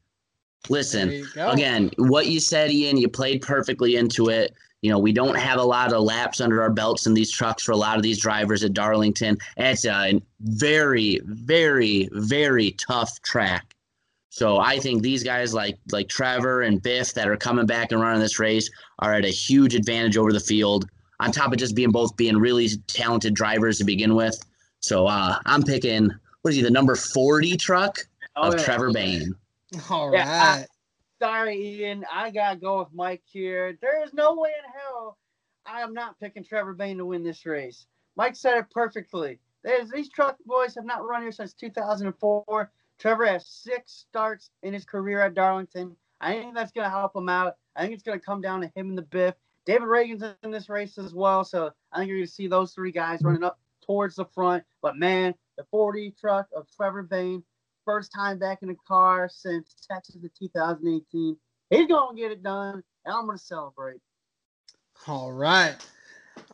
Listen, 0.68 1.26
again, 1.37 1.91
what 1.97 2.26
you 2.26 2.39
said, 2.39 2.70
Ian, 2.70 2.97
you 2.97 3.09
played 3.09 3.43
perfectly 3.43 3.97
into 3.97 4.28
it. 4.28 4.55
You 4.87 4.93
know, 4.93 5.01
we 5.01 5.11
don't 5.11 5.37
have 5.37 5.59
a 5.59 5.64
lot 5.64 5.93
of 5.93 6.01
laps 6.05 6.41
under 6.41 6.62
our 6.62 6.70
belts 6.70 7.09
in 7.09 7.14
these 7.14 7.32
trucks 7.32 7.64
for 7.64 7.72
a 7.72 7.76
lot 7.76 7.97
of 7.97 8.05
these 8.05 8.20
drivers 8.20 8.62
at 8.62 8.72
Darlington. 8.72 9.37
It's 9.57 9.84
a 9.84 10.22
very, 10.39 11.20
very, 11.24 12.09
very 12.12 12.70
tough 12.70 13.20
track. 13.22 13.74
So 14.30 14.59
I 14.59 14.78
think 14.78 15.03
these 15.03 15.24
guys 15.24 15.53
like 15.53 15.76
like 15.91 16.09
Trevor 16.09 16.62
and 16.62 16.80
Biff 16.80 17.14
that 17.14 17.26
are 17.26 17.37
coming 17.37 17.66
back 17.66 17.91
and 17.91 18.01
running 18.01 18.20
this 18.20 18.39
race 18.39 18.70
are 19.01 19.12
at 19.12 19.24
a 19.24 19.30
huge 19.30 19.74
advantage 19.74 20.16
over 20.16 20.32
the 20.32 20.39
field. 20.39 20.89
On 21.18 21.32
top 21.32 21.51
of 21.51 21.59
just 21.59 21.74
being 21.74 21.91
both 21.91 22.16
being 22.16 22.37
really 22.37 22.68
talented 22.87 23.34
drivers 23.34 23.78
to 23.78 23.84
begin 23.84 24.14
with. 24.14 24.39
So 24.78 25.09
uh, 25.09 25.37
I'm 25.47 25.64
picking 25.64 26.11
what 26.43 26.51
is 26.51 26.59
he 26.59 26.62
the 26.62 26.70
number 26.70 26.95
forty 26.95 27.57
truck 27.57 28.07
oh, 28.37 28.53
of 28.53 28.55
yeah. 28.55 28.64
Trevor 28.64 28.93
Bayne. 28.93 29.34
All 29.91 30.11
right. 30.11 30.18
Yeah, 30.18 30.64
sorry, 31.21 31.81
Ian. 31.81 32.05
I 32.12 32.31
gotta 32.31 32.57
go 32.57 32.79
with 32.79 32.93
Mike 32.93 33.23
here. 33.25 33.77
There 33.81 34.05
is 34.05 34.12
no 34.14 34.35
way 34.35 34.51
in 34.51 34.73
hell 34.73 35.19
I 35.67 35.83
am 35.83 35.93
not 35.93 36.19
picking 36.21 36.45
Trevor 36.45 36.75
Bayne 36.75 36.99
to 36.99 37.07
win 37.07 37.25
this 37.25 37.45
race. 37.45 37.87
Mike 38.17 38.37
said 38.37 38.59
it 38.59 38.71
perfectly. 38.71 39.41
These 39.93 40.11
truck 40.11 40.37
boys 40.47 40.75
have 40.77 40.85
not 40.85 41.05
run 41.05 41.23
here 41.23 41.33
since 41.33 41.53
2004. 41.55 42.71
Trevor 42.99 43.27
has 43.27 43.47
six 43.47 43.93
starts 43.93 44.51
in 44.62 44.73
his 44.73 44.85
career 44.85 45.21
at 45.21 45.35
Darlington. 45.35 45.97
I 46.21 46.35
think 46.35 46.55
that's 46.55 46.73
going 46.73 46.85
to 46.85 46.91
help 46.91 47.14
him 47.17 47.29
out. 47.29 47.57
I 47.75 47.83
think 47.83 47.95
it's 47.95 48.03
going 48.03 48.19
to 48.19 48.25
come 48.25 48.41
down 48.41 48.61
to 48.61 48.69
him 48.75 48.89
and 48.91 48.97
the 48.97 49.03
Biff. 49.03 49.35
David 49.67 49.87
Ragan's 49.87 50.23
in 50.45 50.51
this 50.53 50.69
race 50.69 50.97
as 50.97 51.12
well, 51.12 51.45
so 51.45 51.71
I 51.93 51.99
think 51.99 52.09
you're 52.09 52.19
going 52.19 52.27
to 52.27 52.33
see 52.33 52.47
those 52.47 52.73
three 52.73 52.93
guys 52.93 53.23
running 53.23 53.43
up 53.43 53.59
towards 53.85 54.14
the 54.14 54.25
front. 54.25 54.62
But 54.81 54.97
man, 54.97 55.35
the 55.59 55.64
40 55.64 56.14
truck 56.19 56.47
of 56.57 56.69
Trevor 56.75 57.03
Bayne, 57.03 57.43
first 57.87 58.12
time 58.14 58.39
back 58.39 58.59
in 58.61 58.68
the 58.68 58.76
car 58.87 59.30
since 59.32 59.74
Texas 59.91 60.16
in 60.16 60.30
2018. 60.39 61.37
He's 61.70 61.87
going 61.87 62.16
to 62.16 62.22
get 62.22 62.32
it 62.32 62.43
done, 62.43 62.82
and 63.07 63.14
I'm 63.14 63.24
going 63.24 63.39
to 63.39 63.43
celebrate. 63.43 64.01
All 65.07 65.32
right. 65.32 65.76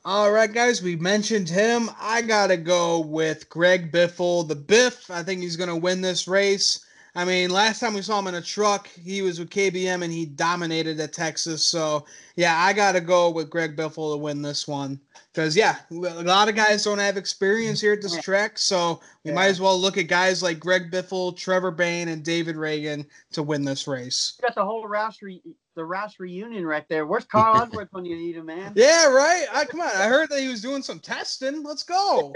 All 0.04 0.30
right, 0.30 0.52
guys, 0.52 0.82
we 0.82 0.94
mentioned 0.94 1.48
him. 1.48 1.90
I 2.00 2.22
got 2.22 2.48
to 2.48 2.56
go 2.56 3.00
with 3.00 3.48
Greg 3.48 3.90
Biffle. 3.90 4.46
The 4.46 4.54
Biff, 4.54 5.10
I 5.10 5.22
think 5.22 5.40
he's 5.40 5.56
going 5.56 5.70
to 5.70 5.76
win 5.76 6.00
this 6.00 6.28
race. 6.28 6.84
I 7.14 7.26
mean, 7.26 7.50
last 7.50 7.80
time 7.80 7.92
we 7.92 8.00
saw 8.00 8.18
him 8.18 8.28
in 8.28 8.36
a 8.36 8.40
truck, 8.40 8.88
he 8.88 9.20
was 9.20 9.38
with 9.38 9.50
KBM 9.50 10.02
and 10.02 10.10
he 10.10 10.24
dominated 10.24 10.98
at 10.98 11.12
Texas. 11.12 11.66
So, 11.66 12.06
yeah, 12.36 12.56
I 12.58 12.72
got 12.72 12.92
to 12.92 13.02
go 13.02 13.28
with 13.28 13.50
Greg 13.50 13.76
Biffle 13.76 14.14
to 14.14 14.16
win 14.16 14.40
this 14.40 14.66
one. 14.66 14.98
Because, 15.30 15.54
yeah, 15.54 15.76
a 15.90 15.94
lot 15.94 16.48
of 16.48 16.54
guys 16.54 16.84
don't 16.84 16.98
have 16.98 17.18
experience 17.18 17.82
here 17.82 17.92
at 17.92 18.00
this 18.00 18.20
track. 18.22 18.58
So, 18.58 19.00
we 19.24 19.30
yeah. 19.30 19.34
might 19.34 19.46
as 19.46 19.60
well 19.60 19.78
look 19.78 19.98
at 19.98 20.06
guys 20.06 20.42
like 20.42 20.58
Greg 20.58 20.90
Biffle, 20.90 21.36
Trevor 21.36 21.70
Bayne, 21.70 22.08
and 22.08 22.24
David 22.24 22.56
Ragan 22.56 23.06
to 23.32 23.42
win 23.42 23.62
this 23.62 23.86
race. 23.86 24.34
You 24.38 24.48
got 24.48 24.54
the 24.54 24.64
whole 24.64 24.86
Roush, 24.86 25.20
re- 25.20 25.42
the 25.74 25.82
Roush 25.82 26.18
reunion 26.18 26.66
right 26.66 26.88
there. 26.88 27.04
Where's 27.04 27.24
Carl 27.24 27.62
Edwards 27.62 27.92
when 27.92 28.06
you 28.06 28.16
need 28.16 28.36
him, 28.36 28.46
man? 28.46 28.72
Yeah, 28.74 29.08
right. 29.08 29.46
I, 29.52 29.66
come 29.66 29.82
on. 29.82 29.90
I 29.94 30.06
heard 30.06 30.30
that 30.30 30.40
he 30.40 30.48
was 30.48 30.62
doing 30.62 30.82
some 30.82 30.98
testing. 30.98 31.62
Let's 31.62 31.82
go. 31.82 32.34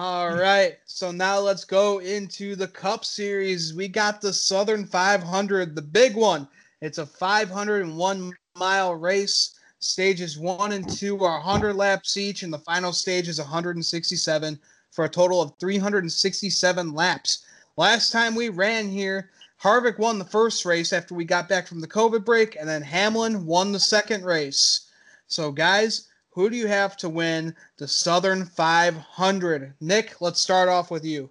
All 0.00 0.32
right. 0.32 0.76
So 0.84 1.10
now 1.10 1.40
let's 1.40 1.64
go 1.64 1.98
into 1.98 2.54
the 2.54 2.68
Cup 2.68 3.04
Series. 3.04 3.74
We 3.74 3.88
got 3.88 4.20
the 4.20 4.32
Southern 4.32 4.86
500, 4.86 5.74
the 5.74 5.82
big 5.82 6.14
one. 6.14 6.46
It's 6.80 6.98
a 6.98 7.06
501 7.06 8.32
mile 8.56 8.94
race. 8.94 9.58
Stages 9.80 10.38
one 10.38 10.70
and 10.70 10.88
two 10.88 11.16
are 11.24 11.40
100 11.40 11.74
laps 11.74 12.16
each, 12.16 12.44
and 12.44 12.52
the 12.52 12.60
final 12.60 12.92
stage 12.92 13.26
is 13.26 13.40
167 13.40 14.60
for 14.92 15.04
a 15.04 15.08
total 15.08 15.42
of 15.42 15.54
367 15.58 16.94
laps. 16.94 17.44
Last 17.76 18.12
time 18.12 18.36
we 18.36 18.50
ran 18.50 18.88
here, 18.88 19.30
Harvick 19.60 19.98
won 19.98 20.20
the 20.20 20.24
first 20.24 20.64
race 20.64 20.92
after 20.92 21.16
we 21.16 21.24
got 21.24 21.48
back 21.48 21.66
from 21.66 21.80
the 21.80 21.88
COVID 21.88 22.24
break, 22.24 22.54
and 22.54 22.68
then 22.68 22.82
Hamlin 22.82 23.46
won 23.46 23.72
the 23.72 23.80
second 23.80 24.24
race. 24.24 24.92
So, 25.26 25.50
guys, 25.50 26.07
who 26.38 26.48
do 26.48 26.56
you 26.56 26.68
have 26.68 26.96
to 26.96 27.08
win 27.08 27.52
the 27.78 27.88
Southern 27.88 28.44
500? 28.44 29.74
Nick, 29.80 30.20
let's 30.20 30.40
start 30.40 30.68
off 30.68 30.88
with 30.88 31.04
you. 31.04 31.30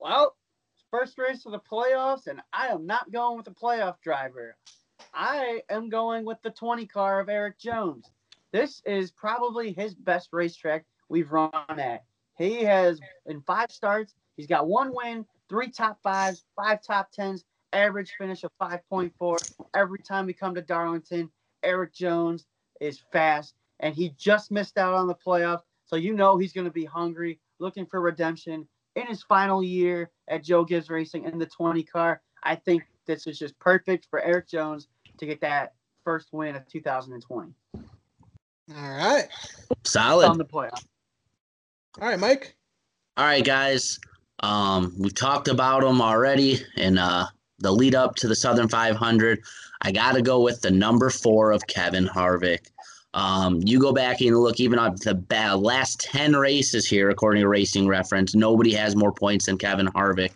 Well, 0.00 0.34
first 0.90 1.18
race 1.18 1.46
of 1.46 1.52
the 1.52 1.60
playoffs, 1.60 2.26
and 2.26 2.40
I 2.52 2.66
am 2.66 2.84
not 2.84 3.12
going 3.12 3.36
with 3.36 3.44
the 3.44 3.52
playoff 3.52 4.00
driver. 4.02 4.56
I 5.14 5.62
am 5.70 5.88
going 5.88 6.24
with 6.24 6.38
the 6.42 6.50
20 6.50 6.84
car 6.86 7.20
of 7.20 7.28
Erik 7.28 7.60
Jones. 7.60 8.10
This 8.52 8.82
is 8.84 9.12
probably 9.12 9.72
his 9.72 9.94
best 9.94 10.30
racetrack 10.32 10.84
we've 11.08 11.30
run 11.30 11.52
at. 11.68 12.02
He 12.36 12.64
has, 12.64 12.98
in 13.26 13.40
five 13.42 13.70
starts, 13.70 14.16
he's 14.36 14.48
got 14.48 14.66
one 14.66 14.90
win, 14.92 15.24
three 15.48 15.70
top 15.70 16.00
fives, 16.02 16.42
five 16.56 16.82
top 16.84 17.12
tens, 17.12 17.44
average 17.72 18.10
finish 18.18 18.42
of 18.42 18.50
5.4. 18.60 19.52
Every 19.76 20.00
time 20.00 20.26
we 20.26 20.32
come 20.32 20.56
to 20.56 20.60
Darlington, 20.60 21.30
Erik 21.62 21.94
Jones 21.94 22.46
is 22.80 22.98
fast 23.12 23.54
and 23.84 23.94
he 23.94 24.14
just 24.16 24.50
missed 24.50 24.78
out 24.78 24.94
on 24.94 25.06
the 25.06 25.14
playoffs. 25.14 25.60
So 25.84 25.96
you 25.96 26.14
know 26.14 26.38
he's 26.38 26.54
going 26.54 26.64
to 26.64 26.72
be 26.72 26.86
hungry, 26.86 27.38
looking 27.60 27.84
for 27.84 28.00
redemption 28.00 28.66
in 28.96 29.06
his 29.06 29.22
final 29.22 29.62
year 29.62 30.10
at 30.28 30.42
Joe 30.42 30.64
Gibbs 30.64 30.88
Racing 30.88 31.24
in 31.24 31.38
the 31.38 31.46
20 31.46 31.84
car. 31.84 32.22
I 32.42 32.56
think 32.56 32.82
this 33.06 33.26
is 33.26 33.38
just 33.38 33.56
perfect 33.58 34.06
for 34.08 34.20
Erik 34.22 34.48
Jones 34.48 34.88
to 35.18 35.26
get 35.26 35.40
that 35.42 35.74
first 36.02 36.32
win 36.32 36.56
of 36.56 36.66
2020. 36.66 37.52
All 37.74 38.74
right. 38.74 39.28
Solid. 39.84 40.28
On 40.28 40.38
the 40.38 40.46
playoff. 40.46 40.82
All 42.00 42.08
right, 42.08 42.18
Mike. 42.18 42.56
All 43.18 43.26
right, 43.26 43.44
guys. 43.44 44.00
Um, 44.40 44.94
we've 44.98 45.14
talked 45.14 45.48
about 45.48 45.82
them 45.82 46.00
already 46.00 46.62
in 46.76 46.96
uh, 46.96 47.26
the 47.58 47.70
lead 47.70 47.94
up 47.94 48.14
to 48.16 48.28
the 48.28 48.34
Southern 48.34 48.68
500. 48.68 49.40
I 49.82 49.92
got 49.92 50.12
to 50.12 50.22
go 50.22 50.40
with 50.40 50.62
the 50.62 50.70
number 50.70 51.10
four 51.10 51.52
of 51.52 51.66
Kevin 51.66 52.06
Harvick. 52.06 52.70
Um, 53.14 53.60
you 53.64 53.78
go 53.78 53.92
back 53.92 54.20
and 54.20 54.36
look 54.36 54.58
even 54.58 54.78
at 54.78 55.00
the 55.00 55.56
last 55.56 56.00
10 56.00 56.34
races 56.34 56.86
here, 56.86 57.10
according 57.10 57.42
to 57.42 57.48
Racing 57.48 57.86
Reference, 57.86 58.34
nobody 58.34 58.72
has 58.74 58.96
more 58.96 59.12
points 59.12 59.46
than 59.46 59.56
Kevin 59.56 59.86
Harvick. 59.86 60.32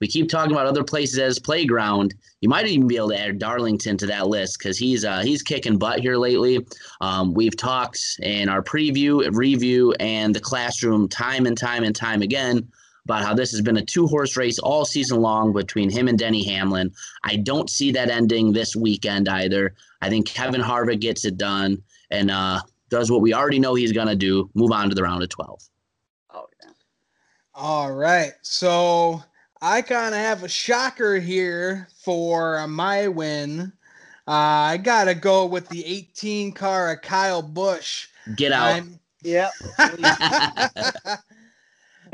we 0.00 0.08
keep 0.08 0.30
talking 0.30 0.52
about 0.52 0.66
other 0.66 0.82
places 0.82 1.18
as 1.18 1.38
playground. 1.38 2.14
You 2.40 2.48
might 2.48 2.66
even 2.66 2.88
be 2.88 2.96
able 2.96 3.10
to 3.10 3.20
add 3.20 3.38
Darlington 3.38 3.98
to 3.98 4.06
that 4.06 4.28
list 4.28 4.58
because 4.58 4.78
he's 4.78 5.04
uh, 5.04 5.20
he's 5.20 5.42
kicking 5.42 5.78
butt 5.78 6.00
here 6.00 6.16
lately. 6.16 6.66
Um, 7.02 7.34
we've 7.34 7.56
talked 7.56 8.00
in 8.22 8.48
our 8.48 8.62
preview, 8.62 9.28
review, 9.32 9.92
and 10.00 10.34
the 10.34 10.40
classroom 10.40 11.08
time 11.08 11.46
and 11.46 11.56
time 11.56 11.84
and 11.84 11.94
time 11.94 12.22
again 12.22 12.66
about 13.04 13.24
how 13.24 13.34
this 13.34 13.50
has 13.50 13.60
been 13.60 13.76
a 13.76 13.84
two 13.84 14.06
horse 14.06 14.36
race 14.36 14.58
all 14.58 14.84
season 14.84 15.20
long 15.20 15.52
between 15.52 15.90
him 15.90 16.08
and 16.08 16.18
Denny 16.18 16.44
Hamlin. 16.44 16.92
I 17.24 17.36
don't 17.36 17.68
see 17.68 17.90
that 17.92 18.10
ending 18.10 18.52
this 18.52 18.76
weekend 18.76 19.28
either. 19.28 19.74
I 20.00 20.08
think 20.08 20.26
Kevin 20.26 20.60
Harvick 20.60 21.00
gets 21.00 21.24
it 21.24 21.36
done 21.36 21.82
and 22.10 22.30
uh, 22.30 22.60
does 22.88 23.10
what 23.10 23.20
we 23.20 23.34
already 23.34 23.58
know 23.58 23.74
he's 23.74 23.92
going 23.92 24.08
to 24.08 24.16
do 24.16 24.50
move 24.54 24.72
on 24.72 24.88
to 24.88 24.94
the 24.94 25.02
round 25.02 25.22
of 25.22 25.28
12. 25.28 25.62
Oh, 26.34 26.46
yeah. 26.62 26.70
All 27.54 27.92
right. 27.92 28.32
So 28.42 29.22
I 29.60 29.82
kind 29.82 30.14
of 30.14 30.20
have 30.20 30.42
a 30.42 30.48
shocker 30.48 31.18
here 31.18 31.88
for 32.04 32.66
my 32.68 33.08
win. 33.08 33.72
Uh, 34.28 34.30
I 34.30 34.76
got 34.76 35.04
to 35.04 35.14
go 35.14 35.46
with 35.46 35.68
the 35.68 35.84
18 35.84 36.52
car 36.52 36.92
of 36.92 37.02
Kyle 37.02 37.42
Busch. 37.42 38.06
Get 38.36 38.52
out. 38.52 38.76
I'm, 38.76 39.00
Yep. 39.22 39.50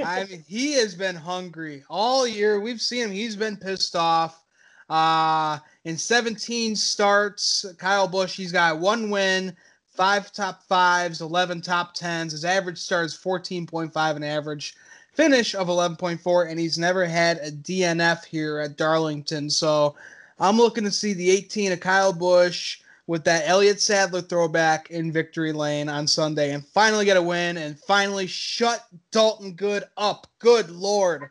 I 0.04 0.24
mean, 0.24 0.44
he 0.46 0.74
has 0.74 0.94
been 0.94 1.16
hungry 1.16 1.84
all 1.88 2.26
year. 2.26 2.60
We've 2.60 2.80
seen 2.80 3.04
him. 3.04 3.10
He's 3.10 3.36
been 3.36 3.56
pissed 3.56 3.96
off. 3.96 4.44
Uh, 4.88 5.58
in 5.84 5.96
17 5.96 6.74
starts, 6.76 7.66
Kyle 7.78 8.08
Busch, 8.08 8.36
he's 8.36 8.52
got 8.52 8.78
one 8.78 9.10
win, 9.10 9.54
five 9.94 10.32
top 10.32 10.62
fives, 10.62 11.20
11 11.20 11.60
top 11.60 11.94
tens. 11.94 12.32
His 12.32 12.44
average 12.44 12.78
start 12.78 13.06
is 13.06 13.16
14.5 13.16 14.16
an 14.16 14.24
average 14.24 14.74
finish 15.12 15.54
of 15.54 15.66
11.4, 15.66 16.50
and 16.50 16.60
he's 16.60 16.78
never 16.78 17.04
had 17.04 17.38
a 17.38 17.50
DNF 17.50 18.24
here 18.24 18.60
at 18.60 18.76
Darlington. 18.76 19.50
So 19.50 19.96
I'm 20.38 20.56
looking 20.56 20.84
to 20.84 20.90
see 20.90 21.12
the 21.12 21.30
18 21.30 21.72
of 21.72 21.80
Kyle 21.80 22.12
Busch 22.12 22.80
with 23.08 23.24
that 23.24 23.48
Elliott 23.48 23.80
Sadler 23.80 24.20
throwback 24.20 24.90
in 24.90 25.10
victory 25.10 25.50
lane 25.50 25.88
on 25.88 26.06
Sunday 26.06 26.52
and 26.52 26.64
finally 26.64 27.06
get 27.06 27.16
a 27.16 27.22
win 27.22 27.56
and 27.56 27.80
finally 27.80 28.26
shut 28.26 28.84
Dalton 29.10 29.54
Good 29.54 29.84
up. 29.96 30.26
Good 30.38 30.70
Lord. 30.70 31.30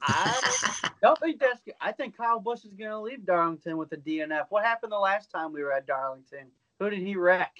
I 0.00 0.90
don't 1.02 1.18
think 1.18 1.40
that's. 1.40 1.60
I 1.80 1.90
think 1.92 2.16
Kyle 2.16 2.38
Busch 2.38 2.64
is 2.64 2.74
going 2.74 2.90
to 2.90 3.00
leave 3.00 3.26
Darlington 3.26 3.76
with 3.76 3.92
a 3.92 3.96
DNF. 3.96 4.46
What 4.50 4.64
happened 4.64 4.92
the 4.92 4.98
last 4.98 5.30
time 5.30 5.52
we 5.52 5.62
were 5.62 5.72
at 5.72 5.86
Darlington? 5.86 6.46
Who 6.78 6.90
did 6.90 7.00
he 7.00 7.16
wreck? 7.16 7.52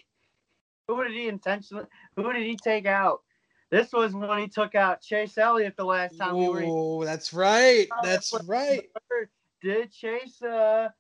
Who 0.87 1.03
did 1.03 1.13
he 1.13 1.27
intentionally? 1.27 1.87
Who 2.15 2.33
did 2.33 2.45
he 2.45 2.57
take 2.57 2.87
out? 2.87 3.23
This 3.71 3.93
was 3.93 4.15
when 4.15 4.39
he 4.39 4.47
took 4.47 4.77
out 4.77 5.03
Chase 5.03 5.37
Elliott 5.37 5.77
the 5.77 5.85
last 5.85 6.17
time 6.17 6.37
we 6.37 6.49
were. 6.49 6.63
Oh, 6.65 7.05
that's 7.05 7.33
right. 7.33 7.89
That's 8.05 8.33
right. 8.45 8.89
Did 9.61 9.91
Chase 9.91 10.41
uh, 10.41 10.91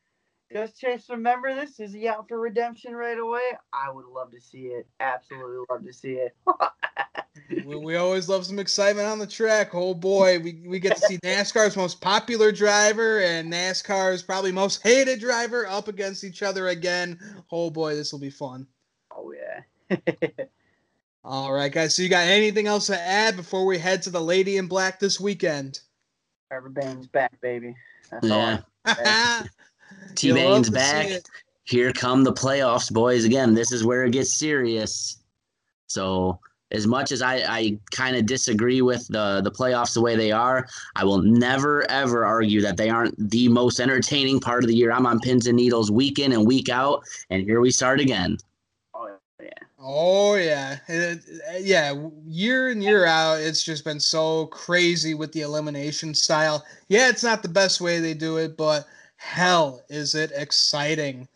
does 0.52 0.72
Chase 0.78 1.08
remember 1.10 1.54
this? 1.54 1.80
Is 1.80 1.92
he 1.92 2.08
out 2.08 2.28
for 2.28 2.38
redemption 2.38 2.94
right 2.94 3.18
away? 3.18 3.42
I 3.72 3.90
would 3.90 4.06
love 4.06 4.30
to 4.30 4.40
see 4.40 4.66
it. 4.66 4.86
Absolutely 5.00 5.64
love 5.68 5.84
to 5.84 5.92
see 5.92 6.12
it. 6.12 6.36
we, 7.66 7.76
we, 7.76 7.96
always 7.96 8.28
love 8.28 8.46
some 8.46 8.58
excitement 8.58 9.08
on 9.08 9.18
the 9.18 9.26
track. 9.26 9.74
Oh 9.74 9.92
boy, 9.92 10.38
we, 10.38 10.62
we 10.66 10.78
get 10.78 10.96
to 10.96 11.02
see 11.02 11.18
NASCAR's 11.18 11.76
most 11.76 12.00
popular 12.00 12.52
driver 12.52 13.20
and 13.20 13.52
NASCAR's 13.52 14.22
probably 14.22 14.52
most 14.52 14.82
hated 14.82 15.20
driver 15.20 15.66
up 15.66 15.88
against 15.88 16.24
each 16.24 16.42
other 16.42 16.68
again. 16.68 17.18
Oh 17.50 17.70
boy, 17.70 17.94
this 17.94 18.12
will 18.12 18.20
be 18.20 18.30
fun. 18.30 18.66
Oh 19.10 19.32
yeah. 19.32 19.96
All 21.24 21.52
right, 21.52 21.72
guys. 21.72 21.94
So 21.94 22.02
you 22.02 22.08
got 22.08 22.28
anything 22.28 22.68
else 22.68 22.86
to 22.86 23.00
add 23.00 23.36
before 23.36 23.66
we 23.66 23.78
head 23.78 24.00
to 24.02 24.10
the 24.10 24.20
Lady 24.20 24.58
in 24.58 24.68
Black 24.68 25.00
this 25.00 25.18
weekend? 25.18 25.80
Trevor 26.48 26.68
Bayne's 26.68 27.08
back, 27.08 27.40
baby. 27.40 27.74
That's 28.12 28.30
all. 28.30 28.58
yeah. 28.86 29.42
T 30.14 30.32
Bayne's 30.32 30.70
back. 30.70 31.22
Here 31.64 31.92
come 31.92 32.22
the 32.22 32.32
playoffs, 32.32 32.92
boys. 32.92 33.24
Again, 33.24 33.54
this 33.54 33.72
is 33.72 33.84
where 33.84 34.04
it 34.04 34.12
gets 34.12 34.38
serious. 34.38 35.18
So, 35.88 36.38
as 36.70 36.86
much 36.86 37.12
as 37.12 37.22
I, 37.22 37.36
I 37.46 37.78
kind 37.90 38.16
of 38.16 38.26
disagree 38.26 38.82
with 38.82 39.06
the 39.08 39.40
the 39.42 39.50
playoffs 39.50 39.94
the 39.94 40.00
way 40.00 40.16
they 40.16 40.32
are, 40.32 40.66
I 40.94 41.04
will 41.04 41.18
never 41.18 41.88
ever 41.90 42.24
argue 42.24 42.60
that 42.62 42.76
they 42.76 42.88
aren't 42.88 43.30
the 43.30 43.48
most 43.48 43.80
entertaining 43.80 44.40
part 44.40 44.62
of 44.62 44.68
the 44.68 44.76
year. 44.76 44.92
I'm 44.92 45.06
on 45.06 45.20
pins 45.20 45.46
and 45.46 45.56
needles 45.56 45.90
week 45.90 46.18
in 46.18 46.32
and 46.32 46.46
week 46.46 46.68
out, 46.68 47.02
and 47.30 47.42
here 47.42 47.60
we 47.60 47.70
start 47.70 48.00
again. 48.00 48.38
Oh 48.94 49.08
yeah. 49.40 49.50
Oh 49.78 50.34
yeah, 50.34 50.78
it, 50.88 51.20
yeah. 51.60 51.94
Year 52.26 52.70
in 52.70 52.80
year 52.80 53.06
out, 53.06 53.40
it's 53.40 53.64
just 53.64 53.84
been 53.84 54.00
so 54.00 54.46
crazy 54.46 55.14
with 55.14 55.32
the 55.32 55.42
elimination 55.42 56.14
style. 56.14 56.64
Yeah, 56.88 57.08
it's 57.08 57.24
not 57.24 57.42
the 57.42 57.48
best 57.48 57.80
way 57.80 57.98
they 58.00 58.14
do 58.14 58.36
it, 58.38 58.56
but 58.56 58.86
hell 59.16 59.82
is 59.88 60.14
it 60.14 60.30
exciting. 60.34 61.28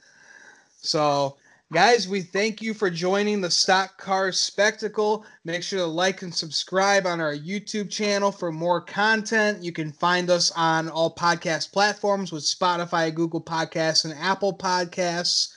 So, 0.82 1.36
guys, 1.72 2.08
we 2.08 2.22
thank 2.22 2.62
you 2.62 2.72
for 2.72 2.90
joining 2.90 3.40
the 3.40 3.50
Stock 3.50 3.98
Car 3.98 4.32
Spectacle. 4.32 5.24
Make 5.44 5.62
sure 5.62 5.80
to 5.80 5.86
like 5.86 6.22
and 6.22 6.34
subscribe 6.34 7.06
on 7.06 7.20
our 7.20 7.34
YouTube 7.34 7.90
channel 7.90 8.32
for 8.32 8.50
more 8.50 8.80
content. 8.80 9.62
You 9.62 9.72
can 9.72 9.92
find 9.92 10.30
us 10.30 10.50
on 10.52 10.88
all 10.88 11.14
podcast 11.14 11.72
platforms 11.72 12.32
with 12.32 12.44
Spotify, 12.44 13.14
Google 13.14 13.42
Podcasts, 13.42 14.04
and 14.04 14.14
Apple 14.18 14.56
Podcasts. 14.56 15.54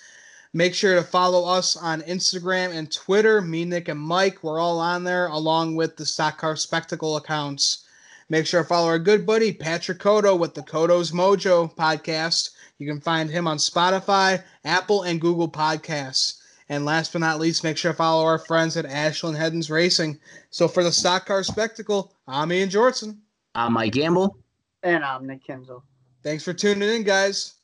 Make 0.56 0.76
sure 0.76 0.96
to 0.96 1.04
follow 1.04 1.46
us 1.46 1.76
on 1.76 2.04
Instagram 2.04 2.74
and 2.74 2.92
Twitter. 2.92 3.42
Me, 3.42 3.66
Nick, 3.66 3.88
and 3.88 4.00
Mike, 4.00 4.44
we're 4.44 4.60
all 4.60 4.80
on 4.80 5.04
there 5.04 5.28
along 5.28 5.76
with 5.76 5.98
the 5.98 6.06
Stock 6.06 6.38
Car 6.38 6.56
Spectacle 6.56 7.18
accounts. 7.18 7.83
Make 8.30 8.48
sure 8.48 8.64
to 8.64 8.68
follow 8.68 8.88
our 8.88 9.00
good 9.00 9.26
buddy 9.26 9.52
Patrick 9.52 10.00
Koto 10.00 10.36
with 10.36 10.54
the 10.54 10.64
Koto's 10.64 11.12
Mojo 11.12 11.74
podcast. 11.76 12.52
You 12.80 12.88
can 12.88 13.02
find 13.02 13.30
him 13.30 13.48
on 13.48 13.58
Spotify, 13.58 14.44
Apple, 14.66 15.04
and 15.04 15.22
Google 15.22 15.50
Podcasts. 15.50 16.40
And 16.70 16.86
last 16.86 17.14
but 17.14 17.20
not 17.20 17.40
least, 17.40 17.64
make 17.64 17.78
sure 17.78 17.92
to 17.92 17.98
follow 17.98 18.24
our 18.24 18.40
friends 18.40 18.78
at 18.78 18.86
Ashland 18.86 19.38
Heddens 19.38 19.70
Racing. 19.70 20.20
So 20.50 20.68
for 20.68 20.84
the 20.84 20.92
Stock 20.92 21.26
Car 21.26 21.44
Spectacle, 21.44 22.14
I'm 22.28 22.52
Ian 22.52 22.70
Jortson. 22.70 23.18
I'm 23.54 23.74
Mike 23.74 23.94
Gamble. 23.94 24.38
And 24.82 25.04
I'm 25.04 25.28
Nick 25.28 25.46
Kinzel. 25.46 25.84
Thanks 26.24 26.44
for 26.44 26.54
tuning 26.54 26.90
in, 26.90 27.04
guys. 27.04 27.56